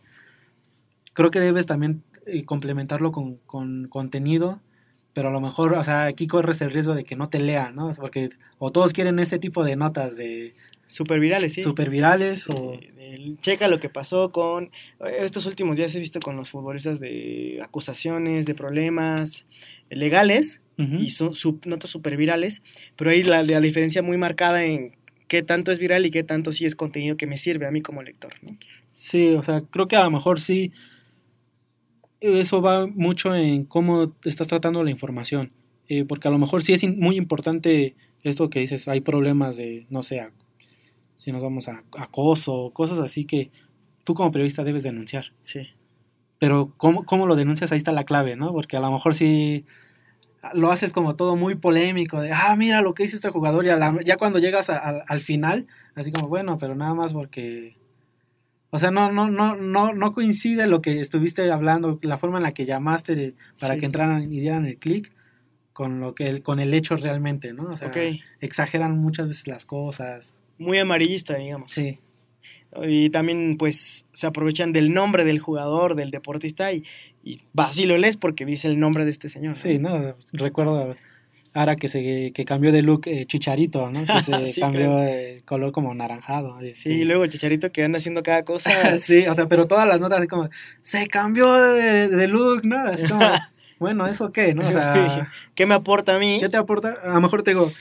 creo 1.13 1.31
que 1.31 1.41
debes 1.41 1.67
también 1.67 2.03
eh, 2.27 2.45
complementarlo 2.45 3.11
con, 3.11 3.37
con 3.47 3.89
contenido, 3.89 4.61
pero 5.13 5.29
a 5.29 5.33
lo 5.33 5.41
mejor, 5.41 5.73
o 5.75 5.83
sea, 5.83 6.05
aquí 6.05 6.27
corres 6.27 6.61
el 6.61 6.71
riesgo 6.71 6.95
de 6.95 7.03
que 7.05 7.17
no 7.17 7.27
te 7.27 7.41
lean, 7.41 7.75
¿no? 7.75 7.91
Porque 7.99 8.29
o 8.59 8.71
todos 8.71 8.93
quieren 8.93 9.19
ese 9.19 9.39
tipo 9.39 9.65
de 9.65 9.75
notas 9.77 10.17
de 10.17 10.55
Super 10.87 11.19
virales, 11.21 11.55
sí. 11.55 11.63
super 11.63 11.91
virales 11.91 12.49
o... 12.49 12.75
Eh, 12.99 13.35
checa 13.41 13.69
lo 13.69 13.81
que 13.81 13.89
pasó 13.89 14.31
con 14.33 14.65
eh, 15.01 15.17
estos 15.21 15.47
últimos 15.47 15.77
días 15.77 15.95
he 15.95 16.01
visto 16.01 16.21
con 16.21 16.37
los 16.37 16.51
futbolistas 16.51 17.01
de 17.01 17.59
acusaciones, 17.63 18.47
de 18.47 18.55
problemas 18.55 19.47
legales 19.91 20.63
Ujú. 20.79 20.97
y 20.97 21.11
son 21.11 21.35
sub- 21.35 21.65
notas 21.67 21.91
super 21.91 22.17
virales, 22.17 22.63
pero 22.97 23.11
ahí 23.11 23.23
la, 23.23 23.43
la 23.43 23.61
diferencia 23.61 24.03
muy 24.03 24.17
marcada 24.17 24.65
en 24.65 24.97
qué 25.29 25.43
tanto 25.43 25.73
es 25.73 25.79
viral 25.79 26.05
y 26.07 26.11
qué 26.11 26.23
tanto 26.25 26.53
sí 26.53 26.67
es 26.67 26.77
contenido 26.77 27.17
que 27.17 27.27
me 27.27 27.39
sirve 27.39 27.67
a 27.67 27.71
mí 27.71 27.81
como 27.81 28.03
lector, 28.03 28.35
¿no? 28.43 28.57
Sí, 28.93 29.29
o 29.35 29.43
sea, 29.43 29.61
creo 29.61 29.89
que 29.89 29.97
a 29.97 30.05
lo 30.05 30.11
mejor 30.11 30.41
sí. 30.41 30.73
Eso 32.21 32.63
va 32.63 32.87
mucho 32.87 33.35
en 33.35 33.65
cómo 33.65 34.15
estás 34.25 34.49
tratando 34.49 34.83
la 34.83 34.91
información. 34.91 35.53
Eh, 35.89 36.05
porque 36.05 36.29
a 36.29 36.31
lo 36.31 36.39
mejor 36.39 36.63
sí 36.63 36.73
es 36.73 36.83
muy 36.89 37.17
importante 37.17 37.95
esto 38.23 38.51
que 38.51 38.61
dices, 38.61 38.89
hay 38.89 39.01
problemas 39.03 39.57
de, 39.57 39.87
no 39.91 40.03
sé, 40.03 40.27
si 41.17 41.33
nos 41.33 41.43
vamos 41.43 41.69
a 41.69 41.83
acoso, 41.99 42.71
cosas 42.73 42.99
así 43.01 43.25
que 43.25 43.51
tú 44.05 44.15
como 44.15 44.31
periodista 44.31 44.63
debes 44.65 44.83
denunciar. 44.85 45.33
Sí. 45.43 45.71
Pero 46.39 46.73
¿cómo, 46.77 47.05
cómo 47.05 47.27
lo 47.27 47.35
denuncias? 47.35 47.73
Ahí 47.73 47.79
está 47.79 47.93
la 47.93 48.05
clave, 48.05 48.37
¿no? 48.37 48.53
Porque 48.53 48.77
a 48.77 48.81
lo 48.81 48.93
mejor 48.93 49.15
sí 49.15 49.65
lo 50.55 50.71
haces 50.71 50.93
como 50.93 51.17
todo 51.17 51.35
muy 51.35 51.57
polémico, 51.57 52.21
de, 52.21 52.31
ah, 52.33 52.55
mira 52.57 52.81
lo 52.81 52.95
que 52.95 53.03
hizo 53.03 53.17
este 53.17 53.31
jugador, 53.31 53.65
y 53.65 53.71
a 53.71 53.77
la- 53.77 53.99
ya 54.05 54.17
cuando 54.17 54.39
llegas 54.39 54.71
a- 54.71 54.77
a- 54.79 55.03
al 55.09 55.21
final, 55.21 55.67
así 55.97 56.13
como, 56.13 56.29
bueno, 56.29 56.57
pero 56.59 56.77
nada 56.77 56.95
más 56.95 57.13
porque... 57.13 57.75
O 58.71 58.79
sea, 58.79 58.91
no, 58.91 59.11
no, 59.11 59.29
no, 59.31 59.57
no, 59.57 59.93
no 59.95 60.13
coincide 60.13 60.67
lo 60.69 60.83
que 60.83 61.01
estuviste 61.01 61.51
hablando, 61.51 61.99
la 62.03 62.19
forma 62.19 62.37
en 62.37 62.45
la 62.45 62.53
que 62.53 62.65
llamaste 62.67 63.15
de- 63.17 63.35
para 63.59 63.75
Sí. 63.75 63.81
que 63.81 63.87
entraran 63.87 64.33
y 64.33 64.39
dieran 64.41 64.67
el 64.67 64.79
clic, 64.79 65.13
con 65.73 65.99
lo 66.01 66.15
que 66.15 66.29
el, 66.29 66.43
con 66.43 66.61
el 66.61 66.73
hecho 66.75 66.97
realmente, 66.97 67.53
¿no? 67.53 67.65
O 67.71 67.77
sea, 67.77 67.91
exageran 68.41 68.97
muchas 68.99 69.27
veces 69.29 69.47
las 69.49 69.67
cosas. 69.67 70.43
Muy 70.59 70.79
amarillista, 70.79 71.37
digamos. 71.37 71.73
Sí, 71.73 71.99
Y 72.83 73.11
también, 73.11 73.57
pues, 73.59 74.07
se 74.13 74.27
aprovechan 74.27 74.73
del 74.73 74.93
nombre 74.93 75.25
del 75.25 75.39
jugador, 75.39 75.95
del 75.95 76.11
deportista, 76.11 76.73
y, 76.73 76.85
y 77.25 77.41
vas 77.53 77.79
y 77.79 77.87
lo 77.87 77.97
lees 77.99 78.17
porque 78.17 78.45
dice 78.45 78.69
el 78.69 78.79
nombre 78.79 79.05
de 79.05 79.11
este 79.11 79.29
señor. 79.29 79.51
¿no? 79.53 79.55
sí, 79.55 79.79
¿no? 79.79 80.15
Recuerdo 80.33 80.97
ahora 81.55 81.75
que 81.77 81.89
se 81.89 82.33
que 82.35 82.45
cambió 82.45 82.71
de 82.71 82.83
look 82.83 83.07
eh, 83.07 83.25
Chicharito, 83.25 83.91
¿no? 83.91 84.05
Que 84.05 84.23
se 84.23 84.47
Sí, 84.53 84.61
cambió 84.61 84.89
claro. 84.89 85.01
de 85.01 85.41
color 85.47 85.73
como 85.73 85.95
naranjado. 85.95 86.59
Sí, 86.75 86.91
y 86.91 87.05
luego 87.05 87.27
Chicharito 87.27 87.73
que 87.73 87.83
anda 87.83 87.97
haciendo 87.97 88.23
cada 88.23 88.45
cosa. 88.45 88.71
sí, 88.99 89.27
o 89.27 89.35
sea, 89.35 89.47
pero 89.47 89.67
todas 89.67 89.89
las 89.89 90.01
notas 90.03 90.19
así 90.19 90.29
como, 90.29 90.51
se 90.83 91.07
cambió 91.07 91.51
de, 91.55 92.09
de 92.09 92.29
look, 92.29 92.65
¿no? 92.65 92.79
Así 92.87 93.07
como, 93.09 93.21
bueno, 93.79 94.07
¿eso 94.07 94.33
qué, 94.33 94.55
no? 94.55 94.69
O 94.69 94.71
sea, 94.73 95.31
¿Qué 95.55 95.65
me 95.65 95.75
aporta 95.75 96.17
a 96.17 96.19
mí? 96.19 96.39
¿qué 96.41 96.51
te 96.51 96.59
aporta? 96.59 96.95
A 97.03 97.15
lo 97.15 97.21
mejor 97.23 97.43
te 97.43 97.53
digo, 97.53 97.73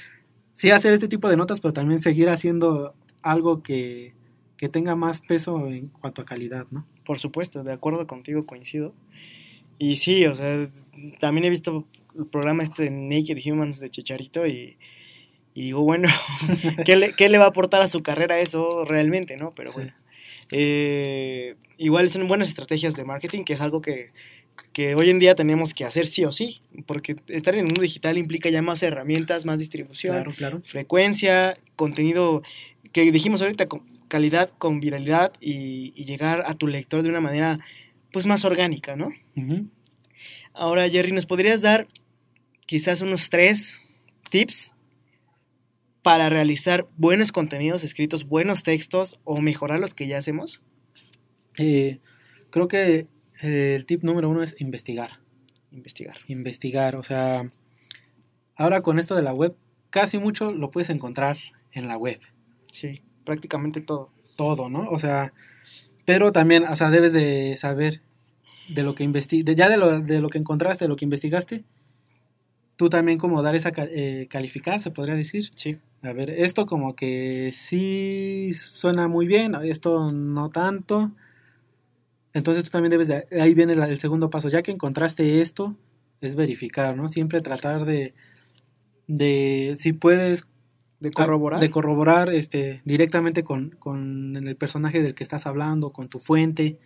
sí 0.56 0.72
hacer 0.72 0.94
este 0.94 1.08
tipo 1.08 1.30
de 1.30 1.38
notas, 1.38 1.62
pero 1.62 1.72
también 1.74 2.00
seguir 2.00 2.30
haciendo 2.30 2.96
algo 3.22 3.62
que, 3.62 4.14
que 4.58 4.68
tenga 4.70 4.96
más 4.96 5.22
peso 5.22 5.68
en 5.68 5.90
cuanto 5.90 6.24
a 6.24 6.26
calidad, 6.26 6.66
¿no? 6.72 6.88
Por 7.06 7.20
supuesto, 7.20 7.64
de 7.64 7.72
acuerdo 7.74 8.08
contigo, 8.08 8.46
coincido. 8.48 8.96
Y 9.78 9.98
sí, 9.98 10.26
o 10.26 10.36
sea, 10.36 10.68
también 11.20 11.46
he 11.46 11.50
visto 11.52 11.86
el 12.18 12.26
programa 12.26 12.64
este 12.64 12.90
Naked 12.90 13.38
Humans 13.46 13.80
de 13.80 13.90
Chicharito 13.92 14.48
y, 14.48 14.78
y 15.54 15.62
digo, 15.66 15.82
bueno, 15.82 16.08
¿qué 16.86 16.96
le, 16.96 17.14
qué 17.14 17.30
le 17.30 17.38
va 17.38 17.46
a 17.46 17.50
aportar 17.50 17.82
a 17.84 17.90
su 17.90 18.02
carrera 18.02 18.40
eso 18.40 18.86
realmente, 18.86 19.38
no? 19.38 19.54
Pero 19.54 19.70
Sí. 19.72 19.78
bueno. 19.82 19.94
Eh, 20.52 21.56
igual 21.78 22.10
son 22.10 22.28
buenas 22.28 22.50
estrategias 22.50 22.96
de 22.96 23.04
marketing, 23.04 23.44
que 23.44 23.54
es 23.54 23.62
algo 23.62 23.82
que, 23.82 24.12
que 24.74 24.96
hoy 24.96 25.10
en 25.10 25.20
día 25.20 25.36
tenemos 25.36 25.74
que 25.74 25.86
hacer 25.86 26.06
sí 26.06 26.26
o 26.26 26.32
sí, 26.32 26.62
porque 26.86 27.16
estar 27.28 27.54
en 27.54 27.62
el 27.62 27.66
mundo 27.66 27.82
digital 27.82 28.18
implica 28.18 28.50
ya 28.50 28.62
más 28.62 28.84
herramientas, 28.84 29.46
más 29.46 29.60
distribución, 29.60 30.16
Claro, 30.16 30.32
claro. 30.32 30.62
frecuencia, 30.66 31.58
contenido 31.76 32.42
que 32.92 33.12
dijimos 33.12 33.42
ahorita, 33.42 33.68
con 33.68 33.84
calidad, 34.08 34.50
con 34.58 34.80
viralidad 34.80 35.34
y, 35.40 35.94
y 35.96 36.06
llegar 36.06 36.44
a 36.46 36.54
tu 36.56 36.68
lector 36.68 37.04
de 37.04 37.10
una 37.10 37.22
manera 37.22 37.60
pues 38.12 38.26
más 38.26 38.46
orgánica, 38.46 38.96
¿no? 38.96 39.10
Ahora, 40.54 40.90
Jerry, 40.90 41.12
¿nos 41.12 41.26
podrías 41.26 41.62
dar 41.62 41.86
quizás 42.66 43.02
unos 43.02 43.30
tres 43.30 43.82
tips 44.30 44.74
para 46.02 46.30
realizar 46.30 46.86
buenos 46.98 47.32
contenidos 47.32 47.84
escritos, 47.84 48.26
buenos 48.28 48.64
textos 48.64 49.20
o 49.24 49.42
mejorar 49.42 49.80
los 49.80 49.94
que 49.94 50.08
ya 50.08 50.18
hacemos? 50.18 50.62
Eh, 51.58 52.00
creo 52.52 52.68
que 52.68 53.08
el 53.42 53.86
tip 53.86 54.04
número 54.04 54.30
uno 54.30 54.44
es 54.44 54.56
investigar. 54.60 55.12
Investigar. 55.72 56.18
Investigar, 56.28 56.96
o 56.96 57.04
sea, 57.04 57.52
ahora 58.56 58.82
con 58.82 59.00
esto 59.00 59.16
de 59.16 59.24
la 59.24 59.34
web, 59.34 59.56
casi 59.90 60.18
mucho 60.18 60.52
lo 60.52 60.72
puedes 60.72 60.90
encontrar 60.90 61.38
en 61.72 61.88
la 61.88 61.98
web. 61.98 62.20
Sí, 62.72 63.02
prácticamente 63.24 63.82
todo. 63.82 64.10
todo, 64.36 64.70
¿no? 64.70 64.90
O 64.90 65.00
sea, 65.00 65.34
pero 66.06 66.32
también, 66.32 66.66
o 66.66 66.76
sea, 66.76 66.90
debes 66.90 67.14
de 67.14 67.56
saber 67.58 68.02
de 68.70 68.84
lo 68.84 68.96
que 68.96 69.04
investi 69.04 69.44
ya 69.44 69.70
de 69.70 69.78
lo, 69.78 70.00
de 70.00 70.22
lo 70.22 70.30
que 70.30 70.38
encontraste, 70.38 70.86
de 70.86 70.90
lo 70.90 70.96
que 70.96 71.06
investigaste, 71.06 71.64
tú 72.76 72.90
también 72.90 73.18
como 73.18 73.42
dar 73.42 73.56
esa, 73.56 73.72
eh, 73.78 74.28
calificar, 74.30 74.82
se 74.82 74.92
podría 74.92 75.16
decir. 75.16 75.52
Sí. 75.56 75.78
A 76.02 76.14
ver, 76.14 76.30
esto 76.30 76.66
como 76.66 76.96
que 76.96 77.50
sí 77.52 78.50
suena 78.54 79.08
muy 79.08 79.26
bien, 79.26 79.56
esto 79.64 80.12
no 80.12 80.50
tanto. 80.50 81.12
Entonces 82.36 82.64
tú 82.66 82.70
también 82.70 82.92
debes 82.92 83.08
de, 83.08 83.26
ahí 83.42 83.56
viene 83.56 83.74
la- 83.74 83.88
el 83.88 83.98
segundo 83.98 84.30
paso, 84.30 84.50
ya 84.50 84.62
que 84.62 84.72
encontraste 84.72 85.42
esto, 85.42 85.76
es 86.22 86.36
verificar, 86.36 86.96
¿no? 86.96 87.10
Siempre 87.10 87.40
tratar 87.40 87.86
de, 87.86 88.14
de 89.08 89.74
si 89.78 89.94
puedes 89.94 90.46
De 91.00 91.12
corroborar. 91.12 91.60
de 91.60 91.70
corroborar 91.70 92.30
este, 92.34 92.82
directamente 92.86 93.44
con, 93.44 93.72
con 93.80 94.36
el 94.38 94.56
personaje 94.56 95.02
del 95.02 95.16
que 95.16 95.24
estás 95.24 95.48
hablando, 95.48 95.92
con 95.92 96.10
tu 96.10 96.20
fuente. 96.20 96.78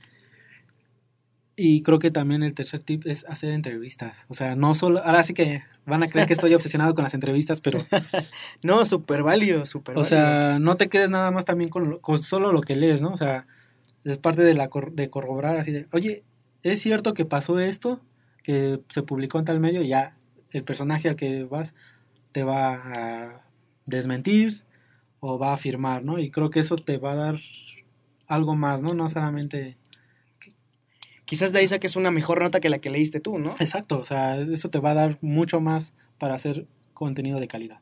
Y 1.55 1.81
creo 1.81 1.99
que 1.99 2.09
también 2.09 2.41
el 2.41 2.53
tercer 2.53 2.79
tip 2.79 3.05
es 3.05 3.25
hacer 3.27 3.49
entrevistas. 3.51 4.25
O 4.29 4.33
sea, 4.33 4.55
no 4.55 4.75
solo. 4.75 5.03
Ahora 5.03 5.23
sí 5.25 5.33
que 5.33 5.63
van 5.85 6.03
a 6.03 6.09
creer 6.09 6.25
que 6.25 6.33
estoy 6.33 6.53
obsesionado 6.55 6.93
con 6.95 7.03
las 7.03 7.13
entrevistas, 7.13 7.59
pero. 7.59 7.85
No, 8.63 8.85
súper 8.85 9.23
válido, 9.23 9.65
súper 9.65 9.97
O 9.97 10.01
válido. 10.01 10.09
sea, 10.09 10.57
no 10.59 10.77
te 10.77 10.87
quedes 10.87 11.09
nada 11.09 11.31
más 11.31 11.43
también 11.43 11.69
con, 11.69 11.99
con 11.99 12.21
solo 12.23 12.53
lo 12.53 12.61
que 12.61 12.75
lees, 12.75 13.01
¿no? 13.01 13.09
O 13.09 13.17
sea, 13.17 13.45
es 14.03 14.17
parte 14.17 14.41
de, 14.43 14.53
la, 14.53 14.69
cor- 14.69 14.93
de 14.93 15.09
corroborar 15.09 15.57
así 15.57 15.71
de. 15.71 15.87
Oye, 15.91 16.23
¿es 16.63 16.81
cierto 16.81 17.13
que 17.13 17.25
pasó 17.25 17.59
esto? 17.59 18.01
Que 18.43 18.79
se 18.89 19.03
publicó 19.03 19.39
en 19.39 19.45
tal 19.45 19.59
medio, 19.59 19.81
ya 19.81 20.15
el 20.51 20.63
personaje 20.63 21.09
al 21.09 21.15
que 21.15 21.43
vas 21.43 21.75
te 22.31 22.43
va 22.43 22.73
a 22.73 23.41
desmentir 23.85 24.63
o 25.19 25.37
va 25.37 25.49
a 25.49 25.53
afirmar, 25.53 26.03
¿no? 26.03 26.19
Y 26.19 26.31
creo 26.31 26.49
que 26.49 26.59
eso 26.61 26.75
te 26.77 26.97
va 26.97 27.11
a 27.11 27.15
dar 27.15 27.35
algo 28.27 28.55
más, 28.55 28.81
¿no? 28.81 28.93
No 28.93 29.09
solamente... 29.09 29.77
Quizás 31.25 31.53
de 31.53 31.59
ahí 31.59 31.67
saques 31.67 31.95
una 31.95 32.09
mejor 32.09 32.41
nota 32.41 32.59
que 32.59 32.69
la 32.69 32.79
que 32.79 32.89
leíste 32.89 33.19
tú, 33.19 33.37
¿no? 33.37 33.55
Exacto, 33.59 33.99
o 33.99 34.03
sea, 34.03 34.37
eso 34.37 34.69
te 34.69 34.79
va 34.79 34.91
a 34.91 34.95
dar 34.95 35.17
mucho 35.21 35.61
más 35.61 35.93
para 36.17 36.33
hacer 36.33 36.65
contenido 36.93 37.39
de 37.39 37.47
calidad. 37.47 37.79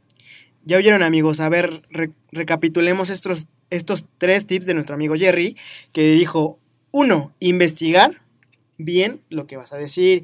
Ya 0.66 0.76
oyeron 0.78 1.02
amigos, 1.02 1.40
a 1.40 1.48
ver, 1.48 1.84
re- 1.90 2.12
recapitulemos 2.34 3.10
estos, 3.10 3.48
estos 3.70 4.06
tres 4.18 4.46
tips 4.48 4.66
de 4.66 4.74
nuestro 4.74 4.96
amigo 4.96 5.16
Jerry, 5.16 5.56
que 5.92 6.12
dijo, 6.12 6.60
uno, 6.92 7.34
investigar 7.40 8.22
bien 8.78 9.22
lo 9.30 9.48
que 9.48 9.58
vas 9.58 9.74
a 9.74 9.78
decir, 9.78 10.24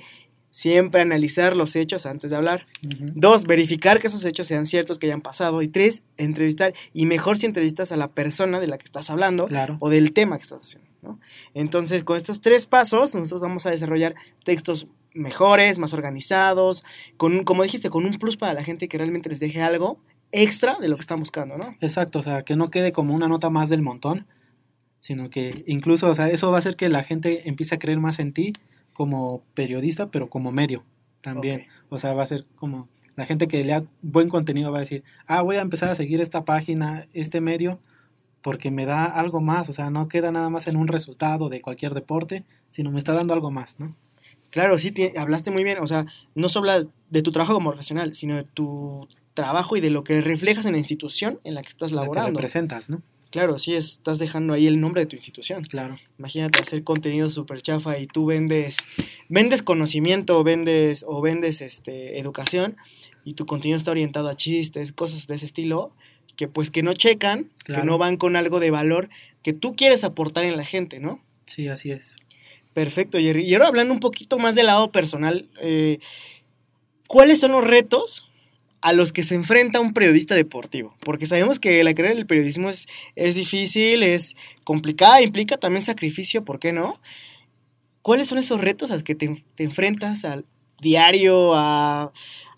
siempre 0.51 1.01
analizar 1.01 1.56
los 1.56 1.75
hechos 1.75 2.06
antes 2.06 2.29
de 2.29 2.38
hablar. 2.38 2.67
Dos, 2.82 3.43
verificar 3.43 3.99
que 3.99 4.08
esos 4.08 4.23
hechos 4.23 4.47
sean 4.47 4.65
ciertos, 4.67 4.99
que 4.99 5.08
hayan 5.08 5.21
pasado. 5.21 5.62
Y 5.62 5.67
tres, 5.67 6.03
entrevistar, 6.17 6.73
y 6.93 7.06
mejor 7.08 7.38
si 7.38 7.47
entrevistas 7.47 7.91
a 7.91 7.97
la 7.97 8.10
persona 8.10 8.60
de 8.60 8.67
la 8.67 8.77
que 8.77 8.86
estás 8.86 9.10
hablando 9.10 9.45
Claro. 9.47 9.77
o 9.79 9.89
del 9.89 10.13
tema 10.13 10.38
que 10.38 10.43
estás 10.43 10.62
haciendo, 10.62 10.88
¿no? 11.01 11.19
Entonces, 11.56 12.03
con 12.03 12.17
estos 12.17 12.39
tres 12.39 12.67
pasos, 12.67 13.15
nosotros 13.15 13.41
vamos 13.41 13.65
a 13.65 13.71
desarrollar 13.71 14.13
textos 14.45 14.88
mejores, 15.15 15.79
más 15.79 15.93
organizados, 15.93 16.84
con 17.17 17.34
un, 17.36 17.43
como 17.43 17.63
dijiste, 17.63 17.89
con 17.89 18.06
un 18.06 18.13
plus 18.13 18.38
para 18.38 18.53
la 18.53 18.63
gente 18.63 18.88
que 18.88 18.97
realmente 18.97 19.29
les 19.29 19.39
deje 19.39 19.62
algo 19.62 19.99
extra 20.34 20.76
de 20.80 20.89
lo 20.89 20.96
que 20.96 21.02
están 21.02 21.19
buscando, 21.19 21.58
¿no? 21.58 21.76
Exacto, 21.80 22.19
o 22.19 22.24
sea, 22.24 22.43
que 22.43 22.56
no 22.56 22.69
quede 22.69 22.91
como 22.91 23.13
una 23.13 23.28
nota 23.30 23.50
más 23.50 23.69
del 23.69 23.82
montón, 23.82 24.28
sino 25.00 25.30
que 25.30 25.63
incluso, 25.67 26.10
o 26.10 26.15
sea, 26.15 26.30
eso 26.30 26.50
va 26.52 26.58
a 26.58 26.60
hacer 26.60 26.76
que 26.76 26.89
la 26.89 27.04
gente 27.04 27.48
empiece 27.50 27.76
a 27.76 27.80
creer 27.80 28.00
más 28.00 28.19
en 28.19 28.34
ti 28.34 28.54
como 28.93 29.43
periodista, 29.54 30.12
pero 30.12 30.30
como 30.30 30.52
medio 30.52 30.84
también. 31.22 31.67
O 31.89 31.98
sea, 32.00 32.13
va 32.13 32.24
a 32.24 32.28
ser 32.28 32.46
como 32.56 32.89
la 33.15 33.26
gente 33.26 33.48
que 33.48 33.63
lea 33.63 33.84
buen 34.02 34.30
contenido 34.30 34.72
va 34.72 34.78
a 34.80 34.82
decir, 34.82 35.04
ah, 35.28 35.41
voy 35.41 35.58
a 35.58 35.62
empezar 35.62 35.89
a 35.89 35.96
seguir 35.96 36.22
esta 36.22 36.46
página, 36.46 37.08
este 37.13 37.41
medio, 37.41 37.80
porque 38.41 38.72
me 38.72 38.86
da 38.86 39.06
algo 39.06 39.41
más, 39.41 39.69
o 39.69 39.74
sea, 39.74 39.89
no 39.89 40.08
queda 40.08 40.32
nada 40.32 40.50
más 40.50 40.67
en 40.67 40.76
un 40.78 40.88
resultado 40.88 41.50
de 41.50 41.62
cualquier 41.62 41.93
deporte, 41.93 42.43
sino 42.72 42.91
me 42.91 42.98
está 43.00 43.13
dando 43.13 43.34
algo 43.34 43.52
más, 43.52 43.80
¿no? 43.80 43.96
Claro, 44.50 44.78
sí, 44.80 44.91
ti- 44.91 45.12
hablaste 45.17 45.52
muy 45.52 45.63
bien. 45.63 45.80
O 45.80 45.88
sea, 45.88 46.06
no 46.36 46.50
solo 46.50 46.72
habla 46.72 46.88
de 47.10 47.22
tu 47.24 47.32
trabajo 47.32 47.54
como 47.54 47.72
profesional, 47.72 48.13
sino 48.13 48.36
de 48.36 48.43
tu 48.43 49.08
trabajo 49.34 49.78
y 49.78 49.82
de 49.82 49.89
lo 49.89 50.04
que 50.04 50.22
reflejas 50.22 50.65
en 50.65 50.74
la 50.74 50.78
institución 50.78 51.39
en 51.43 51.56
la 51.56 51.62
que 51.62 51.69
estás 51.69 51.91
La 51.91 52.02
que 52.02 52.06
laborando. 52.08 52.39
representas, 52.39 52.89
¿no? 52.89 53.02
Claro, 53.32 53.58
sí, 53.58 53.74
estás 53.74 54.19
dejando 54.19 54.54
ahí 54.54 54.67
el 54.67 54.80
nombre 54.80 55.02
de 55.02 55.08
tu 55.08 55.15
institución. 55.15 55.63
Claro. 55.63 55.98
Imagínate 56.19 56.62
hacer 56.62 56.84
contenido 56.84 57.32
súper 57.32 57.63
chafa 57.63 57.98
y 57.98 58.06
tú 58.06 58.28
vendes, 58.28 58.78
vendes 59.28 59.63
conocimiento, 59.63 60.43
vendes 60.43 61.04
o 61.08 61.19
vendes 61.19 61.62
este, 61.62 62.19
educación 62.19 62.78
y 63.26 63.34
tu 63.34 63.48
contenido 63.48 63.78
está 63.78 63.89
orientado 63.89 64.30
a 64.30 64.36
chistes, 64.36 64.91
cosas 64.91 65.26
de 65.26 65.34
ese 65.36 65.48
estilo, 65.48 65.96
que 66.36 66.48
pues 66.48 66.69
que 66.69 66.84
no 66.84 66.93
checan, 66.93 67.50
que 67.65 67.82
no 67.84 67.98
van 67.98 68.17
con 68.17 68.36
algo 68.36 68.60
de 68.60 68.69
valor 68.69 69.10
que 69.41 69.54
tú 69.54 69.76
quieres 69.76 70.04
aportar 70.04 70.46
en 70.46 70.56
la 70.56 70.65
gente, 70.65 71.00
¿no? 71.00 71.19
Sí, 71.48 71.67
así 71.67 71.90
es. 71.92 72.17
Perfecto, 72.73 73.17
Jerry. 73.19 73.44
Y 73.46 73.54
ahora 73.56 73.67
hablando 73.67 73.94
un 73.94 74.00
poquito 74.00 74.38
más 74.38 74.54
del 74.56 74.67
lado 74.67 74.92
personal, 74.92 75.50
eh, 75.60 76.00
¿cuáles 77.08 77.40
son 77.40 77.52
los 77.52 77.65
retos 77.65 78.29
a 78.84 78.92
los 78.92 79.13
que 79.13 79.23
se 79.23 79.34
enfrenta 79.34 79.79
un 79.79 79.94
periodista 79.94 80.36
deportivo? 80.36 80.94
Porque 81.00 81.25
sabemos 81.25 81.58
que 81.58 81.84
la 81.86 81.94
carrera 81.94 82.15
del 82.15 82.27
periodismo 82.27 82.69
es, 82.69 82.86
es 83.15 83.36
difícil, 83.36 84.04
es 84.04 84.36
complicada, 84.65 85.21
implica 85.21 85.56
también 85.56 85.81
sacrificio, 85.81 86.44
¿por 86.44 86.60
qué 86.60 86.73
no? 86.73 87.00
¿Cuáles 88.02 88.27
son 88.27 88.40
esos 88.40 88.60
retos 88.60 88.92
a 88.92 88.96
los 88.96 89.04
que 89.04 89.15
te, 89.15 89.42
te 89.56 89.63
enfrentas 89.63 90.25
al 90.25 90.46
diario, 90.81 91.54
a, 91.56 92.12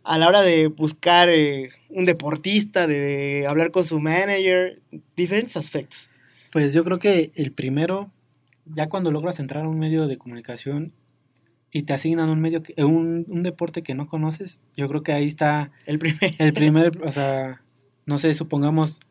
a 0.04 0.18
la 0.18 0.28
hora 0.28 0.42
de 0.42 0.66
buscar 0.66 1.30
eh, 1.30 1.70
un 1.90 2.06
deportista, 2.06 2.88
de 2.88 3.46
hablar 3.48 3.70
con 3.70 3.86
su 3.86 4.00
manager, 4.00 4.82
diferentes 5.16 5.56
aspectos? 5.56 6.10
Pues 6.52 6.74
yo 6.74 6.84
creo 6.84 6.98
que 6.98 7.32
el 7.36 7.52
primero, 7.52 8.10
ya 8.66 8.90
cuando 8.90 9.12
logras 9.12 9.40
entrar 9.40 9.66
a 9.66 9.70
un 9.70 9.78
medio 9.78 10.08
de 10.08 10.18
comunicación 10.18 10.92
y 11.76 11.84
te 11.84 11.92
asignan 11.92 12.30
un 12.30 12.40
medio, 12.40 12.64
eh, 12.78 12.86
un, 12.86 13.26
un 13.28 13.42
deporte 13.42 13.84
que 13.84 13.96
no 13.96 14.08
conoces, 14.08 14.66
yo 14.78 14.88
creo 14.88 15.04
que 15.04 15.12
ahí 15.12 15.28
está 15.28 15.74
El 15.86 16.00
primer. 16.00 16.34
el 16.40 16.54
primer, 16.54 17.06
o 17.06 17.12
sea, 17.12 17.64
no 18.06 18.18
sé, 18.18 18.34
supongamos, 18.34 19.02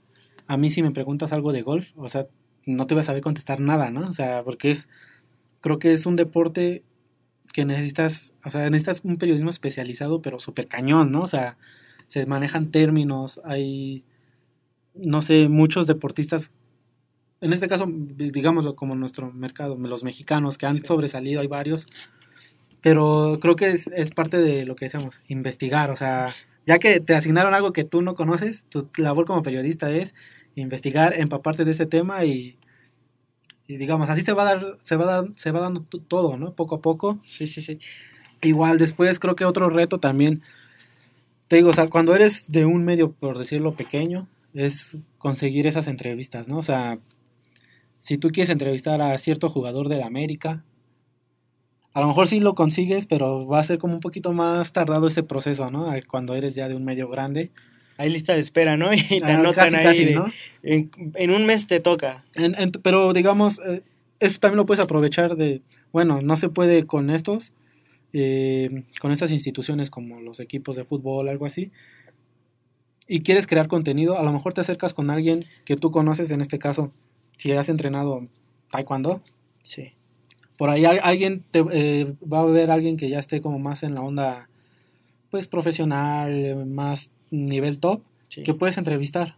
a 0.47 0.57
mí 0.57 0.71
si 0.71 0.83
me 0.83 0.91
preguntas 0.91 1.35
algo 1.35 1.53
de 1.53 1.61
golf, 1.61 1.93
o 1.95 2.09
sea, 2.09 2.27
no 2.65 2.87
te 2.87 2.95
voy 2.95 3.03
a 3.03 3.05
saber 3.05 3.21
contestar 3.21 3.61
nada, 3.61 3.91
¿no? 3.91 4.09
O 4.09 4.15
sea, 4.15 4.43
porque 4.45 4.71
es, 4.71 4.89
creo 5.61 5.79
que 5.79 5.93
es 5.93 6.07
un 6.07 6.17
deporte 6.17 6.83
que 7.53 7.67
necesitas, 7.67 8.33
o 8.47 8.51
sea, 8.51 8.63
necesitas 8.71 9.03
un 9.05 9.19
periodismo 9.19 9.51
especializado, 9.51 10.23
pero 10.23 10.41
súper 10.41 10.67
cañón, 10.67 11.11
¿no? 11.11 11.21
O 11.21 11.27
sea, 11.27 11.59
se 12.07 12.25
manejan 12.25 12.71
términos, 12.71 13.43
hay, 13.45 14.07
no 14.95 15.21
sé, 15.21 15.51
muchos 15.51 15.87
deportistas, 15.87 16.51
en 17.43 17.53
este 17.53 17.69
caso, 17.69 17.85
digámoslo 17.87 18.75
como 18.75 18.95
nuestro 18.95 19.31
mercado, 19.35 19.77
los 19.77 20.03
mexicanos 20.03 20.57
que 20.57 20.65
han 20.65 20.83
sobresalido, 20.83 21.43
hay 21.43 21.47
varios, 21.47 21.87
pero 22.85 23.39
creo 23.41 23.57
que 23.57 23.71
es, 23.71 23.87
es 23.95 24.11
parte 24.11 24.37
de 24.37 24.67
lo 24.67 24.77
que 24.77 24.85
decíamos, 24.85 25.23
investigar, 25.27 25.91
o 25.91 25.97
sea, 25.97 26.29
ya 26.67 26.79
que 26.79 27.01
te 27.01 27.15
asignaron 27.15 27.55
algo 27.55 27.73
que 27.73 27.83
tú 27.83 28.03
no 28.03 28.15
conoces, 28.15 28.67
tu 28.69 28.91
labor 28.99 29.25
como 29.25 29.41
periodista 29.41 29.91
es 29.91 30.15
investigar, 30.55 31.19
empaparte 31.19 31.65
de 31.65 31.71
ese 31.71 31.87
tema 31.87 32.27
y, 32.27 32.59
y 33.67 33.79
digamos, 33.79 34.11
así 34.11 34.21
se 34.21 34.35
va 34.35 34.43
a 34.43 34.55
dar, 34.55 34.77
se 34.83 34.97
va 34.97 35.05
a 35.05 35.23
dar, 35.23 35.35
se 35.35 35.51
va 35.51 35.61
dando 35.61 35.81
todo, 36.09 36.37
¿no? 36.37 36.53
Poco 36.53 36.75
a 36.75 36.83
poco. 36.83 37.21
Sí, 37.25 37.47
sí, 37.47 37.63
sí. 37.63 37.79
Igual 38.43 38.77
después 38.77 39.19
creo 39.19 39.35
que 39.35 39.47
otro 39.47 39.71
reto 39.71 39.99
también, 39.99 40.43
te 41.49 41.57
digo, 41.57 41.71
o 41.71 41.73
sea, 41.73 41.89
cuando 41.89 42.15
eres 42.15 42.53
de 42.53 42.67
un 42.67 42.85
medio, 42.85 43.13
por 43.13 43.39
decirlo 43.39 43.77
pequeño, 43.77 44.29
es 44.53 44.99
conseguir 45.17 45.67
esas 45.67 45.87
entrevistas, 45.87 46.49
¿no? 46.49 46.59
O 46.59 46.63
sea, 46.63 46.99
si 47.99 48.19
tú 48.19 48.29
quieres 48.29 48.51
entrevistar 48.51 49.01
a 49.01 49.17
cierto 49.17 49.49
jugador 49.49 49.89
del 49.89 50.03
América, 50.03 50.65
a 51.95 52.01
lo 52.01 52.09
mejor 52.09 52.29
sí 52.29 52.41
lo 52.41 52.55
consigues, 52.55 53.07
pero 53.07 53.47
va 53.47 53.61
a 53.61 53.65
ser 53.65 53.79
como 53.79 53.95
un 53.95 54.01
poquito 54.01 54.33
más 54.33 54.73
tardado 54.73 55.07
ese 55.07 55.23
proceso, 55.23 55.69
¿no? 55.71 55.91
Cuando 56.09 56.35
eres 56.35 56.55
ya 56.55 56.69
de 56.69 56.75
un 56.75 56.85
medio 56.85 57.09
grande. 57.09 57.51
Hay 57.97 58.11
lista 58.11 58.35
de 58.35 58.41
espera, 58.41 58.77
¿no? 58.77 58.91
Y 58.93 59.21
te 59.21 59.25
Ah, 59.25 59.39
anotan 59.39 59.71
casi, 59.71 59.77
ahí 59.77 59.85
casi, 59.85 60.05
de- 60.05 60.15
¿no? 60.15 60.27
en, 60.63 60.91
en 61.15 61.31
un 61.31 61.47
mes 61.47 61.67
te 61.67 61.81
toca. 61.81 62.25
En- 62.35 62.55
en- 62.57 62.73
pero 62.73 63.13
digamos, 63.13 63.61
eh, 63.65 63.83
eso 64.21 64.39
también 64.41 64.57
lo 64.59 64.67
puedes 64.67 64.83
aprovechar 64.85 65.37
de, 65.37 65.63
bueno, 65.93 66.21
no 66.21 66.37
se 66.37 66.49
puede 66.49 66.85
con 66.87 67.11
estos, 67.11 67.53
eh, 68.13 68.85
con 69.01 69.13
estas 69.13 69.31
instituciones 69.31 69.91
como 69.91 70.21
los 70.21 70.41
equipos 70.41 70.77
de 70.77 70.85
fútbol, 70.85 71.29
algo 71.29 71.47
así, 71.47 71.71
y 73.07 73.21
quieres 73.21 73.47
crear 73.47 73.69
contenido, 73.69 74.19
a 74.19 74.23
lo 74.25 74.33
mejor 74.33 74.55
te 74.55 74.61
acercas 74.63 74.95
con 74.95 75.11
alguien 75.11 75.45
que 75.65 75.77
tú 75.77 75.91
conoces, 75.91 76.31
en 76.31 76.41
este 76.41 76.59
caso, 76.59 76.91
si 77.37 77.53
has 77.53 77.69
entrenado 77.69 78.27
taekwondo, 78.71 79.21
Sí. 79.63 79.93
Por 80.57 80.71
ahí 80.71 80.85
al- 80.85 81.01
alguien 81.03 81.43
te, 81.51 81.65
eh, 81.73 82.15
va 82.31 82.39
a 82.39 82.43
haber 82.43 82.71
alguien 82.71 82.97
que 82.97 83.09
ya 83.09 83.19
esté 83.19 83.41
como 83.41 83.59
más 83.59 83.83
en 83.83 83.95
la 83.95 84.01
onda, 84.03 84.49
pues 85.31 85.47
profesional, 85.49 86.65
más 86.67 87.11
nivel 87.31 87.79
top, 87.79 88.03
sí. 88.29 88.43
que 88.43 88.55
puedes 88.55 88.79
entrevistar. 88.79 89.37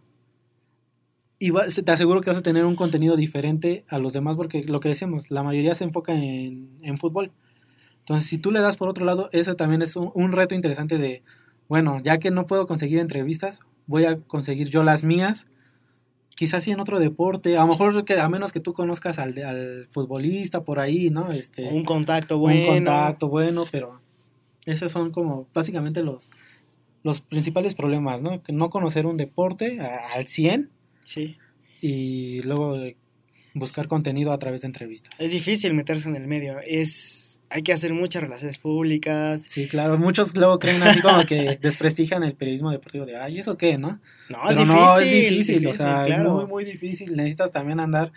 Y 1.39 1.51
va- 1.51 1.65
te 1.67 1.91
aseguro 1.91 2.21
que 2.21 2.29
vas 2.29 2.39
a 2.39 2.43
tener 2.43 2.65
un 2.65 2.75
contenido 2.75 3.15
diferente 3.15 3.83
a 3.89 3.99
los 3.99 4.13
demás 4.13 4.35
porque 4.37 4.63
lo 4.63 4.79
que 4.79 4.89
decíamos, 4.89 5.29
la 5.29 5.43
mayoría 5.43 5.75
se 5.75 5.83
enfoca 5.83 6.13
en, 6.13 6.69
en 6.81 6.97
fútbol. 6.97 7.31
Entonces, 7.99 8.27
si 8.27 8.37
tú 8.37 8.51
le 8.51 8.59
das 8.61 8.77
por 8.77 8.89
otro 8.89 9.05
lado, 9.05 9.29
eso 9.33 9.55
también 9.55 9.81
es 9.81 9.95
un, 9.95 10.11
un 10.15 10.31
reto 10.31 10.55
interesante 10.55 10.97
de, 10.97 11.21
bueno, 11.67 11.99
ya 12.03 12.17
que 12.17 12.31
no 12.31 12.47
puedo 12.47 12.65
conseguir 12.65 12.99
entrevistas, 12.99 13.59
voy 13.85 14.05
a 14.05 14.17
conseguir 14.19 14.69
yo 14.69 14.83
las 14.83 15.03
mías, 15.03 15.47
quizás 16.37 16.63
sí 16.63 16.71
en 16.71 16.79
otro 16.79 16.99
deporte, 16.99 17.57
a 17.57 17.61
lo 17.61 17.67
mejor 17.67 18.05
que 18.05 18.17
a 18.19 18.29
menos 18.29 18.53
que 18.53 18.61
tú 18.61 18.71
conozcas 18.71 19.19
al, 19.19 19.37
al 19.43 19.87
futbolista 19.89 20.63
por 20.63 20.79
ahí, 20.79 21.09
¿no? 21.09 21.31
Este, 21.33 21.67
un 21.67 21.83
contacto 21.83 22.35
un 22.37 22.43
bueno. 22.43 22.67
contacto 22.67 23.27
bueno, 23.27 23.65
pero 23.69 23.99
esos 24.65 24.91
son 24.91 25.11
como 25.11 25.47
básicamente 25.53 26.01
los, 26.03 26.31
los 27.03 27.19
principales 27.21 27.75
problemas, 27.75 28.23
¿no? 28.23 28.41
Que 28.43 28.53
no 28.53 28.69
conocer 28.69 29.05
un 29.07 29.17
deporte 29.17 29.81
a- 29.81 30.13
al 30.13 30.27
100 30.27 30.69
Sí. 31.03 31.37
y 31.81 32.41
luego 32.43 32.77
buscar 33.59 33.87
contenido 33.87 34.31
a 34.31 34.39
través 34.39 34.61
de 34.61 34.67
entrevistas. 34.67 35.19
Es 35.19 35.31
difícil 35.31 35.73
meterse 35.73 36.09
en 36.09 36.15
el 36.15 36.27
medio. 36.27 36.59
Es 36.65 37.39
hay 37.49 37.61
que 37.61 37.71
hacer 37.71 37.93
muchas 37.93 38.21
relaciones 38.21 38.57
públicas. 38.57 39.41
Sí, 39.47 39.67
claro, 39.67 39.97
muchos 39.97 40.35
luego 40.35 40.59
creen 40.59 40.83
así 40.83 40.99
como 41.01 41.25
que 41.25 41.57
desprestigian 41.61 42.23
el 42.23 42.33
periodismo 42.33 42.71
deportivo 42.71 43.05
de, 43.05 43.15
ay, 43.15 43.39
¿eso 43.39 43.57
qué, 43.57 43.77
no? 43.77 43.99
No, 44.29 44.39
Pero 44.47 44.49
es 44.49 44.57
difícil. 44.57 44.75
no, 44.75 44.99
es 44.99 45.11
difícil, 45.11 45.67
o 45.67 45.73
sea, 45.73 46.03
claro. 46.05 46.23
es 46.23 46.29
muy, 46.29 46.45
muy 46.45 46.65
difícil. 46.65 47.15
Necesitas 47.15 47.51
también 47.51 47.79
andar 47.79 48.11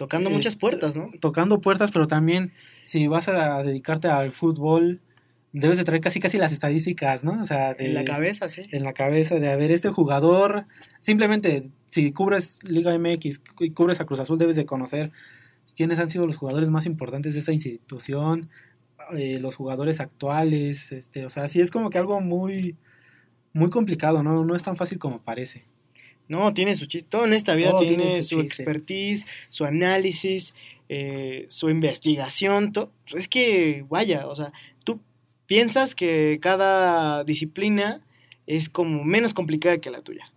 Tocando 0.00 0.30
muchas 0.30 0.54
este, 0.54 0.60
puertas, 0.60 0.96
¿no? 0.96 1.10
tocando 1.20 1.60
puertas, 1.60 1.90
pero 1.90 2.06
también 2.06 2.52
si 2.84 3.06
vas 3.06 3.28
a 3.28 3.62
dedicarte 3.62 4.08
al 4.08 4.32
fútbol, 4.32 4.98
debes 5.52 5.78
de 5.78 5.84
traer 5.84 6.00
casi 6.00 6.20
casi 6.20 6.38
las 6.38 6.52
estadísticas, 6.52 7.24
¿no? 7.24 7.40
O 7.40 7.44
sea, 7.44 7.74
de, 7.74 7.86
En 7.86 7.94
la 7.94 8.04
cabeza, 8.04 8.48
sí. 8.48 8.62
en 8.70 8.84
la 8.84 8.92
cabeza 8.92 9.38
de, 9.38 9.50
a 9.50 9.56
ver, 9.56 9.70
este 9.70 9.90
jugador, 9.90 10.66
simplemente, 11.00 11.64
si 11.90 12.12
cubres 12.12 12.60
Liga 12.64 12.96
MX 12.96 13.40
y 13.60 13.70
cubres 13.70 14.00
a 14.00 14.06
Cruz 14.06 14.20
Azul, 14.20 14.38
debes 14.38 14.56
de 14.56 14.66
conocer 14.66 15.10
quiénes 15.76 15.98
han 15.98 16.08
sido 16.08 16.26
los 16.26 16.36
jugadores 16.36 16.70
más 16.70 16.86
importantes 16.86 17.34
de 17.34 17.40
esa 17.40 17.52
institución, 17.52 18.48
eh, 19.16 19.38
los 19.40 19.56
jugadores 19.56 19.98
actuales, 20.00 20.92
este, 20.92 21.24
o 21.24 21.30
sea, 21.30 21.48
sí 21.48 21.60
es 21.60 21.70
como 21.70 21.90
que 21.90 21.98
algo 21.98 22.20
muy, 22.20 22.76
muy 23.52 23.70
complicado, 23.70 24.22
¿no? 24.22 24.44
No 24.44 24.54
es 24.54 24.62
tan 24.62 24.76
fácil 24.76 24.98
como 24.98 25.22
parece. 25.22 25.64
No, 26.28 26.54
tiene 26.54 26.76
su 26.76 26.86
chiste. 26.86 27.08
Todo 27.10 27.24
en 27.24 27.32
esta 27.32 27.56
vida 27.56 27.76
tiene, 27.76 27.96
tiene 27.96 28.22
su, 28.22 28.36
su 28.36 28.40
expertise, 28.40 29.26
su 29.48 29.64
análisis, 29.64 30.54
eh, 30.88 31.46
su 31.48 31.70
investigación. 31.70 32.72
Es 33.14 33.26
que, 33.26 33.84
vaya, 33.88 34.28
o 34.28 34.36
sea, 34.36 34.52
piensas 35.50 35.96
que 35.96 36.38
cada 36.40 37.24
disciplina 37.24 38.06
es 38.46 38.68
como 38.68 39.02
menos 39.02 39.34
complicada 39.34 39.78
que 39.78 39.90
la 39.90 40.00
tuya. 40.00 40.32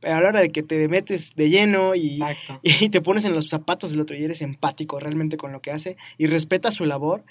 Pero 0.00 0.16
a 0.16 0.20
la 0.20 0.28
hora 0.28 0.40
de 0.42 0.50
que 0.50 0.62
te 0.62 0.86
metes 0.86 1.34
de 1.34 1.48
lleno 1.48 1.94
y, 1.94 2.20
te 2.90 3.00
pones 3.00 3.24
en 3.24 3.32
los 3.32 3.48
zapatos 3.48 3.90
del 3.90 4.02
otro 4.02 4.18
y 4.18 4.22
eres 4.22 4.42
empático 4.42 5.00
realmente 5.00 5.38
con 5.38 5.50
lo 5.50 5.62
que 5.62 5.70
hace 5.70 5.96
y 6.18 6.26
respetas 6.26 6.74
su 6.74 6.84
labor, 6.84 7.24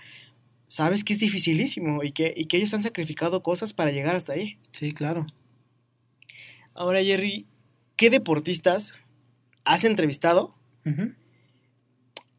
sabes 0.69 1.03
que 1.03 1.13
es 1.13 1.19
dificilísimo 1.19 2.01
y 2.03 2.13
que, 2.13 2.33
y 2.35 2.45
que 2.45 2.57
ellos 2.57 2.73
han 2.73 2.81
sacrificado 2.81 3.43
cosas 3.43 3.73
para 3.73 3.91
llegar 3.91 4.15
hasta 4.15 4.33
ahí. 4.33 4.57
Sí, 4.71 4.89
claro. 4.91 5.27
Ahora, 6.73 7.03
Jerry, 7.03 7.45
¿qué 7.95 8.09
deportistas 8.09 8.95
has 9.65 9.83
entrevistado? 9.83 10.55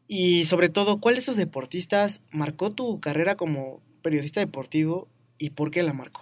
Y 0.09 0.43
sobre 0.43 0.67
todo, 0.67 0.99
¿cuál 0.99 1.15
de 1.15 1.21
esos 1.21 1.37
deportistas 1.37 2.21
marcó 2.31 2.73
tu 2.73 2.99
carrera 2.99 3.37
como 3.37 3.81
periodista 4.01 4.39
deportivo 4.39 5.07
y 5.37 5.51
por 5.51 5.71
qué 5.71 5.83
la 5.83 5.93
marcó? 5.93 6.21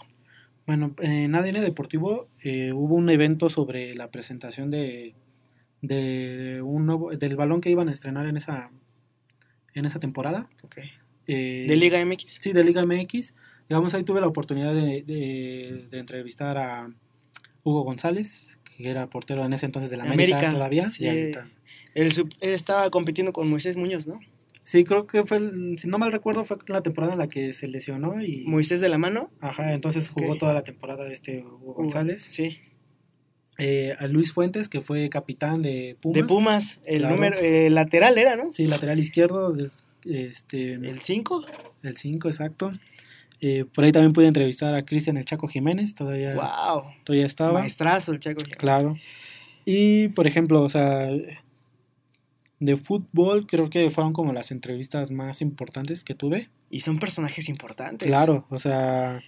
Bueno, 0.68 0.94
en 1.00 1.34
ADN 1.36 1.62
Deportivo 1.62 2.28
eh, 2.44 2.72
hubo 2.74 2.96
un 2.96 3.10
evento 3.10 3.50
sobre 3.50 3.96
la 3.96 4.12
presentación 4.12 4.70
de, 4.70 5.16
de 5.82 6.62
un 6.64 6.86
nuevo, 6.86 7.12
del 7.12 7.36
balón 7.36 7.62
que 7.62 7.70
iban 7.70 7.90
a 7.90 7.92
estrenar 7.92 8.28
en 8.28 8.38
esa, 8.38 8.70
en 9.74 9.86
esa 9.86 10.00
temporada. 10.00 10.48
Eh, 11.28 11.66
¿De 11.68 11.76
Liga 11.76 12.04
MX? 12.06 12.38
Sí, 12.42 12.52
de 12.54 12.64
Liga 12.64 12.86
MX. 12.86 13.34
Digamos, 13.68 13.94
ahí 13.94 14.04
tuve 14.04 14.22
la 14.22 14.28
oportunidad 14.28 14.74
de, 14.74 15.04
de- 15.04 15.88
de 15.90 16.00
entrevistar 16.00 16.58
a 16.58 16.92
Hugo 17.64 17.82
González, 17.84 18.58
que 18.64 18.90
era 18.90 19.08
portero 19.08 19.46
en 19.46 19.54
ese 19.54 19.66
entonces 19.66 19.90
de 19.92 19.98
la 19.98 20.04
América, 20.04 20.38
América, 20.38 20.54
todavía. 20.54 20.90
sí. 20.90 21.04
y 21.06 21.08
ahorita- 21.08 21.48
Él, 21.96 22.12
él 22.42 22.50
estaba 22.54 22.90
compitiendo 22.90 23.34
con 23.34 23.50
Moisés 23.50 23.76
Muñoz, 23.78 24.08
¿no? 24.08 24.20
Sí, 24.70 24.84
creo 24.84 25.08
que 25.08 25.24
fue, 25.26 25.38
el- 25.38 25.80
si 25.80 25.88
no 25.88 25.98
mal 25.98 26.12
recuerdo, 26.12 26.46
fue 26.46 26.58
la 26.68 26.82
temporada 26.82 27.14
en 27.14 27.20
la 27.20 27.28
que 27.28 27.54
se 27.54 27.68
lesionó 27.68 28.22
y... 28.22 28.44
Moisés 28.46 28.80
de 28.82 28.88
la 28.90 29.00
mano. 29.00 29.32
Ajá, 29.42 29.74
entonces 29.74 30.10
jugó 30.12 30.36
toda 30.38 30.54
la 30.54 30.64
temporada 30.64 31.12
este 31.12 31.44
Hugo 31.44 31.74
González. 31.74 32.24
Sí. 32.28 32.60
Eh, 33.58 33.96
a 34.00 34.06
Luis 34.06 34.32
Fuentes, 34.32 34.70
que 34.70 34.82
fue 34.82 35.10
capitán 35.10 35.64
de 35.64 35.98
Pumas. 36.00 36.16
De 36.22 36.24
Pumas, 36.28 36.82
el 36.86 37.00
Claro. 37.00 37.16
número 37.16 37.38
eh, 37.40 37.72
lateral 37.72 38.18
era, 38.20 38.36
¿no? 38.36 38.54
Sí, 38.54 38.66
lateral 38.66 39.00
izquierdo, 39.00 39.56
este, 40.06 40.74
El 40.74 41.02
5. 41.02 41.44
el 41.82 41.98
5, 41.98 42.28
exacto. 42.30 42.72
Eh, 43.42 43.66
por 43.74 43.86
ahí 43.86 43.92
también 43.92 44.14
pude 44.14 44.28
entrevistar 44.28 44.76
a 44.76 44.86
Cristian 44.86 45.18
El 45.18 45.26
Chaco 45.26 45.48
Jiménez, 45.48 45.96
todavía, 45.96 46.36
Wow. 46.36 46.84
todavía 47.06 47.26
estaba. 47.26 47.54
Maestrazo 47.54 48.12
el 48.12 48.20
Chaco. 48.20 48.44
Claro. 48.58 48.96
Y, 49.66 50.10
por 50.10 50.28
ejemplo, 50.28 50.62
o 50.62 50.70
sea, 50.70 51.10
de 52.60 52.78
fútbol 52.78 53.48
creo 53.48 53.70
que 53.70 53.90
fueron 53.92 54.14
como 54.14 54.34
las 54.34 54.52
entrevistas 54.52 55.12
más 55.12 55.42
importantes 55.42 56.04
que 56.04 56.16
tuve. 56.16 56.50
Y 56.70 56.82
son 56.82 57.00
personajes 57.00 57.50
importantes. 57.50 58.08
Claro, 58.08 58.46
o 58.50 58.60
sea... 58.60 59.22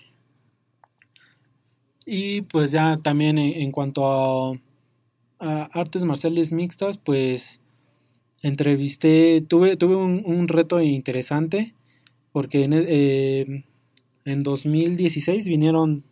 Y 2.05 2.41
pues 2.41 2.71
ya 2.71 2.99
también 3.01 3.37
en, 3.37 3.61
en 3.61 3.71
cuanto 3.71 4.11
a, 4.11 4.59
a 5.39 5.63
artes 5.73 6.03
marciales 6.03 6.51
mixtas, 6.51 6.97
pues 6.97 7.61
entrevisté, 8.41 9.41
tuve, 9.41 9.77
tuve 9.77 9.95
un, 9.95 10.23
un 10.25 10.47
reto 10.47 10.81
interesante, 10.81 11.75
porque 12.31 12.63
en, 12.63 12.73
eh, 12.73 13.65
en 14.25 14.43
2016 14.43 15.47
vinieron 15.47 16.03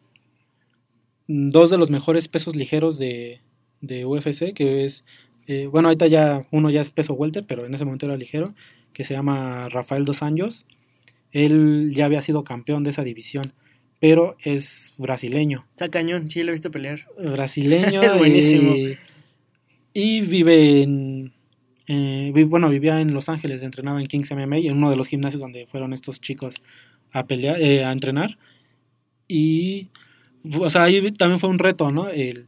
dos 1.28 1.70
de 1.70 1.78
los 1.78 1.90
mejores 1.90 2.28
pesos 2.28 2.56
ligeros 2.56 2.98
de, 3.00 3.42
de 3.82 4.06
UFC, 4.06 4.54
que 4.54 4.86
es, 4.86 5.06
eh, 5.50 5.66
bueno, 5.66 5.88
ahorita 5.88 6.06
ya 6.06 6.46
uno 6.52 6.70
ya 6.70 6.80
es 6.80 6.92
peso 6.92 7.16
welter, 7.16 7.44
pero 7.48 7.66
en 7.66 7.74
ese 7.74 7.84
momento 7.84 8.06
era 8.06 8.16
ligero, 8.16 8.54
que 8.94 9.04
se 9.04 9.16
llama 9.16 9.68
Rafael 9.70 10.06
Dos 10.06 10.22
Anjos. 10.22 10.68
Él 11.32 11.90
ya 11.92 12.06
había 12.06 12.22
sido 12.22 12.44
campeón 12.44 12.84
de 12.84 12.92
esa 12.92 13.04
división, 13.04 13.52
pero 14.00 14.38
es 14.44 14.94
brasileño. 15.00 15.62
Está 15.72 15.90
cañón, 15.90 16.30
sí 16.30 16.44
lo 16.44 16.50
he 16.50 16.52
visto 16.52 16.70
pelear. 16.70 17.08
Brasileño. 17.18 18.00
Es 18.04 18.16
buenísimo. 18.16 18.76
eh, 18.76 19.00
y 19.92 20.22
vive 20.22 20.84
en. 20.84 21.34
eh, 21.88 22.32
bueno, 22.48 22.70
vivía 22.70 23.02
en 23.02 23.12
Los 23.16 23.28
Ángeles, 23.28 23.64
entrenaba 23.64 24.00
en 24.00 24.06
Kings 24.06 24.30
MMA, 24.32 24.58
en 24.58 24.78
uno 24.78 24.92
de 24.92 24.98
los 24.98 25.08
gimnasios 25.08 25.42
donde 25.42 25.66
fueron 25.66 25.94
estos 25.94 26.22
chicos 26.22 26.62
a 27.12 27.26
pelear, 27.26 27.60
eh, 27.60 27.84
a 27.84 27.92
entrenar. 27.92 28.38
Y, 29.28 29.88
o 30.60 30.70
sea, 30.70 30.84
ahí 30.84 31.12
también 31.14 31.40
fue 31.40 31.50
un 31.50 31.58
reto, 31.58 31.90
¿no? 31.90 32.08
El, 32.08 32.46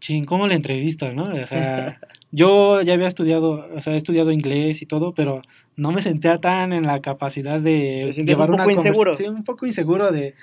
ching, 0.00 0.24
¿cómo 0.24 0.48
la 0.48 0.54
entrevista, 0.54 1.12
no? 1.12 1.22
O 1.24 1.46
sea, 1.46 2.00
yo 2.32 2.80
ya 2.82 2.94
había 2.94 3.06
estudiado, 3.08 3.68
o 3.74 3.80
sea, 3.80 3.92
he 3.94 3.96
estudiado 3.96 4.32
inglés 4.32 4.82
y 4.82 4.86
todo, 4.86 5.12
pero 5.14 5.42
no 5.76 5.92
me 5.92 6.02
sentía 6.02 6.38
tan 6.38 6.72
en 6.72 6.84
la 6.86 7.00
capacidad 7.00 7.60
de 7.60 8.04
¿Te 8.08 8.12
sentías 8.14 8.38
un 8.40 8.46
poco 8.46 8.56
conversa- 8.64 8.88
inseguro? 8.88 9.14
Sí, 9.16 9.24
un 9.28 9.44
poco 9.44 9.66
inseguro 9.66 10.10
de, 10.10 10.34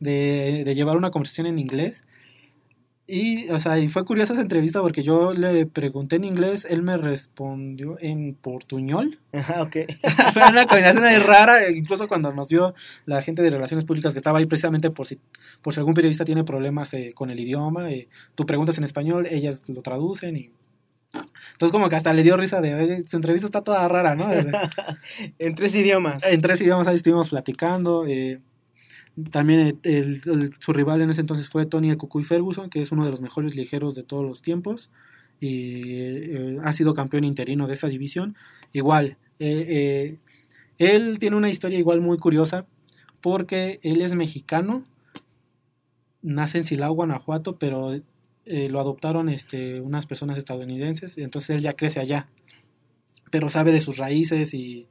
de, 0.00 0.62
de 0.64 0.74
llevar 0.74 0.96
una 0.96 1.10
conversación 1.10 1.46
en 1.46 1.58
inglés. 1.58 2.04
Y, 3.06 3.48
o 3.50 3.58
sea, 3.58 3.78
y 3.78 3.88
fue 3.88 4.04
curiosa 4.04 4.32
esa 4.32 4.42
entrevista 4.42 4.80
porque 4.80 5.02
yo 5.02 5.32
le 5.32 5.66
pregunté 5.66 6.16
en 6.16 6.24
inglés, 6.24 6.66
él 6.70 6.82
me 6.82 6.96
respondió 6.96 7.96
en 8.00 8.34
portuñol. 8.34 9.18
Ajá, 9.32 9.62
ok. 9.62 9.76
Fue 10.32 10.42
una 10.48 10.66
combinación 10.66 11.04
ahí 11.04 11.18
rara, 11.18 11.68
incluso 11.70 12.06
cuando 12.06 12.32
nos 12.32 12.48
vio 12.48 12.74
la 13.04 13.20
gente 13.22 13.42
de 13.42 13.50
Relaciones 13.50 13.84
Públicas 13.84 14.14
que 14.14 14.18
estaba 14.18 14.38
ahí 14.38 14.46
precisamente 14.46 14.90
por 14.90 15.06
si, 15.08 15.18
por 15.62 15.74
si 15.74 15.80
algún 15.80 15.94
periodista 15.94 16.24
tiene 16.24 16.44
problemas 16.44 16.94
eh, 16.94 17.12
con 17.14 17.30
el 17.30 17.40
idioma, 17.40 17.90
eh, 17.90 18.08
tú 18.36 18.46
preguntas 18.46 18.78
en 18.78 18.84
español, 18.84 19.26
ellas 19.28 19.64
lo 19.68 19.82
traducen 19.82 20.36
y... 20.36 20.50
Entonces 21.52 21.72
como 21.72 21.90
que 21.90 21.96
hasta 21.96 22.12
le 22.14 22.22
dio 22.22 22.38
risa 22.38 22.62
de, 22.62 22.74
"Oye, 22.74 23.02
su 23.06 23.16
entrevista 23.16 23.46
está 23.46 23.62
toda 23.62 23.86
rara, 23.88 24.14
¿no? 24.14 24.28
en 25.38 25.54
tres 25.54 25.74
idiomas. 25.74 26.24
en 26.24 26.40
tres 26.40 26.60
idiomas 26.62 26.86
ahí 26.86 26.96
estuvimos 26.96 27.28
platicando. 27.30 28.06
eh, 28.06 28.40
también 29.30 29.78
su 30.58 30.72
rival 30.72 31.02
en 31.02 31.10
ese 31.10 31.20
entonces 31.20 31.48
fue 31.48 31.66
Tony 31.66 31.94
Cucuy 31.96 32.24
Ferguson, 32.24 32.70
que 32.70 32.80
es 32.80 32.92
uno 32.92 33.04
de 33.04 33.10
los 33.10 33.20
mejores 33.20 33.54
ligeros 33.56 33.94
de 33.94 34.02
todos 34.02 34.24
los 34.24 34.42
tiempos. 34.42 34.90
Y 35.40 35.82
eh, 36.00 36.58
ha 36.62 36.72
sido 36.72 36.94
campeón 36.94 37.24
interino 37.24 37.66
de 37.66 37.74
esa 37.74 37.88
división. 37.88 38.36
Igual, 38.72 39.16
eh, 39.40 39.66
eh, 39.68 40.18
él 40.78 41.18
tiene 41.18 41.36
una 41.36 41.50
historia 41.50 41.78
igual 41.78 42.00
muy 42.00 42.16
curiosa, 42.16 42.66
porque 43.20 43.80
él 43.82 44.02
es 44.02 44.14
mexicano, 44.14 44.84
nace 46.22 46.58
en 46.58 46.64
Silao, 46.64 46.92
Guanajuato, 46.92 47.56
pero 47.58 47.92
eh, 48.46 48.68
lo 48.68 48.80
adoptaron 48.80 49.28
este, 49.28 49.80
unas 49.80 50.06
personas 50.06 50.38
estadounidenses, 50.38 51.18
entonces 51.18 51.56
él 51.56 51.62
ya 51.62 51.72
crece 51.72 52.00
allá, 52.00 52.28
pero 53.30 53.50
sabe 53.50 53.72
de 53.72 53.80
sus 53.80 53.98
raíces 53.98 54.54
y 54.54 54.86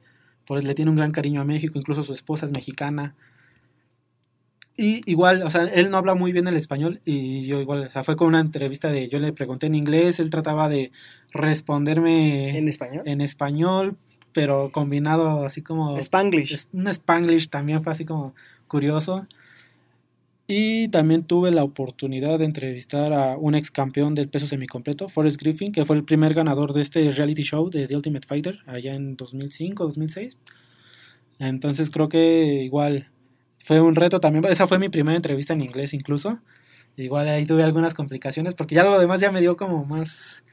por 0.46 0.62
le 0.62 0.74
tiene 0.74 0.90
un 0.90 0.96
gran 0.96 1.12
cariño 1.12 1.40
a 1.40 1.44
México, 1.44 1.78
incluso 1.78 2.02
su 2.02 2.12
esposa 2.12 2.46
es 2.46 2.52
mexicana. 2.52 3.14
Y 4.76 5.02
igual, 5.10 5.42
o 5.42 5.50
sea, 5.50 5.64
él 5.64 5.90
no 5.90 5.98
habla 5.98 6.14
muy 6.14 6.32
bien 6.32 6.48
el 6.48 6.56
español 6.56 7.00
y 7.04 7.44
yo 7.46 7.60
igual, 7.60 7.84
o 7.86 7.90
sea, 7.90 8.04
fue 8.04 8.16
con 8.16 8.28
una 8.28 8.40
entrevista 8.40 8.90
de, 8.90 9.08
yo 9.08 9.18
le 9.18 9.32
pregunté 9.32 9.66
en 9.66 9.74
inglés, 9.74 10.18
él 10.18 10.30
trataba 10.30 10.68
de 10.70 10.92
responderme 11.32 12.56
¿En 12.56 12.68
español? 12.68 13.02
en 13.06 13.20
español, 13.20 13.96
pero 14.32 14.72
combinado 14.72 15.44
así 15.44 15.60
como... 15.60 15.98
Spanglish. 15.98 16.68
Un 16.72 16.88
Spanglish 16.88 17.48
también 17.48 17.82
fue 17.82 17.92
así 17.92 18.06
como 18.06 18.34
curioso. 18.66 19.26
Y 20.46 20.88
también 20.88 21.24
tuve 21.24 21.50
la 21.50 21.62
oportunidad 21.64 22.38
de 22.38 22.46
entrevistar 22.46 23.12
a 23.12 23.36
un 23.36 23.54
ex 23.54 23.70
campeón 23.70 24.14
del 24.14 24.28
peso 24.28 24.46
semicompleto, 24.46 25.08
Forrest 25.08 25.40
Griffin, 25.40 25.72
que 25.72 25.84
fue 25.84 25.96
el 25.96 26.04
primer 26.04 26.34
ganador 26.34 26.72
de 26.72 26.82
este 26.82 27.10
reality 27.12 27.42
show 27.42 27.70
de 27.70 27.86
The 27.86 27.96
Ultimate 27.96 28.26
Fighter, 28.26 28.58
allá 28.66 28.94
en 28.94 29.16
2005, 29.16 29.84
2006. 29.84 30.36
Entonces 31.38 31.90
creo 31.90 32.08
que 32.08 32.62
igual 32.64 33.08
fue 33.64 33.80
un 33.80 33.94
reto 33.94 34.20
también. 34.20 34.44
Esa 34.46 34.66
fue 34.66 34.78
mi 34.78 34.88
primera 34.88 35.16
entrevista 35.16 35.52
en 35.52 35.60
inglés 35.62 35.94
incluso. 35.94 36.38
Igual 36.96 37.28
ahí 37.28 37.46
tuve 37.46 37.62
algunas 37.64 37.94
complicaciones, 37.94 38.54
porque 38.54 38.74
ya 38.74 38.84
lo 38.84 38.98
demás 38.98 39.20
ya 39.20 39.30
me 39.32 39.40
dio 39.40 39.56
como 39.56 39.84
más... 39.84 40.44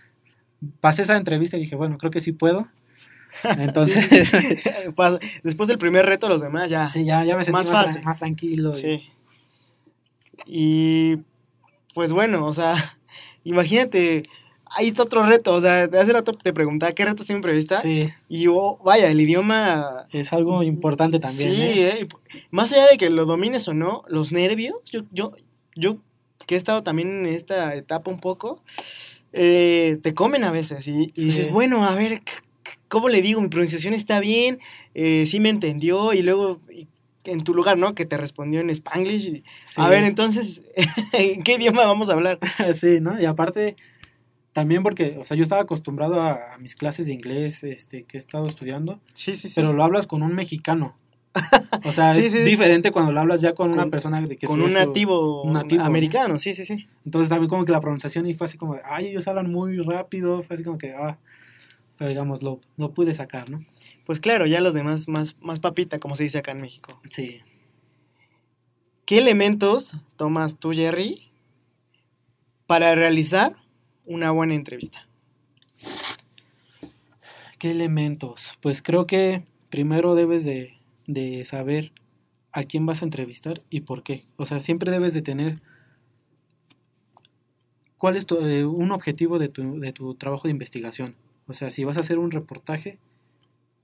Pasé 0.82 1.02
esa 1.04 1.18
entrevista 1.18 1.58
y 1.58 1.62
dije, 1.62 1.76
bueno, 1.76 1.98
creo 1.98 2.12
que 2.12 2.22
sí 2.22 2.32
puedo. 2.32 2.68
Entonces... 3.58 4.08
Después 5.44 5.68
del 5.68 5.78
primer 5.78 6.06
reto, 6.06 6.30
los 6.30 6.42
demás 6.42 6.70
ya. 6.70 6.90
Sí, 6.90 7.04
ya, 7.06 7.24
ya 7.26 7.36
me 7.36 7.44
sentí 7.44 7.58
Más 7.58 7.70
más, 7.70 7.86
fácil. 7.88 8.02
tra- 8.02 8.06
más 8.06 8.20
tranquilo. 8.20 8.72
y- 8.72 8.74
Sí. 8.82 9.10
Y 10.46 11.18
pues 11.94 12.12
bueno, 12.14 12.46
o 12.46 12.54
sea, 12.54 12.98
imagínate, 13.44 14.24
ahí 14.76 14.88
está 14.88 15.04
otro 15.04 15.24
reto, 15.26 15.54
o 15.54 15.62
sea, 15.62 15.88
de 15.88 16.00
hace 16.00 16.14
rato 16.14 16.32
te 16.32 16.54
preguntaba 16.54 16.92
qué 16.94 17.06
retos 17.06 17.26
tienen 17.26 17.42
prevista 17.42 17.82
Sí, 17.82 18.00
y 18.28 18.48
oh, 18.48 18.78
vaya, 18.84 19.10
el 19.10 19.20
idioma 19.22 20.08
es 20.12 20.32
algo 20.34 20.64
importante 20.64 21.20
también. 21.20 21.50
sí, 21.52 21.62
¿eh? 21.62 22.00
eh, 22.02 22.08
más 22.52 22.72
allá 22.72 22.88
de 22.88 22.98
que 22.98 23.10
lo 23.10 23.26
domines 23.26 23.68
o 23.68 23.74
no, 23.74 24.04
los 24.08 24.32
nervios, 24.32 24.76
yo 24.92 25.02
yo 25.12 25.34
yo 25.76 25.98
que 26.48 26.56
he 26.56 26.58
estado 26.58 26.84
también 26.84 27.26
en 27.26 27.34
esta 27.34 27.76
etapa 27.76 28.10
un 28.10 28.20
poco 28.20 28.60
eh, 29.34 30.00
te 30.02 30.14
comen 30.14 30.44
a 30.44 30.52
veces 30.52 30.88
y, 30.88 30.92
y 31.06 31.12
Sí. 31.16 31.26
dices, 31.26 31.52
bueno, 31.52 31.86
a 31.86 31.96
ver, 31.96 32.22
¿cómo 32.88 33.10
le 33.10 33.22
digo? 33.22 33.42
Mi 33.42 33.50
pronunciación 33.50 33.94
está 33.94 34.20
bien, 34.20 34.60
eh, 34.96 35.26
sí 35.28 35.40
me 35.40 35.50
entendió 35.50 36.14
y 36.14 36.22
luego 36.24 36.60
y- 36.72 36.88
en 37.26 37.44
tu 37.44 37.54
lugar, 37.54 37.78
¿no? 37.78 37.94
Que 37.94 38.06
te 38.06 38.18
respondió 38.18 38.60
en 38.62 38.70
Spanglish. 38.72 39.26
y- 39.26 39.44
Sí. 39.64 39.76
A 39.82 39.90
ver, 39.90 40.04
entonces, 40.04 40.64
¿en 41.14 41.44
qué 41.44 41.54
idioma 41.56 41.86
vamos 41.86 42.10
a 42.10 42.14
hablar? 42.14 42.40
sí, 42.74 43.00
¿no? 43.02 43.20
Y 43.22 43.26
aparte, 43.26 43.76
también 44.60 44.84
porque, 44.84 45.16
o 45.18 45.24
sea, 45.24 45.38
yo 45.38 45.44
estaba 45.44 45.62
acostumbrado 45.62 46.22
a, 46.22 46.56
a 46.56 46.58
mis 46.58 46.76
clases 46.76 47.08
de 47.08 47.14
inglés 47.14 47.64
este, 47.64 48.04
que 48.04 48.18
he 48.18 48.20
estado 48.20 48.46
estudiando, 48.46 49.00
Sí, 49.14 49.34
sí, 49.36 49.48
sí. 49.48 49.54
pero 49.56 49.72
lo 49.72 49.82
hablas 49.86 50.06
con 50.06 50.22
un 50.22 50.36
mexicano. 50.36 50.98
O 51.86 51.94
sea, 51.94 52.14
Sí, 52.14 52.26
es 52.26 52.34
sí. 52.34 52.40
diferente 52.40 52.92
cuando 52.92 53.14
lo 53.14 53.22
hablas 53.22 53.40
ya 53.40 53.54
con, 53.54 53.72
una 53.72 53.88
persona 53.90 54.20
de 54.22 54.36
que 54.36 54.48
con 54.48 54.62
un 54.62 54.74
nativo, 54.74 55.44
un 55.44 55.54
nativo, 55.54 55.80
¿no? 55.82 55.86
americano, 55.86 56.38
sí, 56.40 56.54
sí, 56.54 56.66
sí. 56.66 56.88
Entonces 57.06 57.30
también 57.30 57.48
como 57.50 57.64
que 57.64 57.72
la 57.72 57.80
pronunciación 57.80 58.26
y 58.28 58.34
fue 58.34 58.46
así 58.46 58.58
como, 58.58 58.74
de, 58.76 58.82
ay, 58.84 59.08
ellos 59.08 59.30
hablan 59.30 59.50
muy 59.50 59.78
rápido, 59.78 60.44
fue 60.44 60.56
así 60.56 60.64
como 60.66 60.78
que, 60.78 60.94
ah, 60.94 61.18
pero 61.98 62.10
digamos, 62.10 62.44
lo, 62.44 62.60
lo 62.76 62.92
pude 62.94 63.14
sacar, 63.14 63.50
¿no? 63.50 63.60
Pues 64.06 64.20
claro, 64.20 64.46
ya 64.46 64.60
los 64.60 64.74
demás 64.74 65.08
más, 65.08 65.38
más 65.40 65.62
papita, 65.62 66.00
como 66.00 66.18
se 66.18 66.24
dice 66.24 66.40
acá 66.40 66.52
en 66.52 66.60
México. 66.60 67.00
Sí. 67.10 67.40
¿Qué 69.06 69.20
elementos 69.20 69.94
tomas 70.18 70.58
tú, 70.60 70.72
Jerry, 70.74 71.32
para 72.68 72.94
realizar 72.96 73.56
una 74.10 74.32
buena 74.32 74.56
entrevista? 74.56 75.08
¿Qué 77.60 77.72
elementos? 77.72 78.58
Pues 78.60 78.82
creo 78.82 79.06
que 79.06 79.44
primero 79.70 80.16
debes 80.16 80.44
de, 80.44 80.80
de 81.06 81.46
saber 81.46 81.92
a 82.52 82.64
quién 82.64 82.88
vas 82.88 83.02
a 83.02 83.06
entrevistar 83.06 83.62
y 83.70 83.82
por 83.82 84.02
qué. 84.02 84.26
O 84.36 84.48
sea, 84.48 84.60
siempre 84.60 84.92
debes 84.92 85.14
de 85.14 85.22
tener 85.22 85.60
cuál 87.98 88.18
es 88.18 88.26
tu, 88.26 88.40
eh, 88.40 88.66
un 88.66 88.92
objetivo 88.92 89.38
de 89.38 89.50
tu, 89.50 89.80
de 89.80 89.94
tu 89.94 90.16
trabajo 90.16 90.48
de 90.48 90.52
investigación. 90.52 91.16
O 91.46 91.54
sea, 91.54 91.70
si 91.70 91.84
vas 91.84 91.98
a 91.98 92.00
hacer 92.00 92.18
un 92.18 92.32
reportaje, 92.32 92.98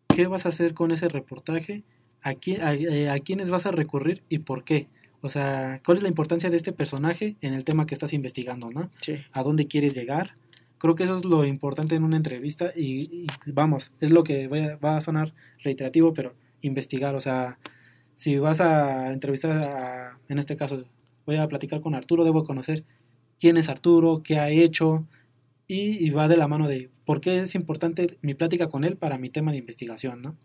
¿qué 0.08 0.26
vas 0.26 0.48
a 0.48 0.50
hacer 0.50 0.74
con 0.74 0.92
ese 0.92 1.08
reportaje? 1.08 1.84
¿A, 2.24 2.34
quién, 2.34 2.64
a, 2.64 2.74
eh, 2.74 3.12
a 3.12 3.20
quiénes 3.20 3.52
vas 3.52 3.68
a 3.68 3.72
recurrir 3.72 4.24
y 4.28 4.40
por 4.40 4.64
qué? 4.64 4.88
O 5.26 5.30
sea, 5.30 5.82
¿cuál 5.84 5.98
es 5.98 6.04
la 6.04 6.10
importancia 6.10 6.50
de 6.52 6.58
este 6.58 6.72
personaje 6.72 7.36
en 7.42 7.54
el 7.56 7.64
tema 7.64 7.86
que 7.88 7.96
estás 7.96 8.14
investigando, 8.14 8.70
no? 8.70 8.92
Sí. 9.02 9.14
a 9.32 9.42
dónde 9.44 9.66
quieres 9.68 9.96
llegar. 9.96 10.36
Creo 10.78 10.94
que 10.96 11.04
eso 11.06 11.16
es 11.18 11.26
lo 11.26 11.46
importante 11.46 11.96
en 11.96 12.04
una 12.04 12.18
entrevista 12.18 12.72
y, 12.76 13.24
y 13.24 13.28
vamos, 13.52 13.92
es 14.02 14.12
lo 14.12 14.24
que 14.24 14.48
voy 14.48 14.60
a- 14.60 14.76
va 14.78 14.98
a 14.98 15.02
sonar 15.02 15.34
reiterativo, 15.64 16.14
pero 16.14 16.36
investigar, 16.62 17.16
o 17.16 17.22
sea, 17.22 17.58
si 18.14 18.38
vas 18.38 18.62
a 18.62 19.12
entrevistar 19.14 19.52
a, 19.52 20.20
en 20.30 20.38
este 20.38 20.56
caso, 20.56 20.84
voy 21.26 21.38
a 21.38 21.48
platicar 21.48 21.82
con 21.82 21.96
Arturo, 21.96 22.24
debo 22.24 22.44
conocer 22.44 22.84
quién 23.40 23.58
es 23.58 23.68
Arturo, 23.68 24.22
qué 24.24 24.38
ha 24.40 24.50
hecho 24.50 25.08
y, 25.68 26.06
y 26.06 26.10
va 26.12 26.28
de 26.28 26.38
la 26.38 26.48
mano 26.48 26.68
de 26.68 26.90
por 27.06 27.20
qué 27.20 27.40
es 27.40 27.56
importante 27.56 28.18
mi 28.22 28.36
plática 28.36 28.68
con 28.68 28.84
él 28.84 28.96
para 28.96 29.18
mi 29.18 29.30
tema 29.32 29.52
de 29.54 29.58
investigación, 29.58 30.22
¿no? 30.22 30.36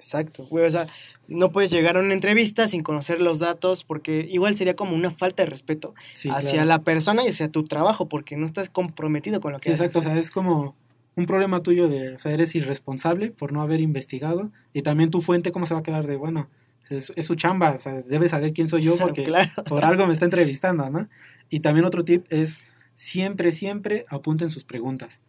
Exacto, 0.00 0.44
güey, 0.46 0.64
o 0.64 0.70
sea, 0.70 0.86
no 1.28 1.52
puedes 1.52 1.70
llegar 1.70 1.98
a 1.98 2.00
una 2.00 2.14
entrevista 2.14 2.66
sin 2.68 2.82
conocer 2.82 3.20
los 3.20 3.38
datos 3.38 3.84
porque 3.84 4.26
igual 4.30 4.56
sería 4.56 4.74
como 4.74 4.96
una 4.96 5.10
falta 5.10 5.42
de 5.44 5.50
respeto 5.50 5.94
Sí, 6.10 6.30
hacia 6.30 6.52
claro. 6.52 6.68
la 6.68 6.78
persona 6.82 7.22
y 7.24 7.28
hacia 7.28 7.48
tu 7.50 7.64
trabajo 7.64 8.08
porque 8.08 8.36
no 8.36 8.46
estás 8.46 8.70
comprometido 8.70 9.40
con 9.40 9.52
lo 9.52 9.58
que 9.58 9.64
Sí, 9.64 9.70
haces. 9.72 9.86
exacto, 9.86 9.98
o 9.98 10.02
sea, 10.02 10.18
es 10.18 10.30
como 10.30 10.74
un 11.16 11.26
problema 11.26 11.62
tuyo 11.62 11.86
de, 11.88 12.14
o 12.14 12.18
sea, 12.18 12.32
eres 12.32 12.54
irresponsable 12.54 13.30
por 13.30 13.52
no 13.52 13.60
haber 13.60 13.80
investigado 13.82 14.50
y 14.72 14.80
también 14.82 15.10
tu 15.10 15.20
fuente, 15.20 15.52
¿cómo 15.52 15.66
se 15.66 15.74
va 15.74 15.80
a 15.80 15.82
quedar 15.82 16.06
de, 16.06 16.16
bueno, 16.16 16.48
es, 16.88 17.12
es 17.14 17.26
su 17.26 17.34
chamba, 17.34 17.72
o 17.72 17.78
sea, 17.78 18.00
debe 18.00 18.28
saber 18.30 18.54
quién 18.54 18.66
soy 18.66 18.82
yo 18.84 18.96
porque 18.96 19.24
claro. 19.24 19.50
por 19.66 19.84
algo 19.84 20.06
me 20.06 20.14
está 20.14 20.24
entrevistando, 20.24 20.88
¿no? 20.88 21.08
Y 21.50 21.60
también 21.60 21.84
otro 21.84 22.04
tip 22.04 22.24
es 22.30 22.58
siempre, 22.94 23.52
siempre 23.52 24.04
apunten 24.08 24.48
sus 24.50 24.64
preguntas. 24.64 25.20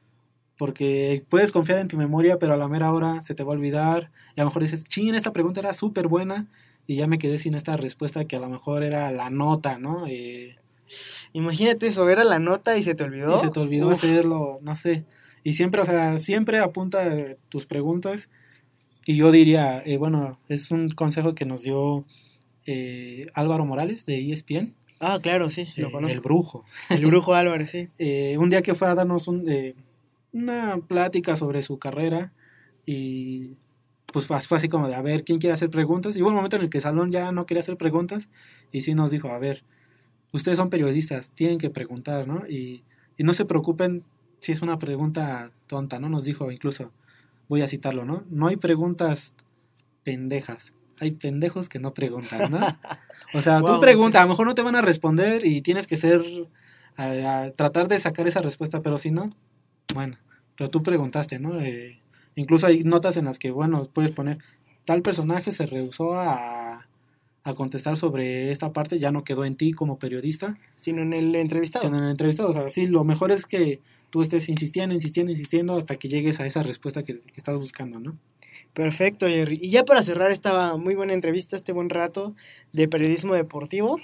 Porque 0.62 1.24
puedes 1.28 1.51
confiar 1.51 1.80
en 1.80 1.88
tu 1.88 1.97
memoria, 1.97 2.38
pero 2.38 2.53
a 2.53 2.57
la 2.57 2.68
mera 2.68 2.93
hora 2.93 3.20
se 3.22 3.34
te 3.34 3.41
va 3.43 3.51
a 3.51 3.55
olvidar. 3.55 4.12
Y 4.36 4.41
a 4.41 4.43
lo 4.43 4.51
mejor 4.51 4.62
dices, 4.62 4.84
ching, 4.84 5.16
esta 5.16 5.34
pregunta 5.34 5.59
era 5.59 5.74
súper 5.74 6.07
buena 6.07 6.45
y 6.86 6.97
ya 6.97 7.07
me 7.07 7.18
quedé 7.18 7.39
sin 7.39 7.55
esta 7.55 7.78
respuesta 7.78 8.26
que 8.26 8.36
a 8.36 8.39
lo 8.39 8.47
mejor 8.47 8.84
era 8.84 9.12
la 9.12 9.32
nota, 9.32 9.80
¿no? 9.80 10.05
Eh, 10.05 10.57
Imagínate 11.34 11.88
eso, 11.88 12.07
era 12.07 12.24
la 12.24 12.38
nota 12.38 12.78
y 12.78 12.84
se 12.84 12.93
te 12.93 13.01
olvidó. 13.03 13.34
y 13.38 13.39
se 13.39 13.49
te 13.49 13.59
olvidó 13.59 13.88
Uf, 13.88 13.93
hacerlo, 13.93 14.59
no 14.62 14.76
sé. 14.76 15.03
Y 15.43 15.53
siempre, 15.53 15.82
o 15.82 15.86
sea, 15.86 16.20
siempre 16.20 16.59
apunta 16.59 17.07
eh, 17.07 17.38
tus 17.49 17.66
preguntas. 17.66 18.30
Y 19.07 19.16
yo 19.16 19.32
diría, 19.32 19.82
eh, 19.84 19.97
bueno, 19.97 20.38
es 20.47 20.70
un 20.70 20.89
consejo 20.89 21.34
que 21.34 21.45
nos 21.45 21.64
dio 21.64 22.05
eh, 22.68 23.24
Álvaro 23.34 23.66
Morales 23.66 24.05
de 24.05 24.32
ESPN, 24.32 24.76
Ah, 24.99 25.18
claro, 25.20 25.49
sí, 25.49 25.62
eh, 25.62 25.82
lo 25.82 25.91
conozco. 25.91 26.14
el 26.14 26.20
brujo. 26.22 26.66
El 26.91 27.07
brujo 27.07 27.34
Álvarez, 27.34 27.72
sí. 27.72 27.88
Eh, 27.97 28.38
un 28.38 28.51
día 28.51 28.62
que 28.62 28.76
fue 28.76 28.88
a 28.88 28.93
darnos 28.93 29.28
un, 29.28 29.49
eh, 29.49 29.74
una 30.34 30.77
plática 30.88 31.36
sobre 31.36 31.61
su 31.61 31.77
carrera 31.77 32.32
y 32.86 33.57
pues 34.11 34.27
fue 34.27 34.57
así 34.57 34.67
como 34.67 34.88
de, 34.88 34.95
a 34.95 35.01
ver, 35.01 35.23
¿quién 35.23 35.39
quiere 35.39 35.53
hacer 35.53 35.69
preguntas? 35.69 36.15
Y 36.15 36.21
hubo 36.21 36.29
un 36.29 36.36
momento 36.36 36.57
en 36.57 36.63
el 36.63 36.69
que 36.69 36.79
el 36.79 36.84
salón 36.84 37.11
ya 37.11 37.32
no 37.32 37.45
quería 37.45 37.61
hacer 37.61 37.77
preguntas 37.77 38.29
y 38.71 38.82
sí 38.82 38.93
nos 38.93 39.11
dijo, 39.11 39.29
a 39.29 39.39
ver, 39.39 39.63
ustedes 40.34 40.57
son 40.57 40.69
periodistas, 40.69 41.32
tienen 41.32 41.57
que 41.57 41.69
preguntar, 41.69 42.27
¿no? 42.27 42.45
Y, 42.47 42.84
y 43.17 43.23
no 43.23 43.34
se 43.34 43.45
preocupen 43.45 44.03
si 44.39 44.51
es 44.51 44.61
una 44.61 44.79
pregunta 44.79 45.51
tonta, 45.67 45.99
¿no? 45.99 46.09
Nos 46.09 46.25
dijo 46.25 46.51
incluso, 46.51 46.91
voy 47.47 47.61
a 47.61 47.67
citarlo, 47.67 48.05
¿no? 48.05 48.23
No 48.29 48.47
hay 48.47 48.57
preguntas 48.57 49.34
pendejas, 50.03 50.73
hay 50.99 51.11
pendejos 51.11 51.69
que 51.69 51.79
no 51.79 51.93
preguntan, 51.93 52.51
¿no? 52.51 52.59
O 53.34 53.41
sea, 53.41 53.61
Wow, 53.61 53.75
tú 53.75 53.79
pregunta, 53.82 54.19
a 54.19 54.23
lo 54.23 54.29
mejor 54.29 54.45
no 54.45 54.55
te 54.55 54.61
van 54.61 54.75
a 54.75 54.82
responder 54.82 55.45
y 55.45 55.61
tienes 55.61 55.88
que 55.88 55.95
ser, 55.95 56.21
a, 56.97 57.43
a 57.43 57.51
tratar 57.51 57.88
de 57.88 57.99
sacar 57.99 58.27
esa 58.27 58.41
respuesta, 58.41 58.82
pero 58.82 58.97
si 58.97 59.11
no, 59.11 59.32
bueno, 59.94 60.18
pero 60.58 60.70
tú 60.70 60.84
preguntaste, 60.84 61.39
¿no? 61.39 61.62
Eh, 61.62 62.00
incluso 62.36 62.68
hay 62.68 62.84
notas 62.84 63.18
en 63.18 63.26
las 63.26 63.39
que, 63.39 63.52
bueno, 63.52 63.84
puedes 63.94 64.12
poner, 64.12 64.38
tal 64.86 65.02
personaje 65.02 65.52
se 65.52 65.66
rehusó 65.66 66.20
a, 66.20 66.88
a 67.44 67.54
contestar 67.54 67.98
sobre 67.98 68.52
esta 68.52 68.72
parte, 68.72 69.00
ya 69.00 69.12
no 69.12 69.24
quedó 69.24 69.46
en 69.46 69.56
ti 69.56 69.74
como 69.74 69.98
periodista, 69.98 70.58
Sino 70.76 71.02
en 71.02 71.14
el 71.14 71.36
entrevistado. 71.36 71.88
en 71.88 71.96
el 71.96 72.12
entrevistado. 72.12 72.50
O 72.50 72.54
sea, 72.54 72.70
sí, 72.70 72.88
lo 72.88 73.04
mejor 73.04 73.32
es 73.32 73.46
que 73.46 73.80
tú 74.10 74.22
estés 74.22 74.50
insistiendo, 74.50 74.94
insistiendo, 74.94 75.32
insistiendo 75.32 75.76
hasta 75.76 75.96
que 75.96 76.08
llegues 76.08 76.39
a 76.39 76.46
esa 76.46 76.64
respuesta 76.64 77.04
que, 77.04 77.20
que 77.20 77.38
estás 77.38 77.58
buscando, 77.58 78.00
¿no? 78.00 78.18
Perfecto, 78.74 79.28
Jerry. 79.28 79.60
Y 79.62 79.70
ya 79.72 79.84
para 79.84 80.02
cerrar 80.04 80.32
esta 80.32 80.78
muy 80.78 80.96
buena 80.96 81.14
entrevista, 81.14 81.56
este 81.56 81.74
buen 81.74 81.89
rato 81.89 82.36
de 82.72 82.88
periodismo 82.88 83.34
deportivo, 83.34 84.00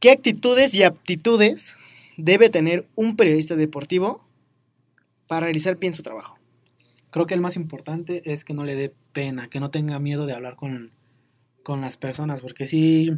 ¿qué 0.00 0.10
actitudes 0.10 0.74
y 0.74 0.84
aptitudes 0.84 1.76
debe 2.16 2.48
tener 2.50 2.86
un 2.94 3.16
periodista 3.16 3.56
deportivo 3.56 4.24
para 5.26 5.46
realizar 5.46 5.76
bien 5.78 5.94
su 5.94 6.02
trabajo? 6.02 6.36
Creo 7.10 7.26
que 7.26 7.34
el 7.34 7.40
más 7.40 7.56
importante 7.56 8.22
es 8.32 8.44
que 8.44 8.54
no 8.54 8.64
le 8.64 8.74
dé 8.74 8.92
pena, 9.12 9.48
que 9.48 9.60
no 9.60 9.70
tenga 9.70 9.98
miedo 9.98 10.26
de 10.26 10.34
hablar 10.34 10.56
con, 10.56 10.90
con 11.62 11.80
las 11.80 11.96
personas, 11.96 12.40
porque 12.40 12.66
sí, 12.66 13.10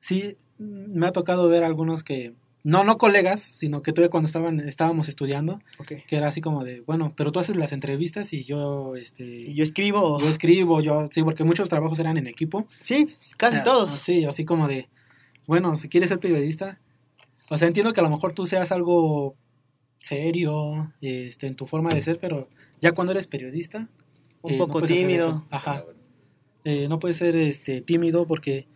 sí, 0.00 0.36
me 0.58 1.06
ha 1.06 1.12
tocado 1.12 1.48
ver 1.48 1.64
algunos 1.64 2.04
que, 2.04 2.34
no, 2.62 2.84
no 2.84 2.98
colegas, 2.98 3.40
sino 3.40 3.80
que 3.80 3.92
todavía 3.94 4.10
cuando 4.10 4.26
estaban, 4.26 4.60
estábamos 4.60 5.08
estudiando, 5.08 5.60
que 6.06 6.16
era 6.16 6.28
así 6.28 6.42
como 6.42 6.62
de, 6.62 6.82
bueno, 6.82 7.10
pero 7.16 7.32
tú 7.32 7.40
haces 7.40 7.56
las 7.56 7.72
entrevistas 7.72 8.34
y 8.34 8.44
yo, 8.44 8.96
este, 8.96 9.24
Y 9.24 9.54
yo 9.54 9.62
escribo. 9.62 10.20
yo 10.20 10.28
escribo, 10.28 10.82
yo, 10.82 11.06
sí, 11.10 11.22
porque 11.22 11.42
muchos 11.42 11.70
trabajos 11.70 11.98
eran 11.98 12.18
en 12.18 12.26
equipo. 12.26 12.66
Sí, 12.82 13.08
casi 13.38 13.56
Ah, 13.56 13.64
todos. 13.64 13.92
Sí, 13.92 14.26
así 14.26 14.44
como 14.44 14.68
de, 14.68 14.90
bueno, 15.46 15.76
si 15.76 15.88
quieres 15.88 16.10
ser 16.10 16.20
periodista, 16.20 16.78
o 17.50 17.58
sea, 17.58 17.68
entiendo 17.68 17.92
que 17.92 18.00
a 18.00 18.04
lo 18.04 18.10
mejor 18.10 18.32
tú 18.32 18.46
seas 18.46 18.72
algo 18.72 19.36
serio, 19.98 20.94
este, 21.00 21.48
en 21.48 21.56
tu 21.56 21.66
forma 21.66 21.92
de 21.92 22.00
ser, 22.00 22.18
pero 22.18 22.48
ya 22.80 22.92
cuando 22.92 23.10
eres 23.10 23.26
periodista, 23.26 23.88
Un 24.40 24.52
eh, 24.52 24.58
poco 24.58 24.80
tímido. 24.82 25.28
eso. 25.28 25.46
Ajá. 25.50 25.84
Eh, 26.64 26.88
no 26.88 26.98
puedes 26.98 27.16
ser 27.16 27.36
este 27.36 27.80
tímido 27.80 28.26
porque 28.26 28.66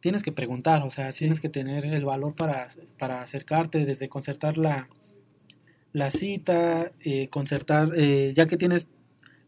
tienes 0.00 0.24
que 0.24 0.32
preguntar, 0.32 0.82
o 0.82 0.90
sea, 0.90 1.12
tienes 1.12 1.38
que 1.38 1.48
tener 1.48 1.86
el 1.86 2.04
valor 2.04 2.34
para, 2.34 2.66
para 2.98 3.22
acercarte, 3.22 3.86
desde 3.86 4.08
concertar 4.08 4.58
la, 4.58 4.88
la 5.92 6.10
cita, 6.10 6.90
eh, 7.04 7.28
concertar, 7.28 7.92
eh, 7.94 8.32
ya 8.34 8.46
que 8.46 8.56
tienes 8.56 8.88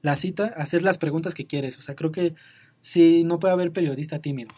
la 0.00 0.14
cita, 0.14 0.54
hacer 0.56 0.84
las 0.84 0.98
preguntas 0.98 1.34
que 1.34 1.46
quieres. 1.46 1.76
O 1.76 1.80
sea, 1.80 1.96
creo 1.96 2.12
que 2.12 2.34
sí, 2.82 3.24
no 3.24 3.40
puede 3.40 3.52
haber 3.52 3.72
periodista 3.72 4.20
tímido. 4.20 4.54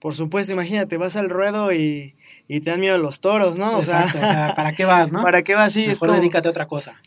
Por 0.00 0.14
supuesto, 0.14 0.52
imagínate, 0.52 0.96
vas 0.96 1.16
al 1.16 1.28
ruedo 1.28 1.72
y, 1.72 2.14
y 2.48 2.60
te 2.60 2.70
dan 2.70 2.80
miedo 2.80 2.98
los 2.98 3.20
toros, 3.20 3.56
¿no? 3.58 3.78
Exacto, 3.80 4.18
o 4.18 4.20
sea, 4.20 4.32
sea, 4.46 4.54
¿para 4.56 4.72
qué 4.72 4.84
vas, 4.84 5.12
no? 5.12 5.22
¿para 5.22 5.42
qué 5.42 5.54
vas? 5.54 5.76
Es 5.76 5.86
Mejor 5.88 6.08
como- 6.08 6.20
dedícate 6.20 6.48
a 6.48 6.50
otra 6.50 6.66
cosa. 6.66 7.00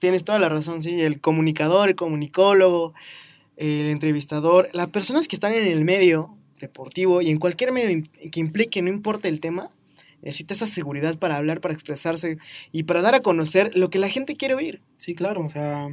Tienes 0.00 0.24
toda 0.24 0.38
la 0.38 0.48
razón, 0.48 0.80
sí. 0.82 1.00
El 1.00 1.20
comunicador, 1.20 1.88
el 1.88 1.96
comunicólogo, 1.96 2.94
el 3.56 3.88
entrevistador, 3.90 4.68
las 4.72 4.86
personas 4.88 5.26
que 5.26 5.34
están 5.36 5.52
en 5.52 5.66
el 5.66 5.84
medio 5.84 6.36
deportivo 6.60 7.20
y 7.22 7.30
en 7.30 7.38
cualquier 7.38 7.72
medio 7.72 8.02
que 8.30 8.40
implique, 8.40 8.80
no 8.82 8.88
importa 8.90 9.26
el 9.28 9.40
tema, 9.40 9.70
necesita 10.22 10.54
esa 10.54 10.66
seguridad 10.68 11.16
para 11.18 11.36
hablar, 11.36 11.60
para 11.60 11.74
expresarse 11.74 12.38
y 12.72 12.84
para 12.84 13.02
dar 13.02 13.14
a 13.16 13.20
conocer 13.20 13.72
lo 13.76 13.90
que 13.90 13.98
la 13.98 14.08
gente 14.08 14.36
quiere 14.36 14.54
oír. 14.54 14.80
Sí, 14.98 15.14
claro, 15.14 15.42
o 15.44 15.48
sea, 15.48 15.88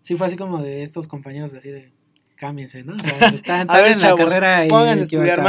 sí 0.00 0.16
fue 0.16 0.26
así 0.26 0.36
como 0.36 0.62
de 0.62 0.82
estos 0.82 1.06
compañeros 1.08 1.52
así 1.54 1.68
de 1.70 1.90
cámbiense, 2.36 2.82
¿no? 2.82 2.96
O 2.96 2.98
sea, 2.98 3.28
están, 3.34 3.70
A 3.70 3.76
ver, 3.78 3.92
en 3.92 3.98
chavos, 3.98 4.20
la 4.20 4.26
carrera 4.26 4.64
y 4.66 4.68
pónganse 4.70 5.00
a 5.00 5.04
estudiar 5.04 5.42
¿no? 5.42 5.48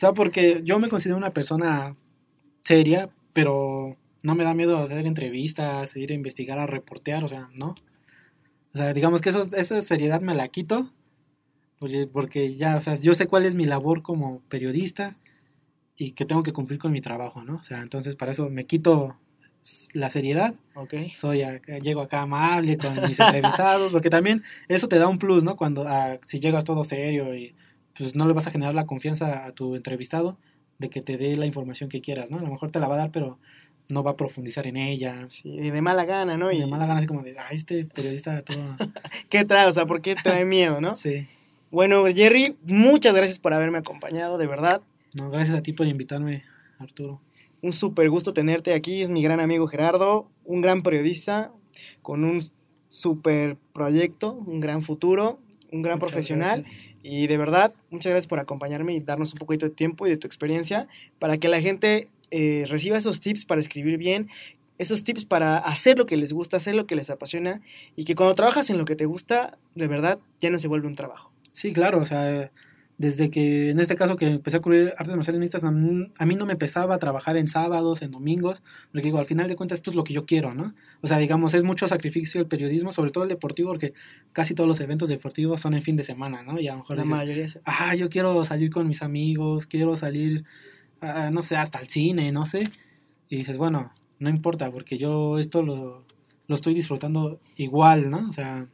O 0.00 0.06
sea, 0.06 0.14
porque 0.14 0.62
yo 0.64 0.78
me 0.78 0.88
considero 0.88 1.18
una 1.18 1.34
persona 1.34 1.94
seria, 2.62 3.10
pero 3.34 3.98
no 4.22 4.34
me 4.34 4.44
da 4.44 4.54
miedo 4.54 4.78
hacer 4.78 5.06
entrevistas, 5.06 5.94
ir 5.94 6.10
a 6.10 6.14
investigar, 6.14 6.58
a 6.58 6.66
reportear, 6.66 7.22
o 7.22 7.28
sea, 7.28 7.50
no. 7.52 7.74
O 8.72 8.78
sea, 8.78 8.94
digamos 8.94 9.20
que 9.20 9.28
eso, 9.28 9.42
esa 9.42 9.82
seriedad 9.82 10.22
me 10.22 10.32
la 10.32 10.48
quito, 10.48 10.90
porque, 11.78 12.06
porque 12.10 12.54
ya, 12.54 12.78
o 12.78 12.80
sea, 12.80 12.94
yo 12.94 13.12
sé 13.14 13.26
cuál 13.26 13.44
es 13.44 13.54
mi 13.56 13.66
labor 13.66 14.00
como 14.00 14.40
periodista 14.48 15.18
y 15.98 16.12
que 16.12 16.24
tengo 16.24 16.42
que 16.42 16.54
cumplir 16.54 16.78
con 16.78 16.92
mi 16.92 17.02
trabajo, 17.02 17.44
¿no? 17.44 17.56
O 17.56 17.62
sea, 17.62 17.82
entonces 17.82 18.16
para 18.16 18.32
eso 18.32 18.48
me 18.48 18.64
quito 18.64 19.18
la 19.92 20.08
seriedad 20.08 20.54
Ok. 20.76 20.94
soy 21.12 21.42
acá- 21.42 21.78
llego 21.78 22.00
acá 22.00 22.22
amable 22.22 22.78
con 22.78 22.94
mis 23.02 23.20
entrevistados, 23.20 23.92
porque 23.92 24.08
también 24.08 24.42
eso 24.68 24.88
te 24.88 24.98
da 24.98 25.08
un 25.08 25.18
plus, 25.18 25.44
¿no? 25.44 25.56
Cuando 25.56 25.86
ah, 25.86 26.16
si 26.26 26.40
llegas 26.40 26.64
todo 26.64 26.84
serio 26.84 27.34
y 27.34 27.54
pues 28.00 28.16
no 28.16 28.26
le 28.26 28.32
vas 28.32 28.46
a 28.46 28.50
generar 28.50 28.74
la 28.74 28.86
confianza 28.86 29.44
a 29.44 29.52
tu 29.52 29.76
entrevistado 29.76 30.38
de 30.78 30.88
que 30.88 31.02
te 31.02 31.18
dé 31.18 31.36
la 31.36 31.44
información 31.44 31.90
que 31.90 32.00
quieras, 32.00 32.30
¿no? 32.30 32.38
A 32.38 32.40
lo 32.40 32.48
mejor 32.48 32.70
te 32.70 32.80
la 32.80 32.88
va 32.88 32.94
a 32.94 32.98
dar, 32.98 33.10
pero 33.10 33.38
no 33.90 34.02
va 34.02 34.12
a 34.12 34.16
profundizar 34.16 34.66
en 34.66 34.78
ella. 34.78 35.26
Sí, 35.28 35.50
y 35.50 35.70
de 35.70 35.82
mala 35.82 36.06
gana, 36.06 36.38
¿no? 36.38 36.50
Y 36.50 36.58
de 36.58 36.66
mala 36.66 36.86
gana 36.86 36.96
así 36.96 37.06
como 37.06 37.22
de, 37.22 37.36
ay, 37.38 37.58
este 37.58 37.84
periodista 37.84 38.40
todo... 38.40 38.56
¿Qué 39.28 39.44
trae? 39.44 39.66
O 39.68 39.72
sea, 39.72 39.84
¿por 39.84 40.00
qué 40.00 40.14
trae 40.14 40.46
miedo, 40.46 40.80
no? 40.80 40.94
sí. 40.96 41.28
Bueno, 41.70 42.06
Jerry, 42.06 42.56
muchas 42.64 43.14
gracias 43.14 43.38
por 43.38 43.52
haberme 43.52 43.76
acompañado, 43.76 44.38
de 44.38 44.46
verdad. 44.46 44.80
No, 45.12 45.30
gracias 45.30 45.54
a 45.54 45.62
ti 45.62 45.74
por 45.74 45.86
invitarme, 45.86 46.42
Arturo. 46.78 47.20
Un 47.60 47.74
súper 47.74 48.08
gusto 48.08 48.32
tenerte 48.32 48.72
aquí. 48.72 49.02
Es 49.02 49.10
mi 49.10 49.22
gran 49.22 49.40
amigo 49.40 49.66
Gerardo, 49.66 50.26
un 50.46 50.62
gran 50.62 50.82
periodista 50.82 51.52
con 52.00 52.24
un 52.24 52.50
súper 52.88 53.58
proyecto, 53.74 54.32
un 54.32 54.60
gran 54.60 54.80
futuro, 54.80 55.38
un 55.72 55.82
gran 55.82 55.98
Muchas 55.98 56.10
profesional. 56.12 56.60
gracias. 56.62 56.90
Y 57.02 57.26
de 57.26 57.36
verdad, 57.36 57.72
muchas 57.90 58.10
gracias 58.10 58.26
por 58.26 58.38
acompañarme 58.38 58.94
y 58.94 59.00
darnos 59.00 59.32
un 59.32 59.38
poquito 59.38 59.66
de 59.66 59.74
tiempo 59.74 60.06
y 60.06 60.10
de 60.10 60.16
tu 60.16 60.26
experiencia 60.26 60.88
para 61.18 61.38
que 61.38 61.48
la 61.48 61.60
gente 61.60 62.08
eh, 62.30 62.64
reciba 62.68 62.98
esos 62.98 63.20
tips 63.20 63.44
para 63.44 63.60
escribir 63.60 63.98
bien, 63.98 64.28
esos 64.78 65.04
tips 65.04 65.24
para 65.26 65.58
hacer 65.58 65.98
lo 65.98 66.06
que 66.06 66.16
les 66.16 66.32
gusta, 66.32 66.56
hacer 66.56 66.74
lo 66.74 66.86
que 66.86 66.94
les 66.94 67.10
apasiona 67.10 67.60
y 67.96 68.04
que 68.04 68.14
cuando 68.14 68.34
trabajas 68.34 68.70
en 68.70 68.78
lo 68.78 68.84
que 68.84 68.96
te 68.96 69.04
gusta, 69.04 69.58
de 69.74 69.86
verdad, 69.86 70.18
ya 70.40 70.50
no 70.50 70.58
se 70.58 70.68
vuelve 70.68 70.86
un 70.86 70.94
trabajo. 70.94 71.30
Sí, 71.52 71.72
claro, 71.72 71.98
o 72.00 72.04
sea, 72.04 72.50
desde 73.00 73.30
que 73.30 73.70
en 73.70 73.80
este 73.80 73.96
caso 73.96 74.14
que 74.16 74.28
empecé 74.28 74.58
a 74.58 74.60
cubrir 74.60 74.92
artes 74.98 75.16
marciales 75.16 75.40
mixtas, 75.40 75.64
a 75.64 75.70
mí, 75.70 76.12
a 76.18 76.26
mí 76.26 76.34
no 76.34 76.44
me 76.44 76.54
pesaba 76.56 76.98
trabajar 76.98 77.38
en 77.38 77.46
sábados, 77.46 78.02
en 78.02 78.10
domingos, 78.10 78.62
porque 78.92 79.06
digo, 79.06 79.18
al 79.18 79.24
final 79.24 79.48
de 79.48 79.56
cuentas 79.56 79.78
esto 79.78 79.88
es 79.88 79.96
lo 79.96 80.04
que 80.04 80.12
yo 80.12 80.26
quiero, 80.26 80.52
¿no? 80.54 80.74
O 81.00 81.06
sea, 81.08 81.16
digamos, 81.16 81.54
es 81.54 81.64
mucho 81.64 81.88
sacrificio 81.88 82.42
el 82.42 82.46
periodismo, 82.46 82.92
sobre 82.92 83.10
todo 83.10 83.24
el 83.24 83.30
deportivo, 83.30 83.70
porque 83.70 83.94
casi 84.34 84.54
todos 84.54 84.68
los 84.68 84.80
eventos 84.80 85.08
deportivos 85.08 85.60
son 85.62 85.72
en 85.72 85.80
fin 85.80 85.96
de 85.96 86.02
semana, 86.02 86.42
¿no? 86.42 86.60
Y 86.60 86.68
a 86.68 86.72
lo 86.72 86.80
mejor 86.80 86.96
La 86.98 87.04
dices, 87.04 87.18
mayoría 87.18 87.48
se- 87.48 87.62
ah, 87.64 87.94
yo 87.94 88.10
quiero 88.10 88.44
salir 88.44 88.70
con 88.70 88.86
mis 88.86 89.00
amigos, 89.00 89.66
quiero 89.66 89.96
salir, 89.96 90.44
no 91.32 91.40
sé, 91.40 91.56
hasta 91.56 91.78
el 91.80 91.86
cine, 91.88 92.32
no 92.32 92.44
sé. 92.44 92.70
Y 93.30 93.36
dices, 93.38 93.56
bueno, 93.56 93.94
no 94.18 94.28
importa, 94.28 94.70
porque 94.70 94.98
yo 94.98 95.38
esto 95.38 95.62
lo, 95.62 96.04
lo 96.48 96.54
estoy 96.54 96.74
disfrutando 96.74 97.40
igual, 97.56 98.10
¿no? 98.10 98.28
O 98.28 98.32
sea, 98.32 98.66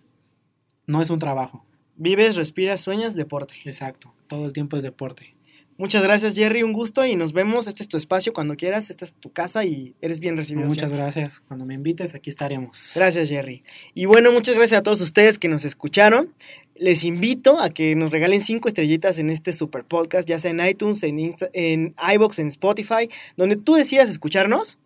no 0.89 1.01
es 1.03 1.11
un 1.11 1.18
trabajo. 1.20 1.64
Vives, 1.97 2.36
respiras, 2.36 2.80
sueñas, 2.80 3.14
deporte. 3.14 3.55
Exacto, 3.64 4.14
todo 4.26 4.47
el 4.47 4.53
tiempo 4.53 4.76
es 4.76 4.82
deporte. 4.82 5.34
Muchas 5.78 6.03
gracias, 6.03 6.34
Jerry. 6.34 6.62
Un 6.62 6.72
gusto 6.72 7.05
y 7.05 7.16
nos 7.16 7.34
vemos. 7.34 7.66
Este 7.66 7.82
es 7.82 7.88
tu 7.88 7.99
espacio 7.99 8.32
cuando 8.32 8.57
quieras. 8.57 8.88
Esta 8.88 9.05
es 9.05 9.12
tu 9.12 9.30
casa 9.30 9.66
y 9.66 9.94
eres 10.01 10.20
bien 10.20 10.34
recibido. 10.34 10.66
Muchas 10.66 10.88
siempre. 10.90 10.99
gracias. 11.01 11.40
Cuando 11.40 11.66
me 11.66 11.74
invites, 11.74 12.14
aquí 12.14 12.30
estaremos. 12.30 12.92
Gracias, 12.94 13.28
Jerry. 13.28 13.62
Y 13.92 14.07
bueno, 14.07 14.32
muchas 14.32 14.55
gracias 14.55 14.80
a 14.80 14.82
todos 14.82 15.03
ustedes 15.03 15.38
que 15.38 15.49
nos 15.49 15.66
escucharon. 15.66 16.32
Les 16.76 17.05
invito 17.05 17.59
a 17.61 17.68
que 17.68 17.94
nos 17.94 18.11
regalen 18.11 18.40
cinco 18.40 18.68
estrellitas 18.68 19.18
en 19.18 19.28
este 19.28 19.53
super 19.53 19.84
podcast, 19.84 20.26
ya 20.26 20.38
sea 20.38 20.51
en 20.51 20.61
iTunes, 20.66 21.03
en, 21.03 21.18
Insta- 21.18 21.51
en 21.53 21.94
iBox, 22.14 22.38
en 22.38 22.49
Spotify, 22.49 23.11
donde 23.36 23.57
tú 23.57 23.74
decidas 23.74 24.09
escucharnos. 24.09 24.78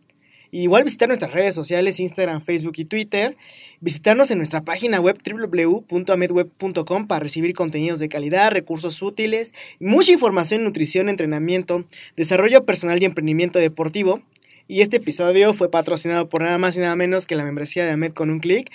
Y 0.53 0.63
igual 0.63 0.83
visitar 0.83 1.07
nuestras 1.07 1.33
redes 1.33 1.55
sociales, 1.55 2.01
Instagram, 2.01 2.43
Facebook 2.43 2.75
y 2.79 2.85
Twitter. 2.85 3.37
Visitarnos 3.83 4.31
en 4.31 4.37
nuestra 4.37 4.63
página 4.63 5.01
web 5.01 5.19
www.amedweb.com 5.25 7.07
para 7.07 7.21
recibir 7.21 7.55
contenidos 7.55 7.99
de 7.99 8.11
calidad, 8.11 8.51
recursos 8.51 9.01
útiles, 9.01 9.55
mucha 9.81 10.13
información, 10.13 10.65
nutrición, 10.65 11.09
entrenamiento, 11.09 11.87
desarrollo 12.15 12.67
personal 12.67 13.01
y 13.01 13.07
emprendimiento 13.07 13.59
deportivo. 13.59 14.21
Y 14.69 14.83
este 14.83 14.99
episodio 14.99 15.55
fue 15.55 15.71
patrocinado 15.71 16.29
por 16.29 16.43
nada 16.43 16.59
más 16.59 16.77
y 16.77 16.81
nada 16.81 16.95
menos 16.95 17.27
que 17.27 17.37
la 17.37 17.45
membresía 17.45 17.87
de 17.87 17.93
Amed 17.93 18.13
con 18.13 18.29
un 18.29 18.41
clic. 18.41 18.71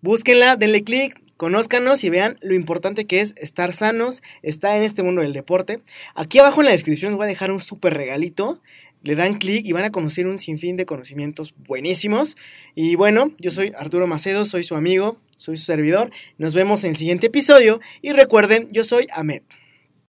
Búsquenla, 0.00 0.56
denle 0.56 0.82
clic, 0.82 1.22
conózcanos 1.36 2.02
y 2.02 2.10
vean 2.10 2.36
lo 2.40 2.54
importante 2.54 3.04
que 3.04 3.20
es 3.20 3.32
estar 3.36 3.72
sanos, 3.74 4.24
estar 4.42 4.76
en 4.76 4.82
este 4.82 5.04
mundo 5.04 5.22
del 5.22 5.34
deporte. 5.34 5.82
Aquí 6.16 6.40
abajo 6.40 6.62
en 6.62 6.66
la 6.66 6.72
descripción 6.72 7.12
les 7.12 7.16
voy 7.16 7.26
a 7.26 7.28
dejar 7.28 7.52
un 7.52 7.60
súper 7.60 7.94
regalito. 7.94 8.60
Le 9.06 9.14
dan 9.14 9.38
clic 9.38 9.64
y 9.64 9.70
van 9.70 9.84
a 9.84 9.92
conocer 9.92 10.26
un 10.26 10.40
sinfín 10.40 10.76
de 10.76 10.84
conocimientos 10.84 11.54
buenísimos. 11.56 12.36
Y 12.74 12.96
bueno, 12.96 13.30
yo 13.38 13.52
soy 13.52 13.72
Arturo 13.78 14.08
Macedo, 14.08 14.46
soy 14.46 14.64
su 14.64 14.74
amigo 14.74 15.18
Soy 15.36 15.56
su 15.56 15.64
servidor. 15.64 16.10
Nos 16.38 16.54
vemos 16.54 16.82
en 16.82 16.90
el 16.90 16.96
siguiente 16.96 17.26
episodio. 17.28 17.80
Y 18.02 18.12
recuerden, 18.12 18.68
yo 18.72 18.84
soy 18.84 19.06
Ahmed. 19.12 19.42